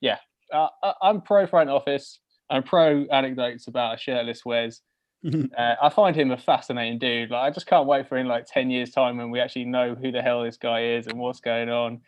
yeah, 0.00 0.18
uh, 0.52 0.68
I'm 1.02 1.20
pro 1.20 1.46
front 1.46 1.70
office. 1.70 2.18
I'm 2.48 2.62
pro 2.62 3.04
anecdotes 3.12 3.68
about 3.68 4.00
shirtless 4.00 4.44
Wes. 4.44 4.80
uh, 5.26 5.74
I 5.82 5.88
find 5.90 6.16
him 6.16 6.30
a 6.30 6.38
fascinating 6.38 6.98
dude. 6.98 7.30
Like 7.30 7.42
I 7.42 7.50
just 7.50 7.66
can't 7.66 7.86
wait 7.86 8.08
for 8.08 8.16
in 8.16 8.26
like 8.26 8.46
ten 8.46 8.70
years' 8.70 8.90
time 8.90 9.18
when 9.18 9.30
we 9.30 9.40
actually 9.40 9.66
know 9.66 9.94
who 9.94 10.10
the 10.10 10.22
hell 10.22 10.42
this 10.42 10.56
guy 10.56 10.84
is 10.94 11.06
and 11.06 11.18
what's 11.18 11.40
going 11.40 11.68
on, 11.68 12.00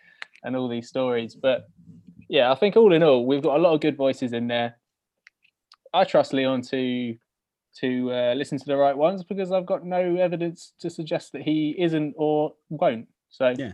and 0.42 0.56
all 0.56 0.68
these 0.68 0.88
stories. 0.88 1.34
But 1.34 1.68
yeah, 2.28 2.50
I 2.50 2.54
think 2.54 2.76
all 2.76 2.92
in 2.92 3.02
all, 3.02 3.26
we've 3.26 3.42
got 3.42 3.56
a 3.56 3.62
lot 3.62 3.74
of 3.74 3.80
good 3.80 3.96
voices 3.96 4.32
in 4.32 4.48
there. 4.48 4.78
I 5.92 6.04
trust 6.04 6.32
Leon 6.32 6.62
to 6.62 7.14
to 7.80 8.12
uh, 8.12 8.34
listen 8.34 8.58
to 8.58 8.64
the 8.66 8.76
right 8.76 8.96
ones 8.96 9.24
because 9.24 9.50
I've 9.50 9.66
got 9.66 9.84
no 9.84 10.16
evidence 10.16 10.72
to 10.80 10.90
suggest 10.90 11.32
that 11.32 11.42
he 11.42 11.74
isn't 11.78 12.14
or 12.16 12.54
won't. 12.68 13.08
So 13.30 13.54
yeah, 13.58 13.72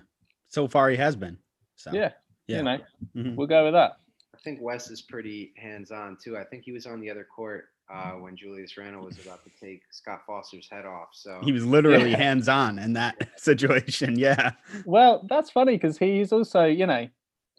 so 0.49 0.69
far 0.69 0.91
he 0.91 0.97
has 0.97 1.17
been. 1.17 1.39
So 1.77 1.93
yeah, 1.93 2.11
yeah. 2.47 2.57
you 2.57 2.63
know, 2.63 2.79
mm-hmm. 3.17 3.37
we'll 3.37 3.47
go 3.47 3.65
with 3.65 3.75
that. 3.75 3.99
I 4.39 4.41
think 4.43 4.61
Wes 4.63 4.89
is 4.91 5.03
pretty 5.03 5.53
hands 5.57 5.91
on 5.91 6.17
too. 6.23 6.37
I 6.37 6.45
think 6.45 6.63
he 6.65 6.73
was 6.73 6.87
on 6.87 7.01
the 7.01 7.11
other 7.11 7.25
court 7.25 7.71
uh, 7.93 8.13
when 8.13 8.37
Julius 8.37 8.77
Randle 8.77 9.05
was 9.05 9.19
about 9.19 9.43
to 9.45 9.51
take 9.61 9.83
Scott 9.91 10.21
Foster's 10.27 10.69
head 10.71 10.87
off. 10.87 11.09
So 11.13 11.41
he 11.43 11.51
was 11.51 11.65
literally 11.65 12.11
yeah. 12.13 12.19
hands 12.19 12.49
on 12.49 12.79
in 12.79 12.93
that 12.93 13.31
situation. 13.37 14.17
Yeah. 14.19 14.53
Well, 14.85 15.27
that's 15.29 15.51
funny 15.51 15.73
because 15.77 15.99
he's 15.99 16.33
also, 16.33 16.65
you 16.65 16.87
know, 16.87 17.09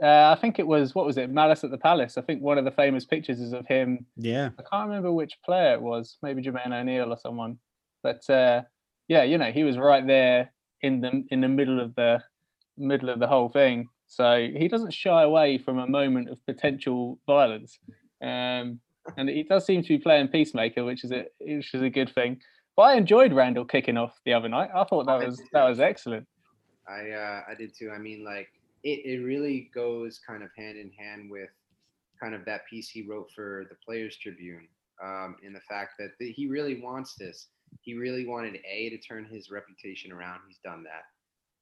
uh, 0.02 0.34
I 0.36 0.38
think 0.40 0.58
it 0.58 0.68
was 0.68 0.96
what 0.96 1.06
was 1.06 1.18
it, 1.18 1.30
Malice 1.30 1.66
at 1.66 1.72
the 1.72 1.78
Palace. 1.78 2.18
I 2.18 2.22
think 2.22 2.42
one 2.42 2.58
of 2.58 2.64
the 2.64 2.72
famous 2.72 3.04
pictures 3.04 3.42
is 3.42 3.52
of 3.52 3.68
him. 3.68 4.06
Yeah. 4.16 4.50
I 4.58 4.64
can't 4.72 4.88
remember 4.88 5.12
which 5.12 5.38
player 5.44 5.74
it 5.74 5.82
was, 5.82 6.18
maybe 6.22 6.42
Jermaine 6.42 6.72
O'Neal 6.72 7.12
or 7.12 7.18
someone. 7.18 7.58
But 8.04 8.28
uh, 8.30 8.62
yeah, 9.10 9.24
you 9.24 9.38
know, 9.38 9.52
he 9.52 9.66
was 9.66 9.78
right 9.78 10.06
there 10.08 10.54
in 10.82 11.02
the 11.02 11.26
in 11.30 11.42
the 11.42 11.50
middle 11.50 11.82
of 11.82 11.94
the 11.96 12.24
middle 12.78 13.10
of 13.10 13.20
the 13.20 13.28
whole 13.28 13.50
thing. 13.50 13.90
So 14.10 14.50
he 14.54 14.68
doesn't 14.68 14.92
shy 14.92 15.22
away 15.22 15.60
from 15.60 15.78
a 15.78 15.88
moment 15.88 16.30
of 16.30 16.44
potential 16.48 17.20
violence. 17.28 17.78
Um, 18.22 18.80
and 19.18 19.30
he 19.30 19.44
does 19.44 19.66
seem 19.66 19.84
to 19.84 19.88
be 19.88 20.00
playing 20.00 20.30
peacemaker, 20.30 20.84
which 20.84 21.04
is 21.04 21.12
a 21.12 21.26
which 21.40 21.74
is 21.74 21.82
a 21.84 21.90
good 21.90 22.14
thing. 22.14 22.42
But 22.76 22.84
I 22.84 22.94
enjoyed 22.96 23.34
Randle 23.34 23.66
kicking 23.66 23.98
off 23.98 24.20
the 24.26 24.34
other 24.34 24.50
night. 24.50 24.72
I 24.74 24.84
thought 24.84 25.06
that 25.06 25.26
was 25.26 25.42
that 25.54 25.64
was 25.64 25.80
excellent. 25.80 26.28
I 26.88 27.12
uh, 27.12 27.42
I 27.50 27.54
did 27.56 27.76
too. 27.78 27.92
I 27.92 28.00
mean, 28.00 28.26
like 28.26 28.50
it, 28.84 29.06
it 29.06 29.24
really 29.24 29.70
goes 29.76 30.20
kind 30.26 30.42
of 30.42 30.50
hand 30.58 30.78
in 30.78 30.92
hand 30.92 31.30
with 31.30 31.50
kind 32.20 32.34
of 32.34 32.44
that 32.46 32.66
piece 32.68 32.90
he 32.90 33.04
wrote 33.04 33.30
for 33.34 33.66
the 33.70 33.76
Players 33.86 34.18
Tribune, 34.18 34.68
um, 35.04 35.36
in 35.44 35.54
the 35.54 35.62
fact 35.70 35.94
that 36.00 36.10
the, 36.20 36.32
he 36.32 36.48
really 36.48 36.82
wants 36.82 37.14
this. 37.14 37.48
He 37.82 37.94
really 37.94 38.26
wanted 38.26 38.58
A 38.68 38.90
to 38.90 38.98
turn 38.98 39.26
his 39.26 39.52
reputation 39.52 40.12
around. 40.12 40.40
He's 40.48 40.58
done 40.64 40.84
that. 40.84 41.04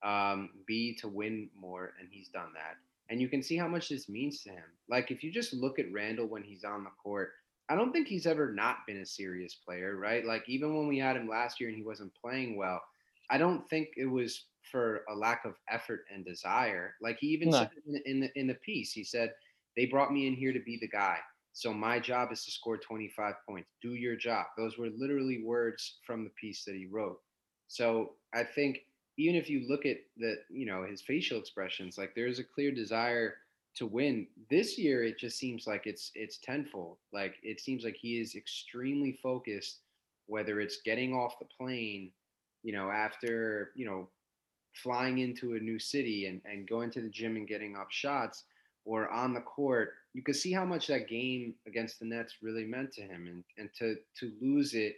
Um, 0.04 0.52
B 0.66 0.96
to 1.02 1.08
win 1.08 1.50
more, 1.60 1.94
and 2.00 2.08
he's 2.12 2.30
done 2.30 2.54
that 2.54 2.78
and 3.10 3.22
you 3.22 3.28
can 3.28 3.42
see 3.42 3.58
how 3.58 3.68
much 3.68 3.90
this 3.90 4.10
means 4.10 4.42
to 4.44 4.50
him. 4.50 4.64
Like 4.90 5.12
if 5.12 5.24
you 5.24 5.32
just 5.32 5.54
look 5.54 5.80
at 5.80 5.92
Randle 5.92 6.28
when 6.28 6.44
he's 6.44 6.64
on 6.64 6.84
the 6.84 6.90
court, 7.02 7.32
I 7.70 7.76
don't 7.76 7.92
think 7.92 8.08
he's 8.08 8.26
ever 8.26 8.54
not 8.54 8.78
been 8.88 8.98
a 8.98 9.06
serious 9.06 9.56
player, 9.56 9.98
right? 9.98 10.26
Like 10.26 10.44
even 10.48 10.76
when 10.76 10.88
we 10.88 10.98
had 10.98 11.18
him 11.18 11.28
last 11.28 11.60
year 11.60 11.70
and 11.70 11.78
he 11.78 11.84
wasn't 11.84 12.14
playing 12.16 12.58
well, 12.58 12.82
I 13.30 13.38
don't 13.38 13.70
think 13.70 13.90
it 13.98 14.06
was 14.06 14.46
for 14.72 15.04
a 15.10 15.16
lack 15.16 15.46
of 15.46 15.56
effort 15.70 16.06
and 16.14 16.26
desire. 16.26 16.96
Like 17.02 17.18
he 17.20 17.28
even 17.28 17.50
no. 17.50 17.60
said 17.60 17.70
in, 17.86 18.02
in 18.06 18.20
the 18.22 18.40
in 18.40 18.48
the 18.48 18.56
piece, 18.56 18.92
he 18.92 19.04
said 19.04 19.34
they 19.76 19.86
brought 19.86 20.14
me 20.14 20.28
in 20.28 20.34
here 20.34 20.54
to 20.54 20.62
be 20.62 20.78
the 20.80 20.88
guy. 20.88 21.18
So 21.54 21.74
my 21.74 22.00
job 22.00 22.32
is 22.32 22.46
to 22.46 22.52
score 22.52 22.78
25 22.78 23.34
points. 23.50 23.72
Do 23.82 23.96
your 23.96 24.16
job. 24.16 24.46
Those 24.58 24.78
were 24.78 24.90
literally 24.96 25.44
words 25.44 25.98
from 26.06 26.24
the 26.24 26.30
piece 26.40 26.64
that 26.66 26.76
he 26.76 26.86
wrote. 26.86 27.20
So 27.68 28.14
I 28.34 28.44
think 28.44 28.82
even 29.18 29.36
if 29.36 29.50
you 29.50 29.66
look 29.68 29.86
at 29.86 29.98
the, 30.18 30.38
you 30.50 30.66
know, 30.66 30.86
his 30.86 31.02
facial 31.02 31.40
expressions, 31.40 31.98
like 31.98 32.14
there's 32.16 32.40
a 32.40 32.44
clear 32.44 32.72
desire 32.72 33.36
to 33.76 33.86
win. 33.86 34.28
This 34.50 34.78
year, 34.78 35.04
it 35.04 35.20
just 35.20 35.38
seems 35.38 35.68
like 35.68 35.86
it's 35.86 36.12
it's 36.16 36.38
tenfold. 36.38 36.98
Like 37.12 37.36
it 37.44 37.60
seems 37.60 37.84
like 37.84 37.96
he 37.96 38.20
is 38.20 38.36
extremely 38.36 39.20
focused, 39.22 39.80
whether 40.28 40.60
it's 40.60 40.82
getting 40.84 41.14
off 41.14 41.40
the 41.40 41.46
plane, 41.46 42.12
you 42.64 42.74
know, 42.74 42.90
after 42.90 43.72
you 43.76 43.86
know, 43.86 44.10
flying 44.74 45.20
into 45.20 45.56
a 45.56 45.60
new 45.60 45.80
city 45.80 46.28
and 46.28 46.42
and 46.46 46.68
going 46.68 46.92
to 46.92 47.02
the 47.02 47.10
gym 47.10 47.36
and 47.36 47.48
getting 47.48 47.76
up 47.76 47.92
shots, 47.92 48.46
or 48.86 49.10
on 49.10 49.34
the 49.34 49.42
court 49.42 49.94
you 50.14 50.24
could 50.24 50.36
see 50.36 50.52
how 50.52 50.66
much 50.66 50.88
that 50.88 51.08
game 51.08 51.54
against 51.68 52.00
the 52.00 52.06
Nets 52.06 52.38
really 52.42 52.66
meant 52.66 52.92
to 52.94 53.02
him, 53.02 53.28
and 53.28 53.44
and 53.58 53.70
to 53.78 53.96
to 54.20 54.32
lose 54.42 54.74
it 54.74 54.96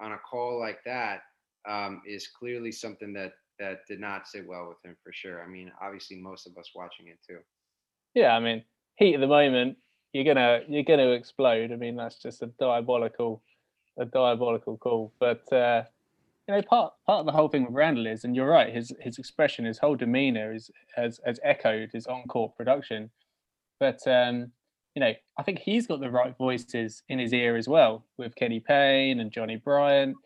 on 0.00 0.12
a 0.12 0.18
call 0.18 0.58
like 0.58 0.78
that 0.84 1.22
um, 1.68 2.02
is 2.06 2.28
clearly 2.28 2.72
something 2.72 3.12
that 3.12 3.32
that 3.62 3.86
did 3.86 4.00
not 4.00 4.26
sit 4.26 4.46
well 4.46 4.68
with 4.68 4.84
him 4.84 4.96
for 5.04 5.12
sure. 5.12 5.42
I 5.42 5.46
mean, 5.46 5.70
obviously, 5.80 6.16
most 6.16 6.46
of 6.46 6.56
us 6.58 6.70
watching 6.74 7.06
it 7.06 7.18
too. 7.26 7.38
Yeah, 8.14 8.36
I 8.36 8.40
mean, 8.40 8.64
heat 8.96 9.14
at 9.14 9.20
the 9.20 9.26
moment, 9.26 9.76
you're 10.12 10.24
gonna 10.24 10.60
you're 10.68 10.82
gonna 10.82 11.10
explode. 11.10 11.72
I 11.72 11.76
mean, 11.76 11.96
that's 11.96 12.20
just 12.20 12.42
a 12.42 12.46
diabolical, 12.58 13.42
a 13.98 14.04
diabolical 14.04 14.76
call. 14.76 15.12
But 15.20 15.50
uh, 15.52 15.84
you 16.48 16.54
know, 16.54 16.62
part 16.62 16.94
part 17.06 17.20
of 17.20 17.26
the 17.26 17.32
whole 17.32 17.48
thing 17.48 17.64
with 17.64 17.74
Randle 17.74 18.06
is, 18.06 18.24
and 18.24 18.34
you're 18.34 18.48
right, 18.48 18.74
his 18.74 18.92
his 19.00 19.18
expression, 19.18 19.64
his 19.64 19.78
whole 19.78 19.96
demeanor 19.96 20.52
is 20.52 20.70
has 20.96 21.20
has 21.24 21.38
echoed 21.44 21.90
his 21.92 22.06
on 22.06 22.24
court 22.24 22.56
production. 22.56 23.10
But 23.78 24.06
um, 24.06 24.50
you 24.96 25.00
know, 25.00 25.12
I 25.38 25.42
think 25.44 25.60
he's 25.60 25.86
got 25.86 26.00
the 26.00 26.10
right 26.10 26.36
voices 26.36 27.02
in 27.08 27.20
his 27.20 27.32
ear 27.32 27.56
as 27.56 27.68
well, 27.68 28.04
with 28.18 28.34
Kenny 28.34 28.60
Payne 28.60 29.20
and 29.20 29.30
Johnny 29.30 29.56
Bryant 29.56 30.16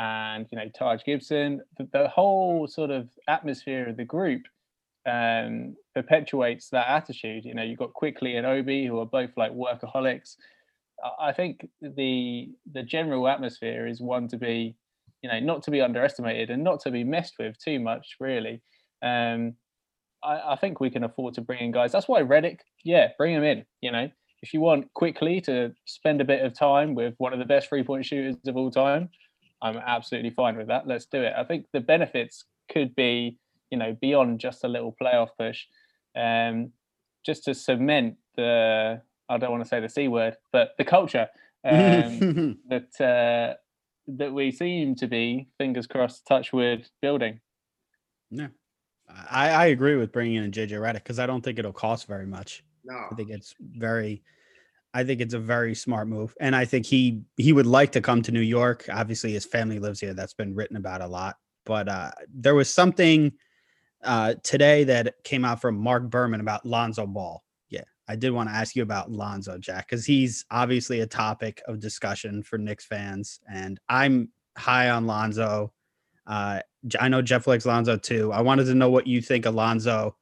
and 0.00 0.46
you 0.50 0.58
know 0.58 0.68
Taj 0.74 1.04
Gibson. 1.04 1.60
The, 1.78 1.88
the 1.92 2.08
whole 2.08 2.66
sort 2.66 2.90
of 2.90 3.08
atmosphere 3.28 3.88
of 3.88 3.96
the 3.96 4.04
group 4.04 4.42
um, 5.06 5.76
perpetuates 5.94 6.70
that 6.70 6.88
attitude. 6.88 7.44
You 7.44 7.54
know, 7.54 7.62
you've 7.62 7.78
got 7.78 7.92
Quickley 7.92 8.36
and 8.36 8.46
Obi, 8.46 8.86
who 8.86 8.98
are 8.98 9.06
both 9.06 9.30
like 9.36 9.52
workaholics. 9.52 10.36
I 11.20 11.32
think 11.32 11.68
the 11.80 12.48
the 12.72 12.82
general 12.82 13.28
atmosphere 13.28 13.86
is 13.86 14.00
one 14.00 14.26
to 14.28 14.38
be, 14.38 14.74
you 15.22 15.30
know, 15.30 15.38
not 15.38 15.62
to 15.64 15.70
be 15.70 15.82
underestimated 15.82 16.50
and 16.50 16.64
not 16.64 16.80
to 16.80 16.90
be 16.90 17.04
messed 17.04 17.34
with 17.38 17.58
too 17.58 17.78
much, 17.78 18.16
really. 18.18 18.62
Um, 19.02 19.54
I, 20.22 20.52
I, 20.52 20.56
think 20.56 20.78
we 20.78 20.90
can 20.90 21.04
afford 21.04 21.32
to 21.34 21.40
bring 21.40 21.60
in 21.60 21.72
guys. 21.72 21.92
That's 21.92 22.06
why 22.06 22.20
Redick, 22.20 22.58
yeah, 22.84 23.08
bring 23.16 23.34
him 23.34 23.44
in. 23.44 23.64
You 23.80 23.92
know, 23.92 24.10
if 24.42 24.52
you 24.52 24.60
want 24.60 24.92
Quickley 24.92 25.40
to 25.42 25.72
spend 25.86 26.20
a 26.20 26.24
bit 26.26 26.44
of 26.44 26.52
time 26.52 26.94
with 26.94 27.14
one 27.16 27.32
of 27.32 27.38
the 27.38 27.46
best 27.46 27.70
three 27.70 27.82
point 27.82 28.04
shooters 28.04 28.36
of 28.46 28.58
all 28.58 28.70
time, 28.70 29.08
I'm 29.62 29.76
absolutely 29.76 30.30
fine 30.30 30.56
with 30.56 30.68
that. 30.68 30.86
Let's 30.86 31.06
do 31.06 31.22
it. 31.22 31.32
I 31.36 31.44
think 31.44 31.66
the 31.72 31.80
benefits 31.80 32.44
could 32.70 32.94
be, 32.94 33.38
you 33.70 33.78
know, 33.78 33.96
beyond 34.00 34.40
just 34.40 34.64
a 34.64 34.68
little 34.68 34.96
playoff 35.00 35.28
push, 35.38 35.66
um, 36.16 36.72
just 37.24 37.44
to 37.44 37.54
cement 37.54 38.16
the 38.36 39.02
I 39.28 39.38
don't 39.38 39.52
want 39.52 39.62
to 39.62 39.68
say 39.68 39.80
the 39.80 39.88
c 39.88 40.08
word, 40.08 40.36
but 40.52 40.72
the 40.76 40.84
culture 40.84 41.28
um, 41.64 42.58
that 42.68 43.00
uh, 43.00 43.54
that 44.08 44.32
we 44.32 44.50
seem 44.50 44.94
to 44.96 45.06
be, 45.06 45.48
fingers 45.58 45.86
crossed, 45.86 46.26
touch 46.26 46.52
wood, 46.52 46.88
building. 47.00 47.40
Yeah, 48.30 48.48
I, 49.30 49.50
I 49.50 49.66
agree 49.66 49.96
with 49.96 50.12
bringing 50.12 50.42
in 50.42 50.50
JJ 50.50 50.72
Redick 50.72 50.94
because 50.94 51.18
I 51.18 51.26
don't 51.26 51.42
think 51.42 51.58
it'll 51.58 51.72
cost 51.72 52.06
very 52.06 52.26
much. 52.26 52.64
No, 52.84 53.06
I 53.10 53.14
think 53.14 53.30
it's 53.30 53.54
very. 53.60 54.22
I 54.92 55.04
think 55.04 55.20
it's 55.20 55.34
a 55.34 55.38
very 55.38 55.74
smart 55.74 56.08
move, 56.08 56.34
and 56.40 56.56
I 56.56 56.64
think 56.64 56.84
he 56.86 57.22
he 57.36 57.52
would 57.52 57.66
like 57.66 57.92
to 57.92 58.00
come 58.00 58.22
to 58.22 58.32
New 58.32 58.40
York. 58.40 58.86
Obviously, 58.90 59.32
his 59.32 59.46
family 59.46 59.78
lives 59.78 60.00
here. 60.00 60.14
That's 60.14 60.34
been 60.34 60.54
written 60.54 60.76
about 60.76 61.00
a 61.00 61.06
lot. 61.06 61.36
But 61.64 61.88
uh, 61.88 62.10
there 62.34 62.54
was 62.54 62.72
something 62.72 63.32
uh, 64.02 64.34
today 64.42 64.84
that 64.84 65.14
came 65.24 65.44
out 65.44 65.60
from 65.60 65.76
Marc 65.76 66.10
Berman 66.10 66.40
about 66.40 66.66
Lonzo 66.66 67.06
Ball. 67.06 67.44
Yeah, 67.68 67.84
I 68.08 68.16
did 68.16 68.30
want 68.30 68.48
to 68.48 68.54
ask 68.54 68.74
you 68.74 68.82
about 68.82 69.12
Lonzo, 69.12 69.58
Jack, 69.58 69.88
because 69.88 70.04
he's 70.04 70.44
obviously 70.50 71.00
a 71.00 71.06
topic 71.06 71.62
of 71.68 71.78
discussion 71.78 72.42
for 72.42 72.58
Knicks 72.58 72.84
fans, 72.84 73.40
and 73.52 73.78
I'm 73.88 74.30
high 74.56 74.90
on 74.90 75.06
Lonzo. 75.06 75.72
Uh, 76.26 76.60
I 76.98 77.08
know 77.08 77.22
Jeff 77.22 77.46
likes 77.46 77.66
Lonzo 77.66 77.96
too. 77.96 78.32
I 78.32 78.40
wanted 78.40 78.64
to 78.64 78.74
know 78.74 78.90
what 78.90 79.06
you 79.06 79.20
think 79.20 79.46
of 79.46 79.54
Lonzo 79.54 80.16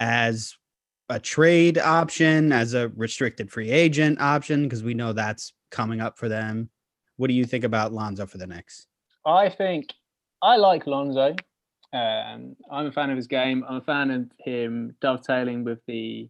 as 0.00 0.56
a 1.08 1.20
trade 1.20 1.78
option, 1.78 2.52
as 2.52 2.74
a 2.74 2.88
restricted 2.90 3.50
free 3.50 3.70
agent 3.70 4.20
option, 4.20 4.64
because 4.64 4.82
we 4.82 4.94
know 4.94 5.12
that's 5.12 5.52
coming 5.70 6.00
up 6.00 6.18
for 6.18 6.28
them. 6.28 6.70
What 7.16 7.28
do 7.28 7.34
you 7.34 7.44
think 7.44 7.64
about 7.64 7.92
Lonzo 7.92 8.26
for 8.26 8.38
the 8.38 8.46
Knicks? 8.46 8.86
I 9.24 9.48
think 9.48 9.92
I 10.42 10.56
like 10.56 10.86
Lonzo. 10.86 11.34
Um, 11.92 12.56
I'm 12.70 12.86
a 12.86 12.92
fan 12.92 13.10
of 13.10 13.16
his 13.16 13.26
game. 13.26 13.64
I'm 13.68 13.76
a 13.76 13.80
fan 13.80 14.10
of 14.10 14.30
him 14.38 14.94
dovetailing 15.00 15.64
with 15.64 15.78
the 15.86 16.28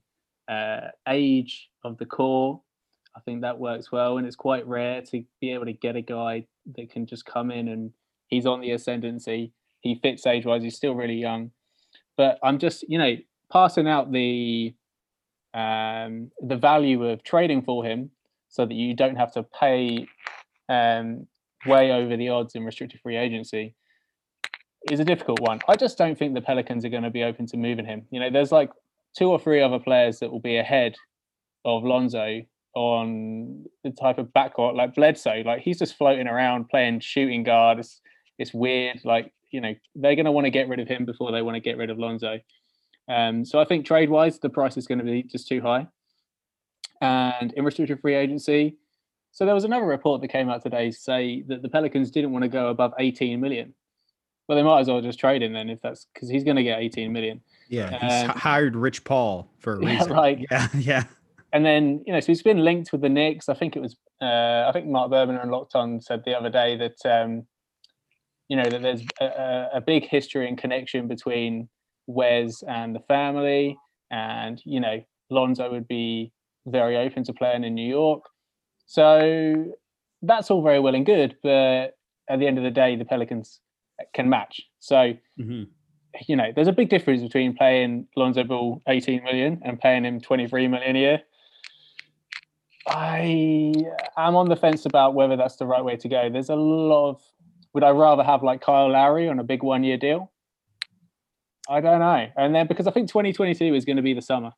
uh, 0.49 0.89
age 1.09 1.71
of 1.85 1.99
the 1.99 2.07
core. 2.07 2.61
I 3.17 3.21
think 3.21 3.41
that 3.41 3.59
works 3.59 3.91
well, 3.91 4.19
and 4.19 4.27
it's 4.27 4.37
quite 4.37 4.67
rare 4.67 5.01
to 5.03 5.25
be 5.41 5.53
able 5.53 5.65
to 5.65 5.73
get 5.73 5.97
a 5.97 6.03
guy 6.03 6.47
that 6.77 6.91
can 6.91 7.07
just 7.07 7.25
come 7.25 7.51
in 7.51 7.69
and 7.69 7.93
he's 8.29 8.47
on 8.47 8.61
the 8.61 8.73
ascendancy. 8.73 9.53
He 9.81 9.99
fits 10.03 10.27
age 10.27 10.45
wise. 10.45 10.63
He's 10.63 10.77
still 10.77 10.95
really 10.95 11.15
young, 11.15 11.51
but 12.17 12.39
I'm 12.43 12.59
just 12.59 12.85
you 12.89 12.99
know 12.99 13.17
passing 13.53 13.89
out 13.89 14.13
the 14.13 14.75
um, 15.55 16.31
the 16.41 16.57
value 16.57 17.05
of 17.05 17.23
trading 17.23 17.63
for 17.63 17.85
him 17.85 18.11
so 18.49 18.67
that 18.67 18.75
you 18.75 18.95
don't 18.95 19.17
have 19.17 19.33
to 19.33 19.43
pay 19.43 20.07
um, 20.69 21.27
way 21.67 21.91
over 21.93 22.17
the 22.17 22.29
odds 22.29 22.55
in 22.55 22.65
restricted 22.65 23.01
free 23.01 23.17
agency 23.17 23.75
is 24.91 25.01
a 25.01 25.05
difficult 25.05 25.41
one. 25.41 25.61
I 25.69 25.77
just 25.77 25.99
don't 25.99 26.19
think 26.19 26.35
the 26.35 26.41
Pelicans 26.41 26.85
are 26.85 26.89
going 26.89 27.03
to 27.03 27.11
be 27.11 27.25
open 27.25 27.47
to 27.47 27.57
moving 27.57 27.87
him. 27.87 28.07
You 28.11 28.21
know, 28.21 28.31
there's 28.31 28.53
like 28.53 28.71
two 29.17 29.31
or 29.31 29.39
three 29.39 29.63
other 29.63 29.79
players 29.79 30.21
that 30.21 30.31
will 30.31 30.41
be 30.41 30.59
ahead 30.59 30.95
of 31.65 31.83
Lonzo 31.83 32.43
on 32.75 33.65
the 33.83 33.91
type 33.91 34.19
of 34.19 34.27
backcourt, 34.29 34.77
like 34.77 34.95
Bledsoe. 34.95 35.43
Like 35.45 35.63
he's 35.63 35.79
just 35.79 35.97
floating 35.97 36.29
around 36.29 36.69
playing 36.69 37.01
shooting 37.01 37.43
guard. 37.43 37.79
It's, 37.79 38.01
it's 38.39 38.53
weird. 38.53 39.01
Like 39.05 39.33
you 39.51 39.61
know, 39.61 39.75
they're 39.95 40.15
going 40.15 40.27
to 40.27 40.33
want 40.33 40.45
to 40.45 40.51
get 40.51 40.69
rid 40.69 40.81
of 40.81 40.89
him 40.89 41.05
before 41.05 41.33
they 41.33 41.43
want 41.43 41.55
to 41.57 41.61
get 41.61 41.79
rid 41.79 41.91
of 41.91 41.99
Lonzo. 41.99 42.39
Um, 43.09 43.45
so 43.45 43.61
I 43.61 43.65
think 43.65 43.87
trade 43.87 44.11
wise, 44.11 44.39
the 44.39 44.51
price 44.51 44.77
is 44.77 44.87
going 44.87 44.99
to 44.99 45.05
be 45.05 45.23
just 45.23 45.49
too 45.49 45.61
high. 45.61 45.87
And 47.01 47.53
in 47.53 47.65
restricted 47.65 48.01
free 48.01 48.15
agency, 48.15 48.77
so 49.37 49.45
there 49.45 49.55
was 49.55 49.65
another 49.65 49.85
report 49.85 50.23
that 50.23 50.29
came 50.29 50.49
out 50.49 50.63
today 50.63 50.91
say 50.91 51.43
that 51.49 51.61
the 51.61 51.69
Pelicans 51.69 52.11
didn't 52.11 52.33
want 52.33 52.45
to 52.45 52.49
go 52.49 52.69
above 52.69 52.95
18 52.99 53.39
million. 53.39 53.75
Well, 54.49 54.57
they 54.57 54.63
might 54.63 54.81
as 54.81 54.89
well 54.89 55.01
just 55.01 55.19
trade 55.19 55.43
him 55.43 55.53
then 55.53 55.69
if 55.69 55.81
that's 55.83 56.07
because 56.15 56.31
he's 56.31 56.45
going 56.45 56.57
to 56.57 56.63
get 56.63 56.79
18 56.79 57.13
million. 57.13 57.41
Yeah, 57.69 57.99
he's 57.99 58.31
um, 58.31 58.37
hired 58.37 58.77
Rich 58.77 59.05
Paul 59.05 59.51
for 59.59 59.75
a 59.75 59.79
reason. 59.81 60.11
Yeah, 60.11 60.17
like, 60.17 60.47
yeah, 60.51 60.69
yeah. 60.79 61.05
And 61.53 61.67
then 61.67 62.03
you 62.07 62.13
know, 62.13 62.21
so 62.21 62.29
he's 62.29 62.43
been 62.43 62.65
linked 62.65 62.93
with 62.93 63.03
the 63.03 63.09
Knicks. 63.09 63.49
I 63.49 63.55
think 63.55 63.77
it 63.77 63.81
was, 63.81 63.97
uh, 64.23 64.67
I 64.69 64.71
think 64.73 64.87
Marc 64.87 65.11
Berman 65.11 65.37
and 65.37 65.51
Lockton 65.51 66.03
said 66.03 66.23
the 66.25 66.35
other 66.35 66.51
day 66.51 66.77
that 66.77 67.05
um, 67.05 67.47
you 68.49 68.57
know 68.57 68.69
that 68.69 68.83
there's 68.83 69.03
a, 69.21 69.69
a 69.75 69.81
big 69.81 70.07
history 70.07 70.49
and 70.49 70.57
connection 70.57 71.09
between 71.09 71.69
Wes 72.07 72.63
and 72.63 72.95
the 72.95 73.01
family, 73.01 73.77
and 74.11 74.61
you 74.65 74.81
know 74.81 75.03
Lonzo 75.31 75.71
would 75.71 75.89
be 75.89 76.33
very 76.67 76.97
open 76.97 77.25
to 77.25 77.33
playing 77.33 77.65
in 77.65 77.75
New 77.75 77.89
York. 77.89 78.23
So 78.87 79.67
that's 80.23 80.51
all 80.51 80.63
very 80.63 80.81
well 80.81 80.95
and 80.95 81.07
good, 81.07 81.37
but 81.43 81.97
at 82.29 82.39
the 82.39 82.47
end 82.47 82.59
of 82.59 82.65
the 82.65 82.71
day, 82.71 82.97
the 82.97 83.05
Pelicans 83.05 83.61
can 84.15 84.29
match. 84.29 84.61
So 84.81 85.15
mm-hmm. 85.39 85.65
you 86.27 86.37
know, 86.37 86.53
there's 86.55 86.69
a 86.69 86.73
big 86.73 86.89
difference 86.89 87.23
between 87.23 87.57
playing 87.57 88.07
Lonzo 88.17 88.45
Ball 88.45 88.83
18 88.89 89.25
million 89.25 89.61
and 89.65 89.79
paying 89.79 90.05
him 90.05 90.21
23 90.21 90.69
million 90.69 90.97
a 90.97 90.99
year. 90.99 91.23
I 92.89 93.75
am 94.17 94.37
on 94.37 94.49
the 94.49 94.55
fence 94.57 94.87
about 94.87 95.15
whether 95.15 95.37
that's 95.37 95.57
the 95.57 95.67
right 95.67 95.85
way 95.85 95.97
to 95.97 96.09
go. 96.09 96.31
There's 96.31 96.51
a 96.51 96.55
lot 96.55 97.11
of 97.11 97.23
would 97.75 97.85
I 97.85 97.91
rather 97.91 98.23
have 98.23 98.43
like 98.43 98.63
Kyle 98.63 98.91
Lowry 98.91 99.29
on 99.29 99.39
a 99.39 99.45
big 99.45 99.63
one 99.63 99.85
year 99.85 99.99
deal? 99.99 100.33
I 101.69 101.81
don't 101.81 102.01
know. 102.01 102.29
And 102.37 102.55
then 102.55 102.67
because 102.67 102.87
I 102.87 102.91
think 102.91 103.09
2022 103.09 103.75
is 103.75 103.85
going 103.85 103.97
to 103.97 104.03
be 104.03 104.15
the 104.15 104.23
summer. 104.23 104.53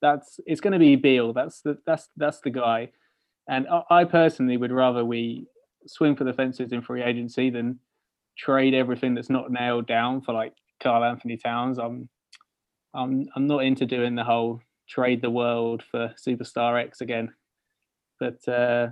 That's 0.00 0.40
it's 0.46 0.60
going 0.60 0.72
to 0.72 0.78
be 0.78 0.96
Beal. 0.96 1.32
That's 1.32 1.60
the 1.60 1.78
that's 1.86 2.08
that's 2.16 2.40
the 2.40 2.50
guy. 2.50 2.90
And 3.48 3.66
I, 3.90 4.04
personally 4.04 4.56
would 4.56 4.72
rather 4.72 5.04
we 5.04 5.46
swing 5.86 6.14
for 6.14 6.24
the 6.24 6.32
fences 6.32 6.72
in 6.72 6.80
free 6.80 7.02
agency 7.02 7.50
than 7.50 7.78
trade 8.38 8.72
everything 8.72 9.14
that's 9.14 9.30
not 9.30 9.50
nailed 9.50 9.86
down 9.86 10.22
for 10.22 10.32
like 10.32 10.54
Karl-Anthony 10.80 11.36
Towns. 11.36 11.78
I'm 11.78 12.08
I'm 12.94 13.28
I'm 13.34 13.46
not 13.46 13.64
into 13.64 13.86
doing 13.86 14.14
the 14.14 14.24
whole 14.24 14.60
trade 14.88 15.22
the 15.22 15.30
world 15.30 15.82
for 15.90 16.14
superstar 16.24 16.82
X 16.82 17.00
again. 17.00 17.32
But 18.20 18.46
uh 18.48 18.88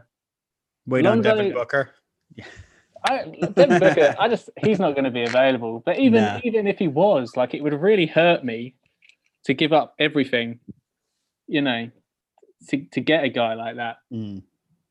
wait 0.86 1.04
Lonzo, 1.04 1.30
on 1.30 1.36
Devin 1.36 1.52
Booker. 1.52 1.90
I, 3.04 3.24
Devin 3.54 3.80
Booker, 3.80 4.14
I 4.18 4.28
just 4.28 4.50
he's 4.58 4.78
not 4.78 4.94
going 4.94 5.04
to 5.04 5.10
be 5.10 5.22
available. 5.22 5.82
But 5.84 5.98
even 5.98 6.40
even 6.44 6.66
if 6.66 6.78
he 6.78 6.88
was, 6.88 7.36
like, 7.36 7.54
it 7.54 7.62
would 7.62 7.72
really 7.72 8.06
hurt 8.06 8.44
me 8.44 8.74
to 9.44 9.54
give 9.54 9.72
up 9.72 9.94
everything, 9.98 10.60
you 11.46 11.62
know, 11.62 11.90
to 12.68 12.84
to 12.92 13.00
get 13.00 13.24
a 13.24 13.28
guy 13.28 13.54
like 13.54 13.76
that. 13.76 13.96
Mm. 14.12 14.42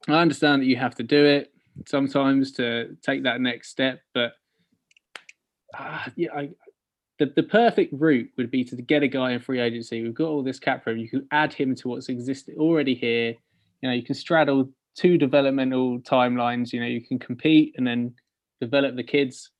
I 0.07 0.21
understand 0.21 0.61
that 0.61 0.65
you 0.65 0.77
have 0.77 0.95
to 0.95 1.03
do 1.03 1.25
it 1.25 1.51
sometimes 1.85 2.51
to 2.53 2.95
take 3.01 3.23
that 3.23 3.41
next 3.41 3.69
step, 3.69 4.01
but 4.13 4.33
uh, 5.77 6.05
yeah, 6.15 6.29
I, 6.35 6.49
the, 7.19 7.31
the 7.35 7.43
perfect 7.43 7.93
route 7.97 8.31
would 8.37 8.49
be 8.49 8.63
to 8.63 8.75
get 8.77 9.03
a 9.03 9.07
guy 9.07 9.31
in 9.31 9.39
free 9.39 9.59
agency. 9.59 10.01
We've 10.01 10.13
got 10.13 10.29
all 10.29 10.43
this 10.43 10.59
cap 10.59 10.85
room. 10.85 10.97
You 10.97 11.09
can 11.09 11.27
add 11.31 11.53
him 11.53 11.75
to 11.75 11.89
what's 11.89 12.09
existing 12.09 12.55
already 12.57 12.95
here. 12.95 13.35
You 13.81 13.89
know, 13.89 13.93
you 13.93 14.03
can 14.03 14.15
straddle 14.15 14.69
two 14.99 15.17
developmental 15.17 15.99
timelines. 15.99 16.73
You 16.73 16.81
know, 16.81 16.87
you 16.87 17.01
can 17.01 17.19
compete 17.19 17.73
and 17.77 17.87
then 17.87 18.13
develop 18.59 18.95
the 18.95 19.03
kids. 19.03 19.51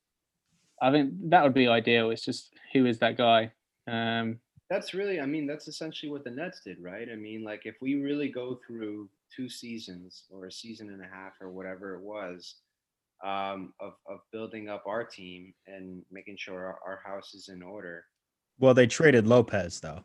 I 0.82 0.92
think 0.92 1.14
that 1.30 1.44
would 1.44 1.54
be 1.54 1.68
ideal. 1.68 2.12
It's 2.12 2.26
just 2.26 2.54
who 2.74 2.86
is 2.86 3.00
that 3.00 3.18
guy? 3.18 3.52
Um, 3.90 4.40
that's 4.70 4.94
really, 4.94 5.20
I 5.20 5.26
mean, 5.26 5.48
that's 5.48 5.68
essentially 5.68 6.12
what 6.12 6.24
the 6.24 6.32
Nets 6.32 6.62
did, 6.64 6.78
right? 6.82 7.08
I 7.12 7.16
mean, 7.16 7.44
like 7.44 7.62
if 7.66 7.76
we 7.82 7.96
really 7.96 8.30
go 8.30 8.60
through 8.68 9.10
two 9.34 9.50
seasons 9.50 10.26
or 10.30 10.46
a 10.46 10.52
season 10.52 10.90
and 10.90 11.02
a 11.02 11.08
half 11.08 11.34
or 11.42 11.50
whatever 11.50 11.96
it 11.96 12.02
was 12.02 12.56
um, 13.24 13.74
of, 13.80 13.94
of 14.08 14.20
building 14.32 14.68
up 14.68 14.84
our 14.86 15.06
team 15.06 15.54
and 15.68 16.04
making 16.12 16.36
sure 16.38 16.66
our, 16.66 16.80
our 16.86 17.02
house 17.06 17.34
is 17.34 17.50
in 17.50 17.64
order. 17.64 18.04
Well, 18.60 18.74
they 18.74 18.88
traded 18.88 19.26
Lopez 19.26 19.80
though. 19.80 20.02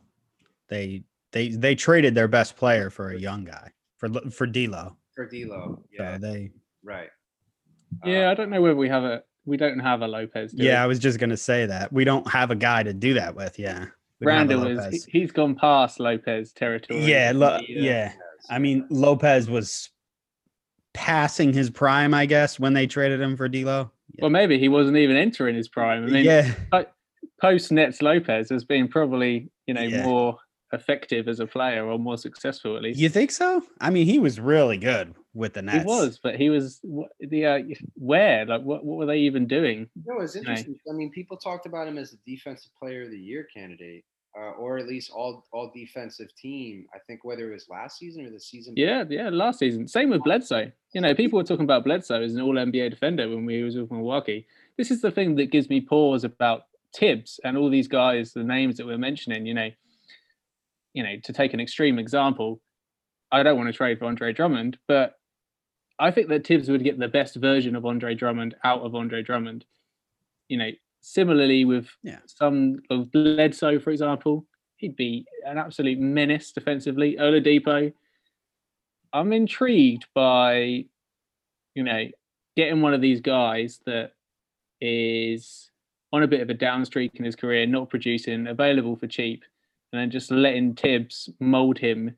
They 0.68 1.02
they 1.32 1.48
they 1.48 1.74
traded 1.74 2.14
their 2.14 2.28
best 2.28 2.56
player 2.56 2.88
for 2.88 3.10
a 3.10 3.18
young 3.18 3.44
guy 3.44 3.70
for 3.98 4.08
for 4.30 4.46
D'Lo. 4.46 4.96
For 5.14 5.26
D'Lo, 5.26 5.82
yeah. 5.92 6.14
So 6.14 6.18
they 6.18 6.50
right. 6.82 7.08
Yeah, 8.04 8.28
uh, 8.28 8.32
I 8.32 8.34
don't 8.34 8.50
know 8.50 8.60
whether 8.60 8.76
we 8.76 8.88
have 8.88 9.04
a 9.04 9.22
we 9.44 9.56
don't 9.56 9.78
have 9.78 10.02
a 10.02 10.08
Lopez. 10.08 10.52
Yeah, 10.54 10.72
we? 10.72 10.76
I 10.76 10.86
was 10.86 10.98
just 10.98 11.18
gonna 11.18 11.36
say 11.36 11.66
that 11.66 11.92
we 11.92 12.04
don't 12.04 12.28
have 12.28 12.50
a 12.50 12.56
guy 12.56 12.82
to 12.82 12.92
do 12.92 13.14
that 13.14 13.34
with. 13.34 13.58
Yeah, 13.58 13.86
Randle 14.20 14.66
is 14.66 15.04
he's 15.04 15.30
gone 15.30 15.54
past 15.54 16.00
Lopez 16.00 16.52
territory. 16.52 17.04
Yeah, 17.04 17.32
lo- 17.34 17.60
yeah. 17.68 18.12
I 18.50 18.58
mean, 18.58 18.86
Lopez 18.90 19.48
was 19.48 19.90
passing 20.92 21.52
his 21.52 21.70
prime, 21.70 22.14
I 22.14 22.26
guess, 22.26 22.58
when 22.58 22.72
they 22.72 22.86
traded 22.86 23.20
him 23.20 23.36
for 23.36 23.48
D'Lo. 23.48 23.90
Yeah. 24.12 24.22
Well, 24.22 24.30
maybe 24.30 24.58
he 24.58 24.68
wasn't 24.68 24.96
even 24.96 25.16
entering 25.16 25.56
his 25.56 25.68
prime. 25.68 26.04
I 26.04 26.06
mean, 26.06 26.24
yeah. 26.24 26.52
Post 27.40 27.72
Nets 27.72 28.00
Lopez 28.00 28.48
has 28.50 28.64
been 28.64 28.88
probably 28.88 29.50
you 29.66 29.74
know 29.74 29.82
yeah. 29.82 30.04
more 30.04 30.38
effective 30.74 31.28
as 31.28 31.40
a 31.40 31.46
player 31.46 31.86
or 31.86 31.98
more 31.98 32.18
successful 32.18 32.76
at 32.76 32.82
least. 32.82 32.98
You 32.98 33.08
think 33.08 33.30
so? 33.30 33.62
I 33.80 33.90
mean, 33.90 34.06
he 34.06 34.18
was 34.18 34.38
really 34.38 34.76
good 34.76 35.14
with 35.32 35.54
the 35.54 35.62
Nets. 35.62 35.78
He 35.78 35.84
was, 35.84 36.18
but 36.22 36.36
he 36.36 36.50
was 36.50 36.80
the 37.20 37.46
uh, 37.46 37.58
where 37.94 38.44
like 38.46 38.62
what 38.62 38.84
what 38.84 38.98
were 38.98 39.06
they 39.06 39.18
even 39.18 39.46
doing? 39.46 39.88
No, 40.04 40.20
it's 40.20 40.36
interesting. 40.36 40.76
I 40.88 40.92
mean, 40.92 41.10
people 41.10 41.36
talked 41.36 41.66
about 41.66 41.88
him 41.88 41.98
as 41.98 42.12
a 42.12 42.16
defensive 42.26 42.70
player 42.80 43.02
of 43.02 43.10
the 43.10 43.18
year 43.18 43.46
candidate 43.54 44.04
uh, 44.36 44.50
or 44.52 44.78
at 44.78 44.86
least 44.86 45.10
all 45.12 45.44
all 45.52 45.70
defensive 45.74 46.34
team. 46.36 46.86
I 46.94 46.98
think 47.06 47.24
whether 47.24 47.50
it 47.50 47.54
was 47.54 47.68
last 47.68 47.98
season 47.98 48.26
or 48.26 48.30
the 48.30 48.40
season. 48.40 48.74
Yeah, 48.76 49.04
yeah, 49.08 49.28
last 49.30 49.58
season. 49.58 49.86
Same 49.86 50.10
with 50.10 50.22
Bledsoe. 50.24 50.72
You 50.92 51.00
know, 51.00 51.14
people 51.14 51.38
were 51.38 51.44
talking 51.44 51.64
about 51.64 51.84
Bledsoe 51.84 52.22
as 52.22 52.34
an 52.34 52.40
All 52.40 52.54
NBA 52.54 52.90
defender 52.90 53.28
when 53.28 53.46
we 53.46 53.62
was 53.62 53.76
with 53.76 53.90
Milwaukee. 53.90 54.46
This 54.76 54.90
is 54.90 55.00
the 55.00 55.10
thing 55.10 55.36
that 55.36 55.50
gives 55.50 55.68
me 55.68 55.80
pause 55.80 56.24
about 56.24 56.64
Thibs 56.94 57.38
and 57.44 57.56
all 57.56 57.70
these 57.70 57.88
guys, 57.88 58.32
the 58.32 58.44
names 58.44 58.76
that 58.76 58.86
we're 58.86 58.98
mentioning. 58.98 59.46
You 59.46 59.54
know, 59.54 59.70
you 60.94 61.02
know, 61.02 61.16
to 61.22 61.32
take 61.32 61.52
an 61.52 61.60
extreme 61.60 61.98
example, 61.98 62.60
I 63.30 63.42
don't 63.42 63.56
want 63.56 63.68
to 63.68 63.72
trade 63.72 63.98
for 63.98 64.06
Andre 64.06 64.32
Drummond, 64.32 64.78
but 64.88 65.14
I 65.98 66.10
think 66.10 66.28
that 66.28 66.46
Thibs 66.46 66.68
would 66.68 66.82
get 66.82 66.98
the 66.98 67.08
best 67.08 67.36
version 67.36 67.76
of 67.76 67.84
Andre 67.84 68.14
Drummond 68.14 68.54
out 68.64 68.80
of 68.80 68.94
Andre 68.94 69.22
Drummond. 69.22 69.64
You 70.48 70.58
know, 70.58 70.70
Similarly, 71.06 71.66
with 71.66 71.86
yeah. 72.02 72.20
some 72.24 72.80
of 72.88 73.12
Bledsoe, 73.12 73.78
for 73.78 73.90
example, 73.90 74.46
he'd 74.76 74.96
be 74.96 75.26
an 75.44 75.58
absolute 75.58 75.98
menace 75.98 76.50
defensively. 76.50 77.16
Oladipo, 77.20 77.92
I'm 79.12 79.30
intrigued 79.34 80.06
by, 80.14 80.86
you 81.74 81.82
know, 81.82 82.06
getting 82.56 82.80
one 82.80 82.94
of 82.94 83.02
these 83.02 83.20
guys 83.20 83.80
that 83.84 84.12
is 84.80 85.70
on 86.10 86.22
a 86.22 86.26
bit 86.26 86.40
of 86.40 86.48
a 86.48 86.54
down 86.54 86.86
streak 86.86 87.14
in 87.16 87.24
his 87.26 87.36
career, 87.36 87.66
not 87.66 87.90
producing, 87.90 88.46
available 88.46 88.96
for 88.96 89.06
cheap, 89.06 89.44
and 89.94 90.02
then 90.02 90.10
just 90.10 90.32
letting 90.32 90.74
Thibs 90.74 91.28
mold 91.38 91.78
him 91.78 92.16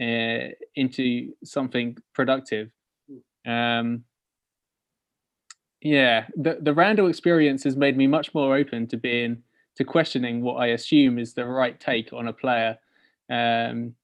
uh, 0.00 0.54
into 0.76 1.32
something 1.42 1.96
productive. 2.14 2.70
Hmm. 3.44 3.50
Um, 3.50 4.04
yeah, 5.82 6.26
the 6.36 6.58
the 6.60 6.72
Randle 6.72 7.08
experience 7.08 7.64
has 7.64 7.74
made 7.74 7.96
me 7.96 8.06
much 8.06 8.32
more 8.34 8.56
open 8.56 8.86
to 8.88 8.96
being 8.96 9.42
to 9.76 9.84
questioning 9.84 10.42
what 10.42 10.62
I 10.62 10.68
assume 10.68 11.18
is 11.18 11.34
the 11.34 11.44
right 11.44 11.78
take 11.80 12.12
on 12.12 12.28
a 12.28 12.32
player. 12.32 12.78
Um, 13.28 13.94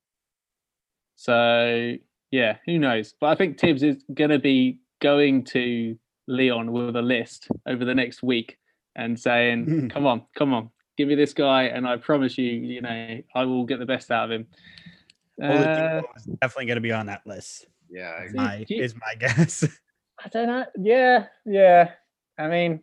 so 1.15 1.95
yeah, 2.33 2.57
who 2.67 2.81
knows? 2.81 3.15
But 3.21 3.29
I 3.29 3.37
think 3.37 3.61
Thibs 3.61 3.85
is 3.85 4.05
going 4.13 4.31
to 4.31 4.41
be 4.41 4.81
going 5.01 5.45
to 5.45 5.97
Leon 6.27 6.73
with 6.73 6.97
a 6.97 7.03
list 7.03 7.47
over 7.69 7.85
the 7.85 7.95
next 7.95 8.25
week 8.25 8.59
and 8.97 9.19
saying, 9.19 9.67
mm. 9.67 9.91
"Come 9.91 10.05
on, 10.05 10.23
come 10.37 10.53
on, 10.53 10.71
give 10.97 11.09
me 11.09 11.15
this 11.15 11.33
guy, 11.33 11.65
and 11.65 11.87
I 11.87 11.97
promise 11.97 12.39
you, 12.39 12.51
you 12.51 12.81
know, 12.81 13.21
I 13.35 13.45
will 13.45 13.65
get 13.65 13.79
the 13.79 13.87
best 13.87 14.11
out 14.11 14.31
of 14.31 14.41
him." 14.41 14.47
Uh, 15.43 16.03
definitely 16.41 16.67
going 16.67 16.77
to 16.77 16.81
be 16.81 16.93
on 16.93 17.07
that 17.07 17.27
list. 17.27 17.67
Yeah, 17.91 18.25
is 18.25 18.35
my, 18.35 18.65
is 18.69 18.95
my 19.01 19.15
guess. 19.19 19.65
I 20.25 20.29
don't 20.29 20.47
know. 20.47 20.65
Yeah, 20.79 21.27
yeah. 21.45 21.91
I 22.39 22.49
mean, 22.49 22.81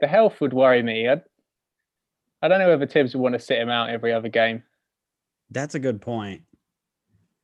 the 0.00 0.06
health 0.06 0.40
would 0.40 0.52
worry 0.52 0.82
me. 0.82 1.08
I, 1.08 1.20
I 2.42 2.48
don't 2.48 2.58
know 2.58 2.68
whether 2.68 2.86
Thibs 2.86 3.14
would 3.14 3.20
want 3.20 3.34
to 3.34 3.40
sit 3.40 3.58
him 3.58 3.68
out 3.68 3.90
every 3.90 4.12
other 4.12 4.28
game. 4.28 4.62
That's 5.50 5.74
a 5.74 5.78
good 5.78 6.00
point. 6.00 6.42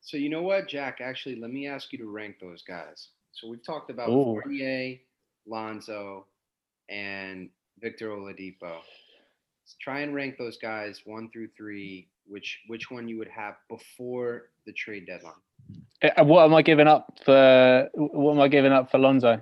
So 0.01 0.17
you 0.17 0.29
know 0.29 0.43
what, 0.43 0.67
Jack? 0.67 0.99
Actually, 1.01 1.37
let 1.37 1.51
me 1.51 1.67
ask 1.67 1.91
you 1.91 1.99
to 1.99 2.07
rank 2.07 2.35
those 2.39 2.61
guys. 2.61 3.09
So 3.31 3.49
we've 3.49 3.65
talked 3.65 3.89
about 3.89 4.09
Ooh. 4.09 4.39
Fournier, 4.41 4.97
Lonzo, 5.47 6.27
and 6.89 7.49
Victor 7.81 8.09
Oladipo. 8.09 8.77
Let's 9.65 9.77
try 9.81 10.01
and 10.01 10.13
rank 10.13 10.37
those 10.37 10.57
guys 10.57 11.01
one 11.05 11.27
through 11.31 11.47
three. 11.57 12.07
Which 12.27 12.59
which 12.67 12.91
one 12.91 13.07
you 13.07 13.17
would 13.17 13.27
have 13.27 13.55
before 13.67 14.49
the 14.67 14.73
trade 14.73 15.07
deadline? 15.07 15.33
Uh, 16.03 16.23
what 16.23 16.45
am 16.45 16.53
I 16.53 16.61
giving 16.61 16.87
up 16.87 17.17
for? 17.25 17.89
What 17.95 18.33
am 18.33 18.41
I 18.41 18.47
giving 18.47 18.71
up 18.71 18.91
for 18.91 18.99
Lonzo? 18.99 19.41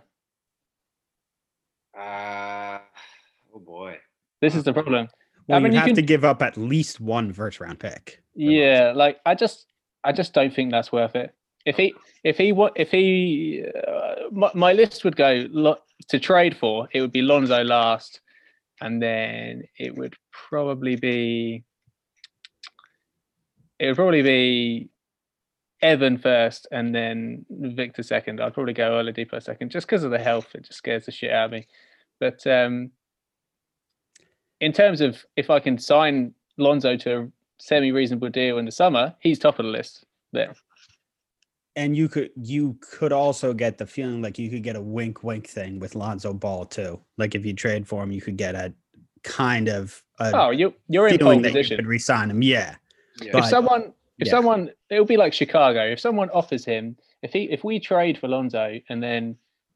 Uh, 1.98 2.80
oh 3.54 3.60
boy, 3.60 3.98
this 4.40 4.56
is 4.56 4.64
the 4.64 4.72
problem. 4.72 5.10
Well, 5.48 5.58
I 5.58 5.62
mean, 5.62 5.74
you, 5.74 5.80
have 5.80 5.88
can, 5.88 5.96
to 5.96 6.02
give 6.02 6.24
up 6.24 6.42
at 6.42 6.56
least 6.56 7.02
one 7.02 7.34
first 7.34 7.60
round 7.60 7.80
pick. 7.80 8.24
Yeah, 8.34 8.86
Lonzo. 8.88 9.00
like 9.00 9.20
I 9.26 9.36
just, 9.36 9.66
I 10.06 10.14
just 10.14 10.34
don't 10.34 10.54
think 10.54 10.72
that's 10.72 10.92
worth 10.92 11.18
it. 11.18 11.36
If 11.66 11.76
he, 11.76 11.94
if 12.24 12.38
he, 12.38 12.54
what, 12.54 12.74
if 12.78 12.92
he, 12.92 13.66
uh, 13.88 14.30
my, 14.32 14.52
my 14.54 14.74
list 14.74 15.04
would 15.04 15.18
go 15.18 15.46
lo- 15.50 15.80
to 16.08 16.20
trade 16.20 16.56
for. 16.56 16.88
It 16.94 17.02
would 17.02 17.12
be 17.12 17.22
Lonzo 17.22 17.62
last, 17.64 18.22
and 18.84 19.02
then 19.02 19.64
it 19.80 19.96
would 19.96 20.14
probably 20.50 20.98
be. 20.98 21.64
It 23.80 23.88
would 23.88 23.96
probably 23.96 24.22
be 24.22 24.90
Evan 25.82 26.18
first 26.18 26.68
and 26.72 26.94
then 26.94 27.46
Victor 27.50 28.04
second. 28.04 28.42
I'd 28.42 28.54
probably 28.54 28.74
go 28.74 28.92
Oladipo 28.92 29.42
second 29.42 29.72
just 29.72 29.88
because 29.88 30.04
of 30.04 30.12
the 30.12 30.20
health. 30.20 30.48
It 30.54 30.66
just 30.66 30.78
scares 30.78 31.06
the 31.06 31.12
shit 31.12 31.32
out 31.32 31.46
of 31.46 31.52
me. 31.52 31.68
But 32.20 32.46
um, 32.46 32.92
in 34.60 34.74
terms 34.74 35.00
of 35.00 35.26
if 35.38 35.50
I 35.50 35.60
can 35.60 35.78
sign 35.78 36.34
Lonzo 36.58 36.98
to 36.98 37.18
a 37.18 37.28
semi 37.60 37.94
reasonable 37.94 38.30
deal 38.30 38.58
in 38.58 38.66
the 38.66 38.72
summer, 38.72 39.16
he's 39.22 39.40
top 39.40 39.60
of 39.60 39.66
the 39.66 39.72
list 39.72 40.06
there. 40.34 40.54
And 41.76 41.98
you 41.98 42.08
could 42.08 42.30
you 42.36 42.78
could 42.82 43.12
also 43.12 43.54
get 43.54 43.78
the 43.78 43.88
feeling 43.88 44.22
like 44.22 44.38
you 44.38 44.50
could 44.50 44.64
get 44.64 44.76
a 44.76 44.82
wink 44.82 45.24
wink 45.24 45.48
thing 45.48 45.80
with 45.80 45.96
Lonzo 45.96 46.34
Ball 46.34 46.66
too. 46.66 47.00
Like 47.18 47.34
if 47.34 47.46
you 47.46 47.54
trade 47.54 47.88
for 47.88 48.04
him, 48.04 48.12
you 48.12 48.22
could 48.22 48.38
get 48.38 48.54
a 48.54 48.74
kind 49.24 49.70
of 49.70 50.04
a 50.20 50.32
oh 50.36 50.50
you 50.52 50.74
you're 50.88 51.08
in 51.08 51.18
pole 51.18 51.42
position. 51.42 51.72
You 51.72 51.78
could 51.78 51.88
resign 51.88 52.30
him, 52.30 52.44
yeah. 52.44 52.76
yeah. 53.22 53.32
But, 53.32 53.44
if 53.46 53.50
someone 53.50 53.94
if 54.20 54.28
yeah. 54.28 54.32
someone, 54.32 54.70
it'll 54.90 55.06
be 55.06 55.18
like 55.18 55.34
Chicago. 55.34 55.86
If 55.86 56.00
someone 56.00 56.30
offers 56.30 56.64
him, 56.64 56.96
if 57.24 57.34
he, 57.34 57.44
if 57.52 57.64
we 57.64 57.80
trade 57.80 58.18
for 58.18 58.28
Lonzo, 58.28 58.80
and 58.90 59.02
then, 59.02 59.36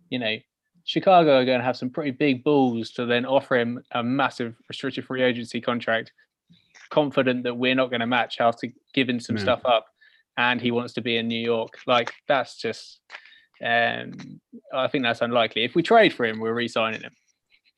you 0.10 0.20
know, 0.20 0.38
Chicago 0.84 1.40
are 1.40 1.46
going 1.46 1.60
to 1.60 1.66
have 1.66 1.76
some 1.76 1.90
pretty 1.90 2.12
big 2.12 2.44
balls 2.44 2.92
to 2.92 3.06
then 3.06 3.26
offer 3.26 3.58
him 3.58 3.84
a 3.92 4.04
massive 4.04 4.56
restricted 4.70 5.06
free 5.06 5.24
agency 5.24 5.60
contract, 5.60 6.14
confident 6.90 7.44
that 7.44 7.58
we're 7.58 7.76
not 7.76 7.90
going 7.90 8.00
to 8.00 8.08
match 8.08 8.40
after 8.40 8.68
giving 8.94 9.20
some 9.20 9.38
stuff 9.38 9.62
up, 9.66 9.88
and 10.38 10.62
he 10.62 10.72
wants 10.72 10.94
to 10.94 11.02
be 11.02 11.18
in 11.18 11.28
New 11.28 11.40
York. 11.40 11.80
Like 11.88 12.14
that's 12.28 12.58
just, 12.58 13.00
um, 13.64 14.14
I 14.74 14.88
think 14.88 15.04
that's 15.04 15.22
unlikely. 15.22 15.64
If 15.64 15.76
we 15.76 15.84
trade 15.84 16.14
for 16.14 16.26
him, 16.26 16.40
we're 16.40 16.54
re-signing 16.54 17.02
him. 17.02 17.14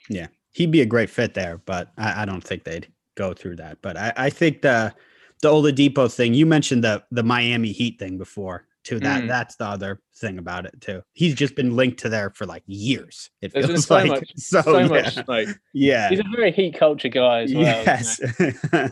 Yeah, 0.09 0.27
he'd 0.51 0.71
be 0.71 0.81
a 0.81 0.85
great 0.85 1.09
fit 1.09 1.33
there, 1.33 1.57
but 1.65 1.91
I, 1.97 2.23
I 2.23 2.25
don't 2.25 2.43
think 2.43 2.63
they'd 2.63 2.87
go 3.15 3.33
through 3.33 3.57
that. 3.57 3.77
But 3.81 3.97
I, 3.97 4.13
I 4.15 4.29
think 4.29 4.61
the 4.61 4.93
the 5.41 5.49
Oladipo 5.49 6.13
thing. 6.13 6.33
You 6.33 6.45
mentioned 6.45 6.83
the 6.83 7.03
the 7.11 7.23
Miami 7.23 7.71
Heat 7.71 7.97
thing 7.99 8.17
before. 8.17 8.65
too. 8.83 8.99
That 8.99 9.23
Mm. 9.23 9.27
that's 9.27 9.55
the 9.57 9.65
other 9.65 10.01
thing 10.17 10.37
about 10.39 10.65
it 10.65 10.81
too. 10.81 11.01
He's 11.13 11.35
just 11.35 11.55
been 11.55 11.75
linked 11.75 11.99
to 11.99 12.09
there 12.09 12.29
for 12.31 12.45
like 12.45 12.63
years. 12.65 13.29
It 13.41 13.53
There's 13.53 13.67
been 13.67 13.75
feels 13.75 13.85
so 13.87 13.95
like 13.95 14.07
much, 14.07 14.31
so, 14.37 14.61
so 14.61 14.77
yeah. 14.79 14.87
much 14.87 15.13
smoke. 15.13 15.47
yeah. 15.73 16.09
He's 16.09 16.19
a 16.19 16.23
very 16.35 16.51
heat 16.51 16.77
culture 16.77 17.07
guy 17.09 17.41
as 17.43 17.53
well. 17.53 17.63
yes. 17.63 18.19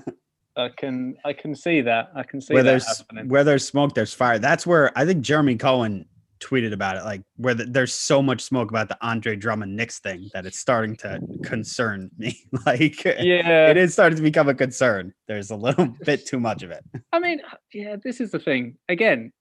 I 0.58 0.70
can 0.70 1.16
I 1.24 1.34
can 1.34 1.56
see 1.56 1.82
that. 1.82 2.12
I 2.16 2.24
can 2.24 2.42
see 2.42 2.54
where 2.54 2.64
that 2.64 2.72
there's 2.72 2.98
happening. 2.98 3.30
where 3.30 3.44
there's 3.44 3.66
smoke, 3.66 3.94
there's 3.94 4.14
fire. 4.14 4.40
That's 4.40 4.66
where 4.66 4.92
I 4.98 5.06
think 5.06 5.22
Jeremy 5.22 5.56
Cohen 5.56 6.06
tweeted 6.40 6.74
about 6.74 6.98
it, 6.98 7.04
like 7.04 7.22
where 7.38 7.54
the, 7.54 7.66
there's 7.66 7.94
so 7.94 8.22
much 8.22 8.42
smoke 8.42 8.70
about 8.70 8.90
the 8.90 8.98
Andre 9.02 9.36
Drummond 9.36 9.76
Knicks 9.76 10.00
thing 10.00 10.30
that 10.34 10.46
it's 10.46 10.60
starting 10.60 10.96
to 10.98 11.20
concern 11.44 12.10
me. 12.18 12.44
like 12.66 13.04
Yeah, 13.04 13.70
it 13.70 13.78
is 13.78 13.94
starting 13.94 14.18
to 14.18 14.24
become 14.24 14.50
a 14.50 14.56
concern. 14.56 15.14
There's 15.28 15.52
a 15.52 15.56
little 15.56 15.88
bit 16.06 16.26
too 16.26 16.40
much 16.40 16.64
of 16.64 16.72
it. 16.72 16.84
I 17.12 17.20
mean, 17.20 17.42
yeah, 17.74 17.96
this 18.04 18.20
is 18.20 18.32
the 18.32 18.40
thing. 18.40 18.78
Again, 18.90 19.32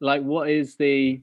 like 0.00 0.22
what 0.22 0.50
is 0.50 0.76
the 0.76 1.20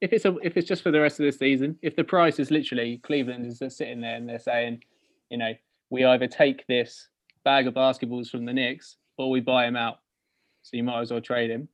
if 0.00 0.12
it's 0.12 0.24
a 0.24 0.36
if 0.42 0.56
it's 0.56 0.66
just 0.66 0.82
for 0.82 0.90
the 0.90 1.00
rest 1.00 1.20
of 1.20 1.26
the 1.26 1.32
season, 1.32 1.78
if 1.82 1.94
the 1.94 2.04
price 2.04 2.38
is 2.38 2.50
literally 2.50 2.98
Cleveland 3.02 3.46
is 3.46 3.62
sitting 3.76 4.00
there 4.00 4.16
and 4.16 4.28
they're 4.28 4.38
saying, 4.38 4.82
you 5.30 5.38
know, 5.38 5.52
we 5.90 6.04
either 6.04 6.26
take 6.26 6.66
this 6.66 7.08
bag 7.44 7.66
of 7.66 7.74
basketballs 7.74 8.28
from 8.28 8.44
the 8.44 8.52
Knicks 8.52 8.96
or 9.18 9.30
we 9.30 9.40
buy 9.40 9.66
him 9.66 9.76
out. 9.76 9.98
So 10.62 10.76
you 10.76 10.84
might 10.84 11.00
as 11.00 11.10
well 11.10 11.20
trade 11.20 11.50
him. 11.50 11.68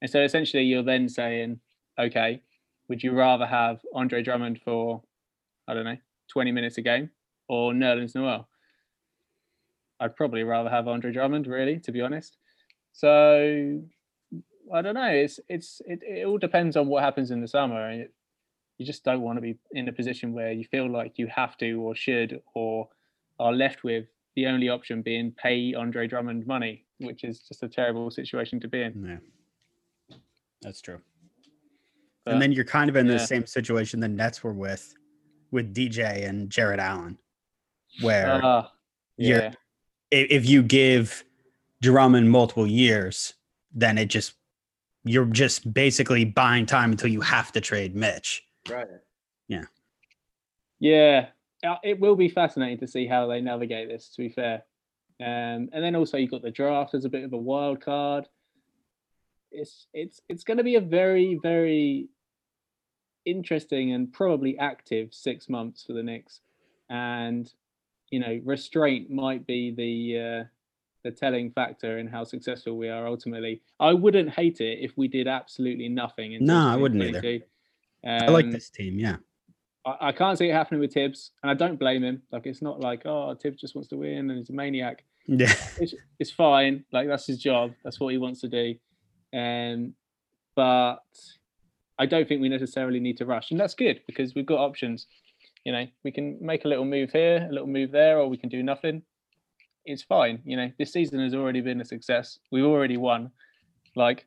And 0.00 0.10
so 0.10 0.22
essentially 0.22 0.64
you're 0.64 0.82
then 0.82 1.08
saying, 1.08 1.60
okay, 1.98 2.42
would 2.88 3.02
you 3.02 3.12
rather 3.12 3.46
have 3.46 3.80
Andre 3.94 4.22
Drummond 4.22 4.60
for 4.64 5.02
I 5.68 5.74
don't 5.74 5.84
know, 5.84 5.96
20 6.32 6.52
minutes 6.52 6.78
a 6.78 6.82
game 6.82 7.10
or 7.48 7.72
Nerlens 7.72 8.14
Noel? 8.14 8.48
I'd 10.00 10.16
probably 10.16 10.42
rather 10.42 10.68
have 10.68 10.88
Andre 10.88 11.12
Drummond, 11.12 11.46
really, 11.46 11.78
to 11.78 11.92
be 11.92 12.00
honest. 12.00 12.36
So 12.92 13.80
I 14.74 14.82
don't 14.82 14.94
know. 14.94 15.08
It's 15.08 15.38
it's 15.48 15.80
it, 15.86 16.00
it 16.02 16.26
all 16.26 16.38
depends 16.38 16.76
on 16.76 16.88
what 16.88 17.04
happens 17.04 17.30
in 17.30 17.40
the 17.40 17.48
summer, 17.48 17.88
and 17.88 18.02
it, 18.02 18.14
you 18.78 18.86
just 18.86 19.04
don't 19.04 19.22
want 19.22 19.36
to 19.36 19.40
be 19.40 19.58
in 19.72 19.88
a 19.88 19.92
position 19.92 20.32
where 20.32 20.50
you 20.52 20.64
feel 20.64 20.90
like 20.90 21.18
you 21.18 21.28
have 21.28 21.56
to 21.58 21.80
or 21.80 21.94
should 21.94 22.40
or 22.54 22.88
are 23.38 23.52
left 23.52 23.84
with 23.84 24.06
the 24.36 24.46
only 24.46 24.68
option 24.68 25.02
being 25.02 25.32
pay 25.32 25.74
Andre 25.74 26.06
Drummond 26.06 26.46
money, 26.46 26.84
which 26.98 27.24
is 27.24 27.40
just 27.40 27.62
a 27.62 27.68
terrible 27.68 28.10
situation 28.10 28.60
to 28.60 28.68
be 28.68 28.82
in. 28.82 29.20
Yeah. 30.10 30.16
That's 30.62 30.80
true. 30.80 31.00
But, 32.24 32.34
and 32.34 32.42
then 32.42 32.52
you're 32.52 32.64
kind 32.64 32.88
of 32.88 32.96
in 32.96 33.08
the 33.08 33.18
same 33.18 33.46
situation 33.46 33.98
the 34.00 34.08
Nets 34.08 34.44
were 34.44 34.52
with 34.52 34.94
with 35.50 35.74
DJ 35.74 36.26
and 36.26 36.48
Jarrett 36.48 36.80
Allen, 36.80 37.18
where 38.00 38.40
you're 39.16 39.38
yeah, 39.38 39.54
if 40.10 40.48
you 40.48 40.62
give 40.62 41.24
Drummond 41.80 42.30
multiple 42.30 42.66
years, 42.66 43.34
then 43.74 43.98
it 43.98 44.06
just 44.06 44.34
you're 45.04 45.26
just 45.26 45.74
basically 45.74 46.24
buying 46.24 46.64
time 46.64 46.92
until 46.92 47.08
you 47.08 47.20
have 47.20 47.50
to 47.52 47.60
trade 47.60 47.96
Mitch. 47.96 48.44
Right. 48.70 48.86
yeah. 50.78 51.24
Uh, 51.24 51.26
It 51.82 52.00
will 52.00 52.16
be 52.16 52.28
fascinating 52.28 52.78
to 52.78 52.88
see 52.88 53.06
how 53.06 53.26
they 53.26 53.40
navigate 53.40 53.88
this. 53.88 54.08
To 54.16 54.22
be 54.22 54.28
fair, 54.28 54.64
um, 55.20 55.68
and 55.72 55.82
then 55.82 55.94
also 55.94 56.16
you've 56.16 56.30
got 56.30 56.42
the 56.42 56.50
draft 56.50 56.94
as 56.94 57.04
a 57.04 57.08
bit 57.08 57.24
of 57.24 57.32
a 57.32 57.36
wild 57.38 57.80
card. 57.80 58.28
It's 59.50 59.86
it's 59.92 60.20
it's 60.28 60.44
going 60.44 60.58
to 60.58 60.64
be 60.64 60.76
a 60.76 60.80
very 60.80 61.38
very 61.42 62.08
interesting 63.24 63.92
and 63.92 64.12
probably 64.12 64.58
active 64.58 65.14
six 65.14 65.48
months 65.48 65.84
for 65.84 65.92
the 65.92 66.02
Knicks, 66.02 66.40
and 66.90 67.52
you 68.10 68.18
know 68.18 68.40
restraint 68.44 69.10
might 69.10 69.46
be 69.46 69.70
the 69.70 70.20
uh, 70.20 70.44
the 71.04 71.10
telling 71.10 71.50
factor 71.50 71.98
in 71.98 72.06
how 72.06 72.24
successful 72.24 72.76
we 72.76 72.88
are 72.88 73.06
ultimately. 73.06 73.60
I 73.78 73.92
wouldn't 73.92 74.30
hate 74.30 74.60
it 74.60 74.78
if 74.80 74.96
we 74.96 75.08
did 75.08 75.28
absolutely 75.28 75.88
nothing. 75.88 76.36
No, 76.40 76.68
I 76.68 76.76
wouldn't 76.76 77.02
either. 77.02 77.20
2022. 77.20 77.44
I 78.04 78.30
like 78.30 78.46
Um, 78.46 78.50
this 78.50 78.70
team, 78.70 78.98
yeah. 78.98 79.16
I, 79.84 80.08
I 80.08 80.12
can't 80.12 80.38
see 80.38 80.48
it 80.48 80.52
happening 80.52 80.80
with 80.80 80.92
Thibs, 80.94 81.32
and 81.42 81.50
I 81.50 81.54
don't 81.54 81.78
blame 81.78 82.02
him. 82.02 82.22
Like 82.30 82.46
it's 82.46 82.62
not 82.62 82.80
like 82.80 83.02
oh 83.06 83.34
Thibs 83.40 83.60
just 83.60 83.74
wants 83.74 83.88
to 83.90 83.96
win 83.96 84.30
and 84.30 84.38
he's 84.38 84.50
a 84.50 84.52
maniac. 84.52 85.04
Yeah. 85.26 85.52
It's 85.78 85.94
it's 86.18 86.30
fine. 86.30 86.84
Like 86.92 87.08
that's 87.08 87.26
his 87.26 87.38
job. 87.38 87.72
That's 87.84 88.00
what 88.00 88.12
he 88.12 88.18
wants 88.18 88.40
to 88.40 88.48
do. 88.48 88.74
Um, 89.36 89.94
but 90.54 90.98
I 91.98 92.06
don't 92.06 92.28
think 92.28 92.40
we 92.40 92.48
necessarily 92.48 93.00
need 93.00 93.16
to 93.18 93.26
rush, 93.26 93.50
and 93.50 93.60
that's 93.60 93.74
good 93.74 94.00
because 94.06 94.34
we've 94.34 94.46
got 94.46 94.58
options. 94.58 95.06
You 95.64 95.72
know, 95.72 95.86
we 96.02 96.10
can 96.10 96.38
make 96.40 96.64
a 96.64 96.68
little 96.68 96.84
move 96.84 97.10
here, 97.12 97.46
a 97.48 97.52
little 97.52 97.68
move 97.68 97.92
there, 97.92 98.18
or 98.18 98.28
we 98.28 98.36
can 98.36 98.48
do 98.48 98.62
nothing. 98.62 99.02
It's 99.84 100.02
fine. 100.02 100.40
You 100.44 100.56
know, 100.56 100.72
this 100.78 100.92
season 100.92 101.20
has 101.20 101.34
already 101.34 101.60
been 101.60 101.80
a 101.80 101.84
success. 101.84 102.38
We've 102.50 102.64
already 102.64 102.96
won. 102.96 103.30
Like 103.94 104.26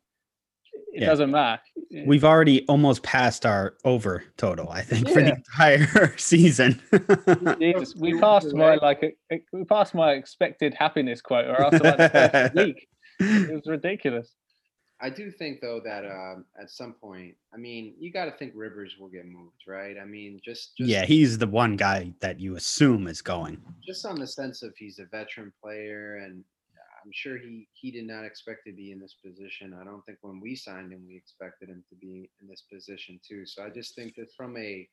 it 0.94 1.02
Yeah. 1.02 1.08
doesn't 1.08 1.32
matter. 1.32 1.62
We've 2.06 2.24
already 2.26 2.66
almost 2.68 3.04
passed 3.04 3.46
our 3.46 3.76
over 3.86 4.24
total, 4.38 4.70
I 4.70 4.82
think, 4.82 5.08
for 5.10 5.22
the 5.22 5.34
entire 5.36 6.18
season. 6.18 6.82
Jesus, 7.60 7.96
we 7.96 8.20
passed 8.20 8.54
my 8.54 8.76
like 8.76 9.18
we 9.52 9.64
passed 9.66 9.94
my 9.94 10.12
expected 10.14 10.74
happiness 10.74 11.22
quote, 11.22 11.46
or 11.46 11.62
after 11.62 11.80
like 11.80 11.98
the 11.98 12.10
first 12.10 12.54
week. 12.56 12.88
It 13.20 13.54
was 13.54 13.66
ridiculous. 13.68 14.34
I 15.02 15.10
do 15.10 15.30
think 15.30 15.60
though 15.62 15.82
that 15.84 16.06
um, 16.06 16.46
at 16.62 16.70
some 16.70 16.94
point, 16.94 17.36
I 17.54 17.58
mean, 17.58 17.94
you 18.00 18.12
got 18.14 18.26
to 18.26 18.32
think 18.32 18.54
Rivers 18.56 18.96
will 19.00 19.10
get 19.10 19.26
moved, 19.26 19.64
right? 19.68 19.98
I 20.02 20.06
mean, 20.06 20.40
just, 20.44 20.78
just 20.78 20.90
yeah, 20.90 21.06
he's 21.06 21.38
the 21.38 21.48
one 21.48 21.76
guy 21.76 22.14
that 22.22 22.40
you 22.40 22.56
assume 22.56 23.08
is 23.08 23.22
going. 23.22 23.62
just 23.86 24.06
on 24.06 24.18
the 24.20 24.26
sense 24.28 24.64
of 24.64 24.74
he's 24.78 25.00
a 25.00 25.06
veteran 25.06 25.52
player, 25.62 26.18
and 26.26 26.44
I'm 27.06 27.12
sure 27.14 27.38
he 27.38 27.68
he 27.74 27.92
did 27.92 28.08
not 28.08 28.26
expect 28.26 28.66
to 28.66 28.74
be 28.74 28.92
in 28.92 29.00
this 29.00 29.16
position. 29.24 29.78
I 29.80 29.84
don't 29.84 30.04
think 30.06 30.18
when 30.22 30.40
we 30.42 30.56
signed 30.56 30.92
him, 30.92 31.04
we 31.08 31.16
expected 31.16 31.70
him 31.70 31.84
to 31.90 31.96
be 31.96 32.30
in 32.42 32.48
this 32.48 32.64
position 32.72 33.20
too. 33.28 33.46
So 33.46 33.64
I 33.64 33.70
just 33.70 33.96
think 33.96 34.16
that 34.16 34.34
from 34.36 34.58
a 34.58 34.88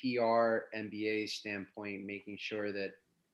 PR 0.00 0.64
NBA 0.76 1.28
standpoint, 1.28 2.04
making 2.06 2.38
sure 2.40 2.72
that 2.72 2.92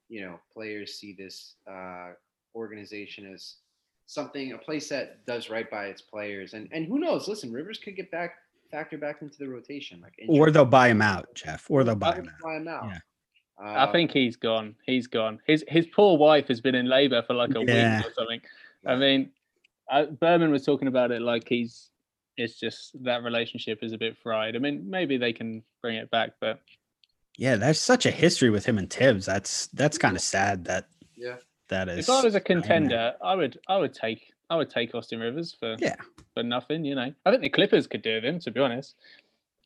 you 0.08 0.22
know 0.22 0.38
players 0.52 0.94
see 0.94 1.14
this 1.16 1.54
uh, 1.70 2.10
organization 2.54 3.32
as 3.32 3.56
something, 4.06 4.52
a 4.52 4.58
place 4.58 4.88
that 4.88 5.24
does 5.26 5.48
right 5.48 5.70
by 5.70 5.86
its 5.86 6.02
players, 6.02 6.54
and 6.54 6.68
and 6.72 6.86
who 6.86 6.98
knows? 6.98 7.28
Listen, 7.28 7.52
Rivers 7.52 7.78
could 7.78 7.96
get 7.96 8.10
back 8.10 8.34
factor 8.70 8.98
back 8.98 9.22
into 9.22 9.38
the 9.38 9.48
rotation, 9.48 10.00
like 10.00 10.14
Or 10.28 10.50
they'll 10.50 10.64
buy 10.64 10.88
him 10.88 11.02
out, 11.02 11.28
Jeff. 11.34 11.70
Or 11.70 11.84
they'll 11.84 11.94
buy 11.94 12.12
Buy 12.12 12.18
him 12.18 12.28
out. 12.28 12.40
buy 12.42 12.56
him 12.56 12.68
out. 12.68 12.84
Yeah. 12.88 12.98
I 13.62 13.84
Uh, 13.84 13.92
think 13.92 14.10
he's 14.12 14.36
gone. 14.36 14.74
He's 14.86 15.06
gone. 15.06 15.38
His 15.46 15.64
his 15.68 15.86
poor 15.86 16.16
wife 16.16 16.48
has 16.48 16.60
been 16.60 16.74
in 16.74 16.86
labour 16.86 17.22
for 17.22 17.34
like 17.34 17.54
a 17.54 17.64
Yeah. 17.66 17.98
week 17.98 18.06
or 18.06 18.12
something. 18.14 18.40
I 18.86 18.96
mean, 18.96 19.30
I, 19.90 20.04
Berman 20.06 20.50
was 20.50 20.64
talking 20.64 20.88
about 20.88 21.10
it 21.10 21.20
like 21.22 21.48
he's. 21.48 21.90
It's 22.36 22.58
just 22.58 23.02
that 23.04 23.22
relationship 23.22 23.80
is 23.82 23.92
a 23.92 23.98
bit 23.98 24.16
fried. 24.16 24.56
I 24.56 24.60
mean, 24.60 24.88
maybe 24.88 25.18
they 25.18 25.32
can 25.34 25.62
bring 25.82 25.96
it 25.96 26.10
back, 26.10 26.30
but 26.40 26.60
Yeah, 27.36 27.56
there's 27.56 27.78
such 27.80 28.06
a 28.06 28.10
history 28.10 28.48
with 28.50 28.64
him 28.64 28.78
and 28.78 28.88
Thibs. 28.90 29.26
That's 29.26 29.66
that's 29.68 29.98
kind 29.98 30.16
of 30.16 30.22
sad 30.22 30.64
that 30.64 30.88
yeah. 31.16 31.36
that 31.68 31.88
is. 31.90 31.98
if 31.98 32.10
I 32.10 32.22
was 32.22 32.34
a 32.34 32.38
know. 32.38 32.44
contender, 32.44 33.14
I 33.22 33.34
would 33.34 33.58
I 33.68 33.76
would 33.76 33.92
take 33.92 34.32
I 34.48 34.56
would 34.56 34.70
take 34.70 34.94
Austin 34.94 35.20
Rivers 35.20 35.52
for 35.58 35.76
Yeah. 35.80 35.96
for 36.34 36.42
nothing. 36.42 36.84
You 36.86 36.94
know, 36.94 37.12
I 37.26 37.30
think 37.30 37.42
the 37.42 37.50
Clippers 37.50 37.86
could 37.86 38.02
do 38.02 38.14
with 38.14 38.24
him. 38.24 38.38
To 38.40 38.50
be 38.50 38.60
honest, 38.60 38.94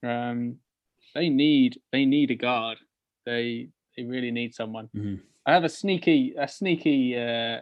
um, 0.02 0.58
they 1.14 1.28
need 1.28 1.80
they 1.92 2.04
need 2.04 2.32
a 2.32 2.34
guard. 2.34 2.78
They 3.24 3.68
they 3.96 4.04
really 4.04 4.30
need 4.30 4.54
someone. 4.54 4.88
Mhm. 4.94 5.20
I 5.46 5.52
have 5.52 5.64
a 5.64 5.68
sneaky 5.68 6.34
a 6.38 6.48
sneaky 6.48 7.16
uh, 7.16 7.60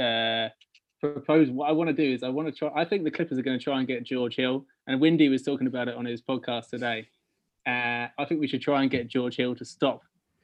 uh, 0.00 0.48
proposal. 1.00 1.54
What 1.54 1.68
I 1.68 1.72
want 1.72 1.88
to 1.88 1.94
do 1.94 2.12
is 2.14 2.22
I 2.22 2.28
want 2.28 2.48
to 2.48 2.52
try. 2.52 2.70
I 2.74 2.84
think 2.84 3.04
the 3.04 3.10
Clippers 3.10 3.38
are 3.38 3.42
going 3.42 3.58
to 3.58 3.62
try 3.62 3.78
and 3.78 3.86
get 3.86 4.04
George 4.04 4.36
Hill. 4.36 4.66
And 4.86 5.00
Windy 5.00 5.28
was 5.28 5.42
talking 5.42 5.66
about 5.66 5.88
it 5.88 5.96
on 5.96 6.04
his 6.04 6.20
podcast 6.22 6.68
today. 6.70 7.08
Uh, 7.66 8.08
I 8.18 8.24
think 8.28 8.40
we 8.40 8.48
should 8.48 8.60
try 8.62 8.82
and 8.82 8.90
get 8.90 9.08
George 9.08 9.36
Hill 9.36 9.54
to 9.56 9.64
stop 9.64 10.02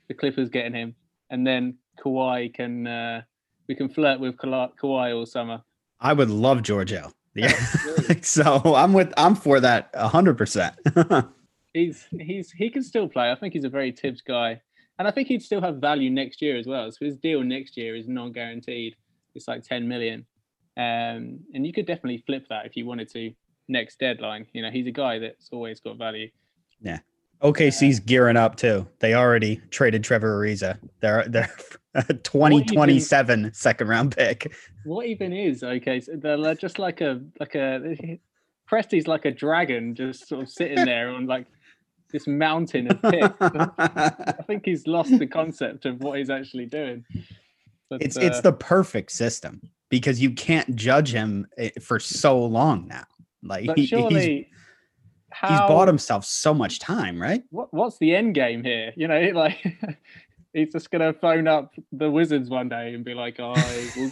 the 0.09 0.15
Clippers 0.15 0.49
getting 0.49 0.73
him, 0.73 0.95
and 1.31 1.47
then 1.47 1.77
Kawhi 2.03 2.53
can 2.55 2.87
uh, 2.87 3.23
we 3.69 3.75
can 3.75 3.89
flirt 3.89 4.21
with 4.21 4.37
Kawhi 4.37 5.15
all 5.17 5.27
summer. 5.27 5.63
I 6.01 6.13
would 6.15 6.31
love 6.31 6.63
George 6.63 6.91
Hill. 6.91 7.13
Yeah. 7.35 7.53
So 8.23 8.75
I'm 8.75 8.93
with 8.93 9.13
I'm 9.17 9.37
for 9.37 9.61
that 9.61 9.91
hundred 9.95 10.37
percent. 10.37 10.75
He's 11.73 12.09
he's 12.11 12.51
he 12.51 12.69
can 12.71 12.83
still 12.83 13.09
play. 13.09 13.31
I 13.31 13.37
think 13.37 13.55
he's 13.55 13.63
a 13.63 13.69
very 13.69 13.93
Thibs 13.93 14.21
guy, 14.21 14.61
and 15.01 15.09
I 15.09 15.13
think 15.13 15.29
he'd 15.29 15.43
still 15.43 15.63
have 15.63 15.77
value 15.77 16.11
next 16.11 16.43
year 16.43 16.59
as 16.59 16.67
well. 16.67 16.93
So 16.93 17.07
his 17.07 17.17
deal 17.17 17.43
next 17.43 17.75
year 17.75 17.97
is 17.97 18.07
non-guaranteed. 18.07 18.95
It's 19.35 19.49
like 19.49 19.63
ten 19.63 19.89
million, 19.89 20.27
um, 20.77 21.41
and 21.55 21.67
you 21.67 21.73
could 21.73 21.87
definitely 21.87 22.23
flip 22.27 22.45
that 22.51 22.67
if 22.67 22.77
you 22.77 22.85
wanted 22.85 23.11
to 23.13 23.33
next 23.67 23.99
deadline. 23.99 24.47
You 24.53 24.61
know, 24.61 24.71
he's 24.71 24.87
a 24.87 24.91
guy 24.91 25.19
that's 25.19 25.49
always 25.53 25.81
got 25.81 25.97
value. 25.97 26.29
Yeah. 26.83 26.99
OKC's 27.43 28.01
gearing 28.01 28.37
up 28.37 28.57
too. 28.57 28.87
They 28.99 29.15
already 29.15 29.63
traded 29.71 30.05
Trevor 30.05 30.39
Ariza. 30.39 30.79
They're 31.01 31.25
they're 31.27 31.51
a 31.95 32.13
2027 32.13 33.55
second 33.55 33.89
round 33.89 34.15
pick. 34.15 34.53
What 34.85 35.07
even 35.07 35.33
is 35.33 35.63
okay? 35.63 36.01
So 36.01 36.13
they're 36.17 36.55
just 36.57 36.79
like 36.79 37.01
a 37.01 37.23
like 37.39 37.55
a 37.55 38.21
Presti's 38.71 39.09
like 39.09 39.25
a 39.25 39.31
dragon, 39.31 39.95
just 39.95 40.29
sort 40.29 40.43
of 40.43 40.51
sitting 40.51 40.85
there 40.85 41.09
on 41.09 41.27
like 41.27 41.47
this 42.11 42.27
mountain 42.27 42.91
of 42.91 43.03
picks. 43.03 43.35
I 43.41 44.35
think 44.47 44.65
he's 44.65 44.87
lost 44.87 45.19
the 45.19 45.27
concept 45.27 45.87
of 45.87 46.01
what 46.01 46.19
he's 46.19 46.31
actually 46.31 46.67
doing. 46.67 47.05
But, 47.89 48.03
it's 48.03 48.17
it's 48.17 48.39
uh, 48.39 48.43
the 48.43 48.53
perfect 48.53 49.11
system. 49.13 49.61
because 49.89 50.21
you 50.21 50.31
can't 50.31 50.77
judge 50.77 51.13
him 51.13 51.47
eh, 51.59 51.71
for 51.81 51.99
so 51.99 52.45
long 52.45 52.87
now. 52.87 53.05
Like 53.43 53.71
he- 53.77 53.87
he's, 53.87 54.47
how, 55.33 55.49
he's 55.49 55.61
bought 55.61 55.89
himself 55.89 56.25
so 56.25 56.55
much 56.55 56.79
time, 56.79 57.21
right? 57.21 57.43
What, 57.51 57.73
what's 57.73 57.99
the 57.99 58.15
end 58.15 58.35
game 58.35 58.63
here? 58.63 58.93
You 58.97 59.09
know, 59.09 59.21
like 59.35 59.59
he's 60.53 60.73
just 60.73 60.91
gonna 60.91 61.13
phone 61.13 61.49
up 61.49 61.75
the 61.93 62.11
Wizards 62.11 62.49
one 62.49 62.69
day 62.69 62.95
and 62.95 63.05
be 63.05 63.15
like, 63.15 63.41
"Oh, 63.41 63.53
I 63.53 63.91
will, 63.97 64.11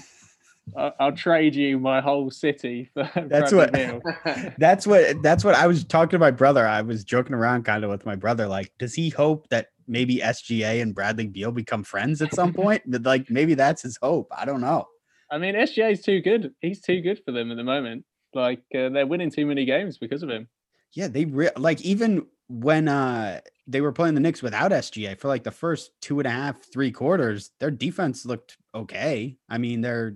I'll, 0.76 0.94
I'll 1.00 1.12
trade 1.12 1.54
you 1.54 1.78
my 1.78 2.00
whole 2.00 2.30
city 2.30 2.90
for 2.94 3.10
That's 3.28 3.52
what- 3.52 3.72
That's 4.58 4.86
what 4.86 5.22
that's 5.22 5.44
what 5.44 5.54
I 5.54 5.66
was 5.66 5.84
talking 5.84 6.10
to 6.10 6.18
my 6.18 6.30
brother. 6.30 6.66
I 6.66 6.82
was 6.82 7.04
joking 7.04 7.34
around 7.34 7.64
kind 7.64 7.84
of 7.84 7.90
with 7.90 8.06
my 8.06 8.16
brother. 8.16 8.46
Like, 8.46 8.72
does 8.78 8.94
he 8.94 9.08
hope 9.10 9.48
that 9.48 9.68
maybe 9.86 10.16
SGA 10.18 10.82
and 10.82 10.94
Bradley 10.94 11.26
Beal 11.26 11.50
become 11.52 11.84
friends 11.84 12.20
at 12.22 12.34
some 12.34 12.52
point? 12.52 12.82
But 12.86 13.02
like 13.02 13.30
maybe 13.30 13.54
that's 13.54 13.82
his 13.82 13.98
hope. 14.02 14.28
I 14.36 14.44
don't 14.44 14.60
know. 14.60 14.86
I 15.30 15.38
mean, 15.38 15.54
SGA's 15.54 16.02
too 16.02 16.20
good. 16.20 16.54
He's 16.60 16.80
too 16.80 17.00
good 17.00 17.20
for 17.24 17.32
them 17.32 17.50
at 17.50 17.56
the 17.56 17.64
moment. 17.64 18.04
Like 18.34 18.62
uh, 18.74 18.88
they're 18.90 19.06
winning 19.06 19.30
too 19.30 19.46
many 19.46 19.64
games 19.64 19.98
because 19.98 20.22
of 20.22 20.30
him. 20.30 20.48
Yeah, 20.94 21.08
they 21.08 21.24
re- 21.26 21.50
like 21.56 21.80
even 21.82 22.26
when 22.48 22.88
uh 22.88 23.40
they 23.66 23.82
were 23.82 23.92
playing 23.92 24.14
the 24.14 24.20
Knicks 24.20 24.42
without 24.42 24.70
SGA 24.70 25.18
for 25.18 25.28
like 25.28 25.44
the 25.44 25.50
first 25.50 25.90
two 26.00 26.18
and 26.18 26.26
a 26.26 26.30
half, 26.30 26.62
three 26.72 26.90
quarters, 26.90 27.50
their 27.60 27.70
defense 27.70 28.24
looked 28.24 28.56
okay. 28.74 29.36
I 29.50 29.58
mean, 29.58 29.82
they're 29.82 30.14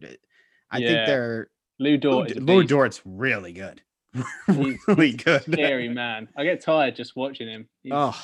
I 0.72 0.78
Yeah. 0.78 0.88
think 0.88 1.06
they're 1.06 1.50
Lou 1.78 1.90
Lou, 1.92 1.98
Dort 1.98 2.36
Lou 2.36 2.60
beast. 2.62 2.68
Dort's 2.70 3.02
really 3.04 3.52
good. 3.52 3.82
Really 4.48 5.12
he's 5.12 5.16
good. 5.16 5.42
scary 5.44 5.88
man. 5.88 6.28
I 6.36 6.44
get 6.44 6.60
tired 6.62 6.96
just 6.96 7.14
watching 7.16 7.48
him. 7.48 7.68
He's, 7.82 7.92
Oh, 7.94 8.20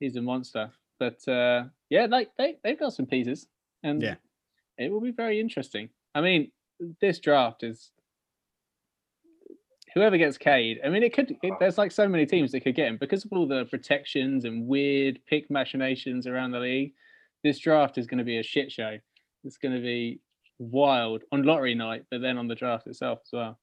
he's 0.00 0.16
a 0.16 0.22
monster. 0.22 0.70
But 0.98 1.26
uh, 1.28 1.64
yeah, 1.90 2.06
like 2.06 2.30
they 2.38 2.56
they've 2.62 2.78
got 2.78 2.92
some 2.94 3.06
pieces, 3.06 3.46
and 3.82 4.00
Yeah. 4.00 4.14
it 4.78 4.90
will 4.92 5.00
be 5.00 5.10
very 5.10 5.38
interesting. 5.40 5.88
I 6.14 6.20
mean, 6.20 6.50
this 7.00 7.18
draft 7.18 7.62
is 7.62 7.90
whoever 9.94 10.16
gets 10.16 10.38
Cade. 10.38 10.80
I 10.84 10.88
mean, 10.88 11.02
it 11.02 11.12
could. 11.12 11.36
It, 11.42 11.54
there's 11.60 11.78
like 11.78 11.92
so 11.92 12.08
many 12.08 12.24
teams 12.26 12.52
that 12.52 12.60
could 12.60 12.74
get 12.74 12.88
him 12.88 12.96
because 12.98 13.24
of 13.24 13.32
all 13.32 13.46
the 13.46 13.64
protections 13.66 14.44
and 14.44 14.66
weird 14.66 15.18
pick 15.26 15.50
machinations 15.50 16.26
around 16.26 16.52
the 16.52 16.60
league. 16.60 16.94
This 17.44 17.58
draft 17.58 17.98
is 17.98 18.06
going 18.06 18.18
to 18.18 18.24
be 18.24 18.38
a 18.38 18.42
shit 18.42 18.70
show. 18.72 18.96
It's 19.44 19.58
going 19.58 19.74
to 19.74 19.80
be 19.80 20.20
wild 20.58 21.22
on 21.32 21.42
lottery 21.42 21.74
night, 21.74 22.04
but 22.10 22.20
then 22.20 22.38
on 22.38 22.48
the 22.48 22.54
draft 22.54 22.86
itself 22.86 23.20
as 23.26 23.32
well. 23.32 23.58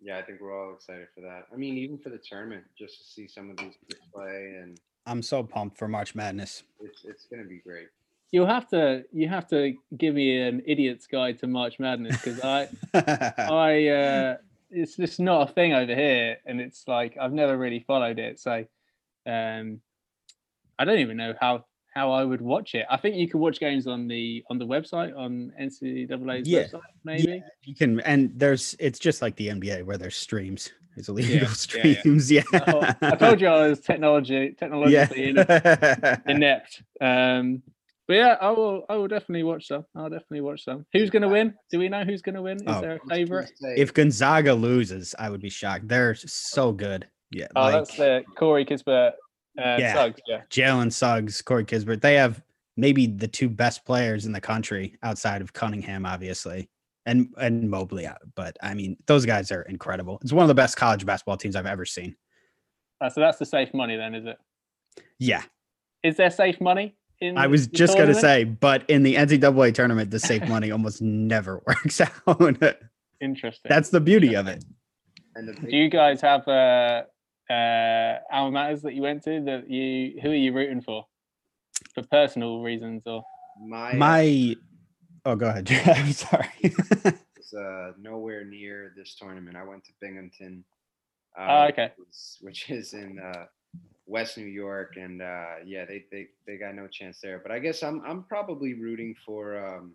yeah, 0.00 0.18
I 0.18 0.22
think 0.22 0.40
we're 0.40 0.58
all 0.58 0.74
excited 0.74 1.08
for 1.14 1.20
that. 1.22 1.46
I 1.52 1.56
mean, 1.56 1.76
even 1.78 1.98
for 1.98 2.10
the 2.10 2.18
tournament, 2.18 2.64
just 2.78 2.98
to 2.98 3.04
see 3.04 3.28
some 3.28 3.50
of 3.50 3.56
these 3.56 3.74
kids 3.88 4.00
play, 4.14 4.56
and 4.60 4.80
I'm 5.06 5.22
so 5.22 5.42
pumped 5.42 5.78
for 5.78 5.88
March 5.88 6.14
Madness. 6.14 6.62
it's 6.80 7.04
it's 7.04 7.26
gonna 7.26 7.44
be 7.44 7.58
great. 7.58 7.88
You'll 8.30 8.46
have 8.46 8.68
to 8.68 9.04
you 9.12 9.28
have 9.28 9.46
to 9.48 9.74
give 9.96 10.14
me 10.14 10.40
an 10.40 10.62
idiot's 10.66 11.06
guide 11.06 11.38
to 11.40 11.46
March 11.46 11.78
Madness 11.78 12.16
because 12.16 12.40
I 12.40 12.68
I 12.94 13.88
uh, 13.88 14.36
it's 14.70 14.96
just 14.96 15.20
not 15.20 15.50
a 15.50 15.52
thing 15.52 15.74
over 15.74 15.94
here, 15.94 16.38
and 16.46 16.60
it's 16.60 16.88
like 16.88 17.16
I've 17.20 17.32
never 17.32 17.56
really 17.58 17.80
followed 17.80 18.18
it, 18.18 18.40
so 18.40 18.64
um, 19.26 19.80
I 20.78 20.84
don't 20.84 20.98
even 20.98 21.16
know 21.16 21.34
how 21.38 21.64
how 21.94 22.10
I 22.12 22.24
would 22.24 22.40
watch 22.40 22.74
it. 22.74 22.86
I 22.90 22.96
think 22.96 23.16
you 23.16 23.28
can 23.28 23.40
watch 23.40 23.60
games 23.60 23.86
on 23.86 24.08
the 24.08 24.42
on 24.50 24.58
the 24.58 24.66
website 24.66 25.16
on 25.16 25.52
NCAA's 25.60 26.48
Yeah, 26.48 26.64
website, 26.64 26.80
maybe. 27.04 27.22
Yeah, 27.32 27.38
you 27.64 27.74
can, 27.74 28.00
and 28.00 28.32
there's 28.36 28.74
it's 28.78 28.98
just 28.98 29.22
like 29.22 29.36
the 29.36 29.48
NBA 29.48 29.84
where 29.84 29.98
there's 29.98 30.16
streams. 30.16 30.70
There's 30.96 31.08
illegal 31.08 31.34
yeah, 31.34 31.40
yeah. 31.42 31.48
streams. 31.48 32.30
Yeah, 32.32 32.42
I, 32.52 32.94
I 33.02 33.14
told 33.16 33.40
you 33.40 33.46
I 33.48 33.68
was 33.68 33.80
technology 33.80 34.54
technologically 34.58 35.32
yeah. 35.34 36.16
inept. 36.26 36.82
Um, 37.00 37.62
but 38.08 38.14
yeah, 38.14 38.36
I 38.40 38.50
will 38.50 38.84
I 38.88 38.96
will 38.96 39.08
definitely 39.08 39.42
watch 39.44 39.68
some. 39.68 39.86
I'll 39.94 40.10
definitely 40.10 40.42
watch 40.42 40.64
some. 40.64 40.84
Who's 40.92 41.08
going 41.10 41.22
to 41.22 41.28
win? 41.28 41.54
Do 41.70 41.78
we 41.78 41.88
know 41.88 42.04
who's 42.04 42.20
going 42.20 42.34
to 42.34 42.42
win? 42.42 42.56
Is 42.58 42.62
Oh. 42.66 42.80
there 42.80 42.96
a 43.02 43.08
favorite? 43.08 43.50
if 43.60 43.94
Gonzaga 43.94 44.52
loses, 44.54 45.14
I 45.18 45.30
would 45.30 45.40
be 45.40 45.50
shocked. 45.50 45.88
They're 45.88 46.14
so 46.14 46.72
good. 46.72 47.06
Yeah, 47.30 47.46
Oh, 47.56 47.62
like 47.62 47.72
that's 47.72 47.96
the 47.96 48.22
Corey 48.36 48.66
Kispert. 48.66 49.12
Uh, 49.58 49.76
Yeah. 49.78 49.94
Suggs, 49.94 50.20
yeah. 50.26 50.42
Jalen 50.50 50.92
Suggs, 50.92 51.42
Corey 51.42 51.64
Kispert. 51.64 52.00
They 52.00 52.14
have 52.14 52.42
maybe 52.76 53.06
the 53.06 53.28
two 53.28 53.48
best 53.48 53.84
players 53.84 54.24
in 54.26 54.32
the 54.32 54.40
country 54.40 54.96
outside 55.02 55.42
of 55.42 55.52
Cunningham, 55.52 56.06
obviously, 56.06 56.70
and 57.06 57.28
and 57.36 57.68
Mobley. 57.68 58.06
uh, 58.06 58.14
But 58.34 58.56
I 58.62 58.74
mean, 58.74 58.96
those 59.06 59.26
guys 59.26 59.52
are 59.52 59.62
incredible. 59.62 60.18
It's 60.22 60.32
one 60.32 60.44
of 60.44 60.48
the 60.48 60.54
best 60.54 60.76
college 60.76 61.04
basketball 61.04 61.36
teams 61.36 61.54
I've 61.56 61.66
ever 61.66 61.84
seen. 61.84 62.16
Uh, 63.00 63.10
so 63.10 63.20
that's 63.20 63.38
the 63.38 63.44
safe 63.46 63.74
money 63.74 63.96
then, 63.96 64.14
is 64.14 64.24
it? 64.26 64.38
Yeah, 65.18 65.42
Is 66.02 66.16
there 66.16 66.30
safe 66.30 66.60
money 66.60 66.94
in? 67.20 67.36
I 67.38 67.46
was 67.46 67.66
just 67.66 67.96
gonna 67.98 68.14
say, 68.14 68.44
but 68.44 68.88
in 68.88 69.02
the 69.02 69.16
NCAA 69.16 69.74
tournament, 69.74 70.10
the 70.10 70.18
safe 70.18 70.46
money 70.48 70.70
almost 70.70 71.02
never 71.02 71.62
works 71.66 72.00
out. 72.00 72.76
Interesting. 73.20 73.68
That's 73.68 73.90
the 73.90 74.00
beauty 74.00 74.34
of 74.34 74.46
it. 74.48 74.64
and 75.34 75.48
the 75.48 75.52
Do 75.54 75.76
you 75.76 75.88
guys 75.90 76.20
have 76.22 76.46
uh, 76.48 77.02
uh, 77.50 78.18
alma 78.32 78.58
maters 78.58 78.82
that 78.82 78.94
you 78.94 79.02
went 79.02 79.22
to? 79.24 79.40
That 79.44 79.68
you 79.70 80.20
who 80.22 80.30
are 80.30 80.34
you 80.34 80.52
rooting 80.52 80.80
for? 80.82 81.04
For 81.94 82.02
personal 82.10 82.62
reasons 82.62 83.02
or? 83.06 83.22
my 83.60 83.92
My 83.94 84.56
oh, 85.26 85.36
go 85.36 85.48
ahead. 85.48 85.70
I'm 85.86 86.12
sorry. 86.12 86.48
was 86.62 87.54
uh, 87.54 87.92
nowhere 88.00 88.44
near 88.44 88.92
this 88.96 89.14
tournament. 89.20 89.56
I 89.56 89.64
went 89.64 89.84
to 89.84 89.92
Binghamton, 90.00 90.64
uh, 91.38 91.46
Oh, 91.48 91.62
okay. 91.68 91.92
which 91.96 92.08
is- 92.08 92.38
which 92.40 92.70
is 92.70 92.94
in 92.94 93.18
uh, 93.18 93.46
West 94.06 94.36
New 94.38 94.46
York, 94.46 94.94
and 94.96 95.22
uh, 95.22 95.56
yeah, 95.64 95.84
they, 95.84 96.04
they 96.10 96.28
they 96.46 96.56
got 96.56 96.74
no 96.74 96.86
chance 96.86 97.18
there. 97.22 97.38
But 97.38 97.52
I 97.52 97.58
guess 97.58 97.82
I'm 97.82 98.02
I'm 98.06 98.22
probably 98.24 98.74
rooting 98.74 99.14
for 99.24 99.42
um, 99.64 99.94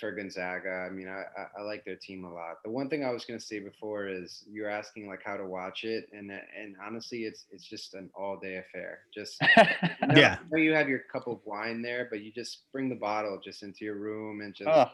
for 0.00 0.10
Gonzaga. 0.12 0.86
I 0.86 0.90
mean, 0.90 1.08
I, 1.08 1.22
I 1.38 1.60
I 1.60 1.62
like 1.62 1.84
their 1.84 1.96
team 1.96 2.24
a 2.24 2.32
lot. 2.32 2.62
The 2.64 2.70
one 2.70 2.88
thing 2.88 3.04
I 3.04 3.10
was 3.10 3.24
gonna 3.24 3.38
say 3.40 3.58
before 3.60 4.08
is 4.08 4.44
you're 4.50 4.68
asking 4.70 5.06
like 5.06 5.20
how 5.24 5.36
to 5.36 5.46
watch 5.46 5.84
it, 5.84 6.08
and 6.12 6.30
uh, 6.30 6.36
and 6.58 6.74
honestly, 6.84 7.24
it's 7.24 7.44
it's 7.50 7.64
just 7.64 7.94
an 7.94 8.10
all 8.14 8.38
day 8.38 8.56
affair. 8.56 9.00
Just 9.14 9.40
you 9.42 9.48
know, 10.08 10.14
Yeah. 10.16 10.38
I 10.40 10.44
know 10.50 10.58
you 10.62 10.72
have 10.74 10.88
your 10.88 11.00
cup 11.12 11.26
of 11.26 11.40
wine 11.44 11.82
there, 11.82 12.08
but 12.10 12.22
you 12.22 12.32
just 12.32 12.70
bring 12.72 12.88
the 12.88 12.94
bottle 12.96 13.38
just 13.44 13.62
into 13.62 13.84
your 13.84 13.96
room 13.96 14.40
and 14.40 14.54
just 14.54 14.68
oh, 14.68 14.90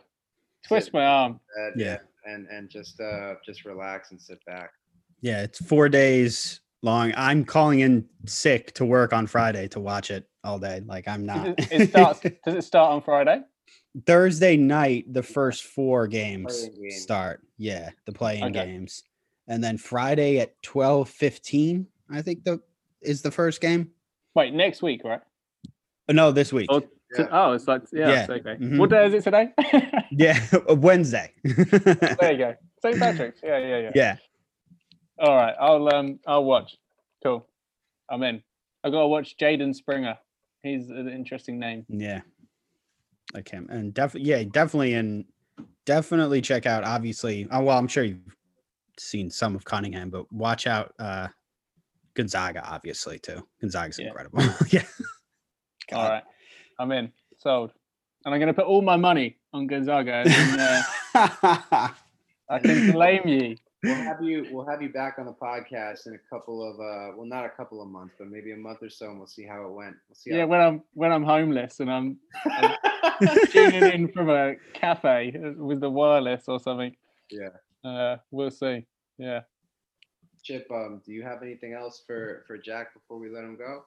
twist 0.66 0.92
my 0.92 1.04
arm. 1.04 1.40
bed, 1.56 1.72
Yeah. 1.76 1.98
and 2.26 2.46
and 2.48 2.68
just 2.68 3.00
uh 3.00 3.34
just 3.46 3.64
relax 3.64 4.10
and 4.10 4.20
sit 4.20 4.44
back. 4.46 4.72
yeah, 5.20 5.42
it's 5.42 5.64
four 5.64 5.88
days 5.88 6.60
long. 6.82 7.12
I'm 7.16 7.44
calling 7.44 7.80
in 7.80 8.04
sick 8.26 8.74
to 8.74 8.84
work 8.84 9.12
on 9.12 9.26
Friday 9.28 9.68
to 9.68 9.80
watch 9.80 10.10
it 10.10 10.28
all 10.42 10.58
day. 10.58 10.82
Like 10.84 11.06
I'm 11.06 11.24
not. 11.24 11.46
it, 11.48 11.68
it 11.70 11.88
starts. 11.90 12.20
does 12.44 12.54
it 12.56 12.62
start 12.64 12.90
on 12.92 13.02
Friday? 13.02 13.42
Thursday 14.06 14.56
night, 14.56 15.12
the 15.12 15.22
first 15.22 15.64
four 15.64 16.06
games 16.06 16.68
Play-in 16.68 16.90
start. 16.92 17.40
Yeah, 17.56 17.90
the 18.06 18.12
playing 18.12 18.44
Okay. 18.44 18.64
games, 18.66 19.02
and 19.48 19.62
then 19.62 19.76
Friday 19.78 20.38
at 20.38 20.60
twelve 20.62 21.08
fifteen. 21.08 21.86
I 22.10 22.22
think 22.22 22.44
the 22.44 22.60
is 23.02 23.22
the 23.22 23.30
first 23.30 23.60
game. 23.60 23.90
Wait, 24.34 24.52
next 24.54 24.82
week, 24.82 25.02
right? 25.04 25.20
Oh, 26.08 26.12
no, 26.12 26.30
this 26.32 26.52
week. 26.52 26.68
Oh, 26.70 26.80
To- 26.80 27.28
oh, 27.32 27.52
it's 27.52 27.66
like 27.66 27.82
yeah, 27.92 28.08
Yeah, 28.08 28.20
it's 28.22 28.30
okay. 28.30 28.56
mhm. 28.56 28.78
What 28.78 28.90
day 28.90 29.06
is 29.06 29.14
it 29.14 29.24
today? 29.24 29.52
Yeah, 30.10 30.38
Wednesday. 30.68 31.32
there 31.44 32.32
you 32.32 32.38
go. 32.38 32.54
St. 32.82 32.98
Patrick's. 32.98 33.40
Yeah, 33.44 33.58
yeah, 33.58 33.78
yeah. 33.78 33.90
yeah, 33.94 34.16
All 35.18 35.34
right, 35.36 35.54
I'll 35.60 35.92
um, 35.94 36.18
I'll 36.26 36.44
watch. 36.44 36.76
Cool. 37.22 37.46
I'm 38.08 38.22
in. 38.22 38.42
I 38.84 38.90
gotta 38.90 39.08
watch 39.08 39.36
Jaden 39.36 39.74
Springer. 39.74 40.16
He's 40.62 40.88
an 40.90 41.08
interesting 41.08 41.58
name. 41.58 41.84
yeah. 41.88 42.20
I 43.34 43.42
can 43.42 43.66
and 43.70 43.92
definitely, 43.92 44.28
yeah, 44.30 44.42
definitely, 44.44 44.94
and 44.94 45.24
definitely 45.84 46.40
check 46.40 46.66
out. 46.66 46.84
Obviously, 46.84 47.46
oh, 47.50 47.62
well, 47.62 47.78
I'm 47.78 47.88
sure 47.88 48.04
you've 48.04 48.18
seen 48.98 49.30
some 49.30 49.54
of 49.54 49.64
Cunningham, 49.64 50.10
but 50.10 50.30
watch 50.32 50.66
out 50.66 50.92
uh 50.98 51.28
Gonzaga, 52.14 52.62
obviously 52.66 53.18
too. 53.18 53.46
Gonzaga's 53.60 53.98
Yeah. 53.98 54.06
incredible. 54.06 54.40
yeah. 54.70 54.82
All 55.92 56.02
God. 56.02 56.08
right, 56.10 56.22
I'm 56.78 56.92
in. 56.92 57.12
Sold. 57.38 57.72
And 58.24 58.34
I'm 58.34 58.40
gonna 58.40 58.54
put 58.54 58.64
all 58.66 58.82
my 58.82 58.96
money 58.96 59.36
on 59.52 59.66
Gonzaga. 59.66 60.24
And, 60.26 60.60
uh, 60.60 60.82
I 62.50 62.58
can 62.60 62.92
blame 62.92 63.26
you. 63.28 63.56
We'll 63.84 63.94
have 63.94 64.20
you 64.22 64.46
we'll 64.50 64.66
have 64.66 64.82
you 64.82 64.88
back 64.88 65.14
on 65.18 65.26
the 65.26 65.32
podcast 65.32 66.06
in 66.06 66.14
a 66.14 66.18
couple 66.34 66.68
of 66.68 66.74
uh 66.80 67.16
well 67.16 67.26
not 67.26 67.44
a 67.44 67.48
couple 67.48 67.80
of 67.80 67.88
months, 67.88 68.14
but 68.18 68.28
maybe 68.28 68.52
a 68.52 68.56
month 68.56 68.82
or 68.82 68.90
so 68.90 69.10
and 69.10 69.18
we'll 69.18 69.28
see 69.28 69.46
how 69.46 69.64
it 69.66 69.72
went. 69.72 69.94
We'll 70.08 70.16
see 70.16 70.30
Yeah, 70.30 70.44
when 70.44 70.60
I'm 70.60 70.82
when 70.94 71.12
I'm 71.12 71.22
homeless 71.22 71.78
and 71.78 71.90
I'm 71.90 72.18
tuning 73.50 73.82
in 73.84 74.08
from 74.08 74.30
a 74.30 74.56
cafe 74.74 75.32
with 75.56 75.80
the 75.80 75.90
wireless 75.90 76.44
or 76.48 76.58
something. 76.58 76.94
Yeah. 77.30 77.50
Uh, 77.88 78.16
we'll 78.32 78.50
see. 78.50 78.84
Yeah. 79.16 79.42
Chip, 80.42 80.66
um, 80.72 81.00
do 81.06 81.12
you 81.12 81.22
have 81.22 81.42
anything 81.42 81.72
else 81.72 82.02
for 82.04 82.42
for 82.48 82.58
Jack 82.58 82.94
before 82.94 83.18
we 83.18 83.28
let 83.30 83.44
him 83.44 83.56
go? 83.56 83.84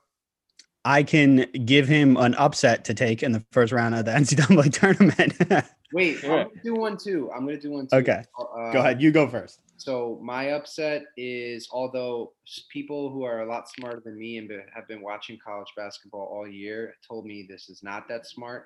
I 0.85 1.03
can 1.03 1.47
give 1.65 1.87
him 1.87 2.17
an 2.17 2.33
upset 2.35 2.85
to 2.85 2.93
take 2.93 3.23
in 3.23 3.33
the 3.33 3.43
first 3.51 3.71
round 3.73 3.93
of 3.95 4.05
the 4.05 4.11
NCAA 4.11 4.71
tournament. 4.71 5.65
Wait, 5.93 6.21
Do 6.21 6.31
I'm 6.31 6.47
gonna 6.47 6.61
do 6.63 6.73
one 6.75 6.97
too. 6.97 7.29
I'm 7.35 7.45
gonna 7.45 7.59
do 7.59 7.71
one 7.71 7.87
too. 7.87 7.97
Okay. 7.97 8.23
Uh, 8.39 8.71
Go 8.71 8.79
ahead, 8.79 9.01
you 9.01 9.11
go 9.11 9.27
first. 9.27 9.59
So 9.82 10.19
my 10.21 10.51
upset 10.51 11.05
is 11.17 11.67
although 11.71 12.34
people 12.69 13.09
who 13.09 13.23
are 13.23 13.41
a 13.41 13.47
lot 13.47 13.67
smarter 13.67 13.99
than 14.05 14.15
me 14.15 14.38
and 14.38 14.47
have 14.75 14.88
been 14.88 15.01
watching 15.01 15.39
college 15.43 15.69
basketball 15.75 16.29
all 16.32 16.47
year 16.47 16.93
told 17.07 17.25
me 17.25 17.47
this 17.49 17.67
is 17.67 17.82
not 17.82 18.07
that 18.07 18.27
smart. 18.27 18.65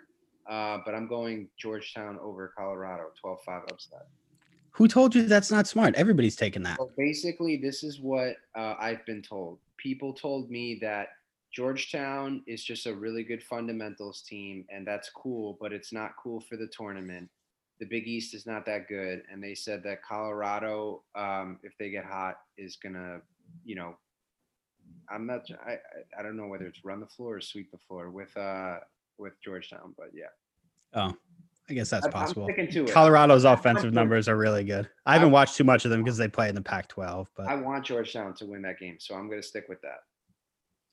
uh, 0.49 0.79
but 0.85 0.93
I'm 0.93 1.07
going 1.07 1.47
Georgetown 1.57 2.19
over 2.21 2.53
Colorado, 2.55 3.05
12-5 3.23 3.63
upset. 3.71 4.07
Who 4.71 4.89
told 4.89 5.15
you 5.15 5.25
that's 5.25 5.49
not 5.49 5.67
smart? 5.67 5.95
Everybody's 5.95 6.35
taking 6.35 6.63
that. 6.63 6.77
Well, 6.77 6.91
basically, 6.97 7.55
this 7.57 7.81
is 7.81 8.01
what 8.01 8.35
uh, 8.53 8.75
I've 8.77 9.05
been 9.05 9.21
told. 9.21 9.59
People 9.77 10.13
told 10.13 10.51
me 10.51 10.77
that 10.81 11.07
Georgetown 11.53 12.43
is 12.45 12.61
just 12.63 12.85
a 12.85 12.93
really 12.93 13.23
good 13.23 13.41
fundamentals 13.41 14.21
team, 14.21 14.65
and 14.69 14.85
that's 14.85 15.09
cool, 15.09 15.57
but 15.61 15.71
it's 15.71 15.93
not 15.93 16.11
cool 16.21 16.41
for 16.41 16.57
the 16.57 16.67
tournament. 16.67 17.29
The 17.79 17.85
Big 17.85 18.07
East 18.07 18.33
is 18.33 18.45
not 18.45 18.65
that 18.67 18.87
good, 18.87 19.23
and 19.31 19.43
they 19.43 19.53
said 19.53 19.83
that 19.83 20.03
Colorado, 20.03 21.03
um, 21.15 21.59
if 21.63 21.73
they 21.77 21.89
get 21.89 22.05
hot, 22.05 22.35
is 22.57 22.77
gonna, 22.77 23.19
you 23.65 23.75
know, 23.75 23.95
I'm 25.09 25.27
not. 25.27 25.41
I 25.65 25.77
I 26.17 26.23
don't 26.23 26.37
know 26.37 26.47
whether 26.47 26.65
it's 26.65 26.85
run 26.85 26.99
the 26.99 27.07
floor 27.07 27.37
or 27.37 27.41
sweep 27.41 27.71
the 27.71 27.77
floor 27.77 28.09
with 28.11 28.35
uh 28.37 28.77
with 29.17 29.33
Georgetown, 29.43 29.93
but 29.97 30.07
yeah. 30.13 30.25
Oh, 30.93 31.13
I 31.69 31.73
guess 31.73 31.89
that's 31.89 32.07
possible. 32.07 32.47
to. 32.47 32.85
Colorado's 32.85 33.43
offensive 33.43 33.91
numbers 33.91 34.29
are 34.29 34.37
really 34.37 34.63
good. 34.63 34.87
I 35.05 35.13
haven't 35.13 35.31
watched 35.31 35.57
too 35.57 35.63
much 35.63 35.83
of 35.83 35.91
them 35.91 36.03
because 36.03 36.17
they 36.17 36.27
play 36.27 36.47
in 36.47 36.55
the 36.55 36.61
Pac-12. 36.61 37.27
But 37.35 37.47
I 37.47 37.55
want 37.55 37.85
Georgetown 37.85 38.33
to 38.35 38.45
win 38.45 38.61
that 38.61 38.79
game, 38.79 38.97
so 38.99 39.15
I'm 39.15 39.29
gonna 39.29 39.43
stick 39.43 39.65
with 39.67 39.81
that. 39.81 39.99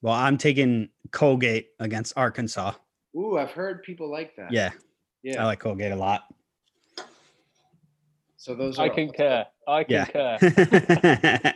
well, 0.01 0.15
I'm 0.15 0.37
taking 0.37 0.89
Colgate 1.11 1.69
against 1.79 2.13
Arkansas. 2.17 2.73
Ooh, 3.15 3.37
I've 3.37 3.51
heard 3.51 3.83
people 3.83 4.11
like 4.11 4.35
that. 4.35 4.51
Yeah, 4.51 4.71
yeah. 5.21 5.41
I 5.41 5.45
like 5.45 5.59
Colgate 5.59 5.91
a 5.91 5.95
lot. 5.95 6.23
So 8.43 8.53
those 8.55 8.77
are 8.77 8.87
I 8.87 8.89
concur. 8.89 9.45
I 9.69 9.85
Yeah. 9.87 10.03
concur. 10.03 11.53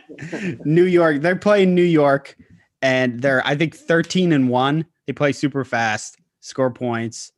New 0.64 0.84
York, 0.84 1.20
they're 1.20 1.36
playing 1.36 1.74
New 1.74 1.82
York, 1.82 2.34
and 2.80 3.20
they're 3.20 3.46
I 3.46 3.56
think 3.56 3.74
13 3.76 4.32
and 4.32 4.48
one. 4.48 4.86
They 5.06 5.12
play 5.12 5.32
super 5.32 5.66
fast, 5.66 6.16
score 6.40 6.70
points, 6.70 7.30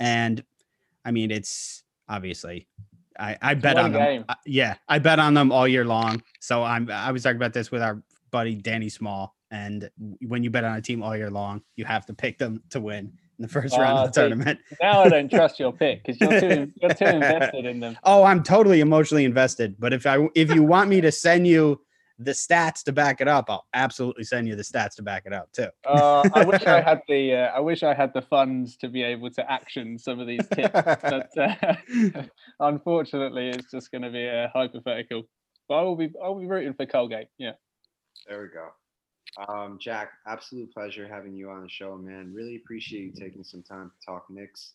and 0.00 0.42
I 1.04 1.12
mean 1.12 1.30
it's 1.30 1.84
obviously 2.08 2.66
I 3.16 3.38
I 3.40 3.54
bet 3.54 3.76
one 3.76 3.84
on 3.84 3.92
them. 3.92 4.02
game. 4.02 4.24
Uh, 4.28 4.34
Yeah, 4.44 4.74
I 4.88 4.98
bet 4.98 5.20
on 5.20 5.34
them 5.34 5.52
all 5.52 5.68
year 5.68 5.84
long. 5.84 6.20
So 6.40 6.64
I'm 6.64 6.90
I 6.90 7.12
was 7.12 7.22
talking 7.22 7.36
about 7.36 7.52
this 7.52 7.70
with 7.70 7.82
our 7.82 8.02
buddy 8.32 8.56
Danny 8.56 8.88
Small, 8.88 9.36
and 9.52 9.88
when 10.26 10.42
you 10.42 10.50
bet 10.50 10.64
on 10.64 10.76
a 10.76 10.82
team 10.82 11.00
all 11.04 11.16
year 11.16 11.30
long, 11.30 11.62
you 11.76 11.84
have 11.84 12.06
to 12.06 12.12
pick 12.12 12.38
them 12.38 12.60
to 12.70 12.80
win 12.80 13.12
in 13.38 13.42
the 13.42 13.48
first 13.48 13.76
round 13.76 13.98
Ah, 13.98 14.04
of 14.04 14.12
the 14.12 14.20
see, 14.20 14.28
tournament. 14.28 14.60
now 14.80 15.00
I 15.00 15.08
don't 15.08 15.30
trust 15.30 15.58
your 15.60 15.72
pick 15.72 16.04
because 16.04 16.20
you're 16.20 16.40
too 16.40 16.72
you're 16.80 16.94
too 16.94 17.04
invested 17.04 17.64
in 17.66 17.80
them. 17.80 17.98
Oh, 18.04 18.24
I'm 18.24 18.42
totally 18.42 18.80
emotionally 18.80 19.24
invested. 19.24 19.76
But 19.78 19.92
if 19.92 20.06
I 20.06 20.28
if 20.34 20.54
you 20.54 20.62
want 20.62 20.88
me 20.88 21.00
to 21.02 21.12
send 21.12 21.46
you 21.46 21.80
the 22.18 22.30
stats 22.30 22.82
to 22.84 22.92
back 22.92 23.20
it 23.20 23.28
up, 23.28 23.50
I'll 23.50 23.66
absolutely 23.74 24.24
send 24.24 24.48
you 24.48 24.56
the 24.56 24.62
stats 24.62 24.94
to 24.96 25.02
back 25.02 25.24
it 25.26 25.34
up 25.34 25.52
too. 25.52 25.68
Uh, 25.86 26.26
I 26.34 26.44
wish 26.44 26.64
I 26.64 26.80
had 26.90 27.02
the 27.08 27.34
uh, 27.34 27.56
I 27.56 27.60
wish 27.60 27.82
I 27.82 27.92
had 27.92 28.14
the 28.14 28.22
funds 28.22 28.76
to 28.78 28.88
be 28.88 29.02
able 29.02 29.30
to 29.30 29.50
action 29.50 29.98
some 29.98 30.18
of 30.18 30.26
these 30.26 30.46
tips, 30.48 30.72
but 30.72 31.30
uh, 31.36 31.74
unfortunately, 32.60 33.50
it's 33.50 33.70
just 33.70 33.90
going 33.90 34.02
to 34.02 34.10
be 34.10 34.24
a 34.24 34.50
hypothetical. 34.54 35.24
But 35.68 35.74
I 35.74 35.82
will 35.82 35.96
be 35.96 36.10
I 36.22 36.28
will 36.28 36.40
be 36.40 36.46
rooting 36.46 36.74
for 36.74 36.86
Colgate. 36.86 37.28
Yeah. 37.38 37.52
There 38.26 38.40
we 38.40 38.48
go. 38.48 38.68
Um, 39.48 39.78
Jack, 39.80 40.12
absolute 40.26 40.72
pleasure 40.72 41.06
having 41.06 41.34
you 41.34 41.50
on 41.50 41.62
the 41.62 41.68
show, 41.68 41.96
man. 41.96 42.32
Really 42.32 42.56
appreciate 42.56 43.04
you 43.04 43.12
taking 43.12 43.44
some 43.44 43.62
time 43.62 43.90
to 43.90 44.06
talk 44.06 44.26
Knicks 44.30 44.72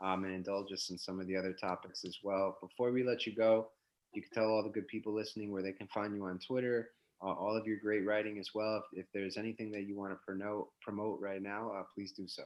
um, 0.00 0.24
and 0.24 0.34
indulge 0.34 0.72
us 0.72 0.90
in 0.90 0.98
some 0.98 1.20
of 1.20 1.26
the 1.26 1.36
other 1.36 1.52
topics 1.52 2.04
as 2.04 2.18
well. 2.22 2.58
Before 2.60 2.92
we 2.92 3.02
let 3.04 3.26
you 3.26 3.34
go, 3.34 3.68
you 4.12 4.22
can 4.22 4.30
tell 4.32 4.50
all 4.50 4.62
the 4.62 4.68
good 4.68 4.88
people 4.88 5.14
listening 5.14 5.50
where 5.52 5.62
they 5.62 5.72
can 5.72 5.86
find 5.88 6.14
you 6.14 6.24
on 6.24 6.38
Twitter, 6.38 6.90
uh, 7.22 7.32
all 7.32 7.56
of 7.56 7.66
your 7.66 7.78
great 7.78 8.04
writing 8.04 8.38
as 8.38 8.50
well. 8.54 8.82
If, 8.92 9.00
if 9.00 9.06
there's 9.14 9.36
anything 9.36 9.70
that 9.72 9.84
you 9.84 9.96
want 9.96 10.12
to 10.12 10.18
promote, 10.26 10.68
promote 10.80 11.20
right 11.20 11.40
now, 11.40 11.72
uh, 11.72 11.84
please 11.94 12.12
do 12.12 12.26
so. 12.26 12.42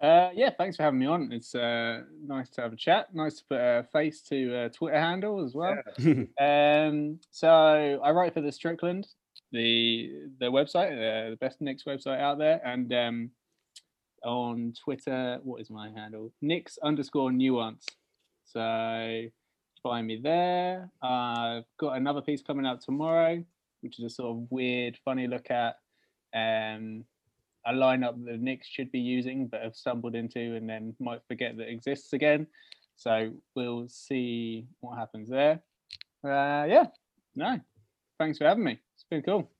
Uh, 0.00 0.30
yeah, 0.34 0.48
thanks 0.56 0.78
for 0.78 0.82
having 0.82 0.98
me 0.98 1.04
on. 1.04 1.30
It's 1.30 1.54
uh, 1.54 2.02
nice 2.26 2.48
to 2.50 2.62
have 2.62 2.72
a 2.72 2.76
chat. 2.76 3.14
Nice 3.14 3.34
to 3.34 3.44
put 3.44 3.58
a 3.58 3.86
face 3.92 4.22
to 4.22 4.64
a 4.64 4.70
Twitter 4.70 4.98
handle 4.98 5.44
as 5.44 5.54
well. 5.54 5.76
Um, 6.40 7.20
so 7.30 8.00
I 8.02 8.10
write 8.12 8.32
for 8.32 8.40
the 8.40 8.50
Strickland, 8.50 9.06
the 9.52 10.28
the 10.38 10.46
website, 10.46 10.92
uh, 10.92 11.30
the 11.30 11.38
best 11.40 11.60
Knicks 11.60 11.84
website 11.84 12.20
out 12.20 12.38
there, 12.38 12.60
and 12.64 12.92
um, 12.92 13.30
on 14.24 14.74
Twitter, 14.82 15.38
what 15.42 15.60
is 15.60 15.70
my 15.70 15.90
handle? 15.90 16.32
Knicks 16.40 16.78
underscore 16.82 17.32
nuance. 17.32 17.86
So 18.44 19.24
find 19.82 20.06
me 20.06 20.20
there. 20.22 20.90
I've 21.02 21.64
got 21.78 21.96
another 21.96 22.20
piece 22.20 22.42
coming 22.42 22.66
out 22.66 22.80
tomorrow, 22.80 23.42
which 23.80 23.98
is 23.98 24.04
a 24.04 24.10
sort 24.10 24.36
of 24.36 24.46
weird, 24.50 24.98
funny 25.04 25.26
look 25.26 25.50
at 25.50 25.76
um, 26.34 27.04
a 27.66 27.72
lineup 27.72 28.24
the 28.24 28.36
Knicks 28.36 28.68
should 28.68 28.90
be 28.92 29.00
using, 29.00 29.46
but 29.46 29.62
have 29.62 29.74
stumbled 29.74 30.14
into 30.14 30.56
and 30.56 30.68
then 30.68 30.94
might 31.00 31.22
forget 31.28 31.56
that 31.56 31.70
exists 31.70 32.12
again. 32.12 32.46
So 32.96 33.32
we'll 33.54 33.88
see 33.88 34.66
what 34.80 34.98
happens 34.98 35.28
there. 35.28 35.62
Uh, 36.22 36.66
yeah, 36.68 36.86
no, 37.34 37.58
thanks 38.18 38.38
for 38.38 38.44
having 38.44 38.64
me. 38.64 38.78
Been 39.10 39.22
cool. 39.22 39.50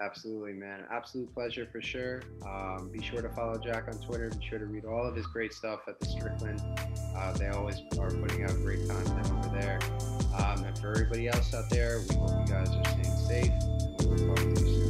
Absolutely, 0.00 0.52
man. 0.52 0.84
Absolute 0.92 1.32
pleasure 1.32 1.66
for 1.72 1.80
sure. 1.80 2.22
Um, 2.46 2.90
be 2.92 3.02
sure 3.02 3.22
to 3.22 3.30
follow 3.30 3.56
Jack 3.56 3.88
on 3.88 3.98
Twitter. 4.00 4.28
Be 4.28 4.44
sure 4.44 4.58
to 4.58 4.66
read 4.66 4.84
all 4.84 5.06
of 5.06 5.16
his 5.16 5.26
great 5.28 5.54
stuff 5.54 5.88
at 5.88 5.98
the 5.98 6.04
Strickland. 6.04 6.60
Uh, 7.16 7.32
they 7.32 7.48
always 7.48 7.80
are 7.98 8.10
putting 8.10 8.44
out 8.44 8.50
great 8.56 8.86
content 8.86 9.30
over 9.32 9.58
there. 9.58 9.78
Um, 10.38 10.64
and 10.64 10.78
for 10.78 10.90
everybody 10.90 11.28
else 11.28 11.54
out 11.54 11.70
there, 11.70 12.02
we 12.10 12.16
hope 12.16 12.46
you 12.46 12.52
guys 12.52 12.68
are 12.68 12.84
staying 12.84 13.16
safe. 13.26 13.52
And 13.98 14.20
we 14.20 14.26
will 14.26 14.34
talk 14.34 14.44
to 14.44 14.50
you 14.50 14.56
soon. 14.56 14.85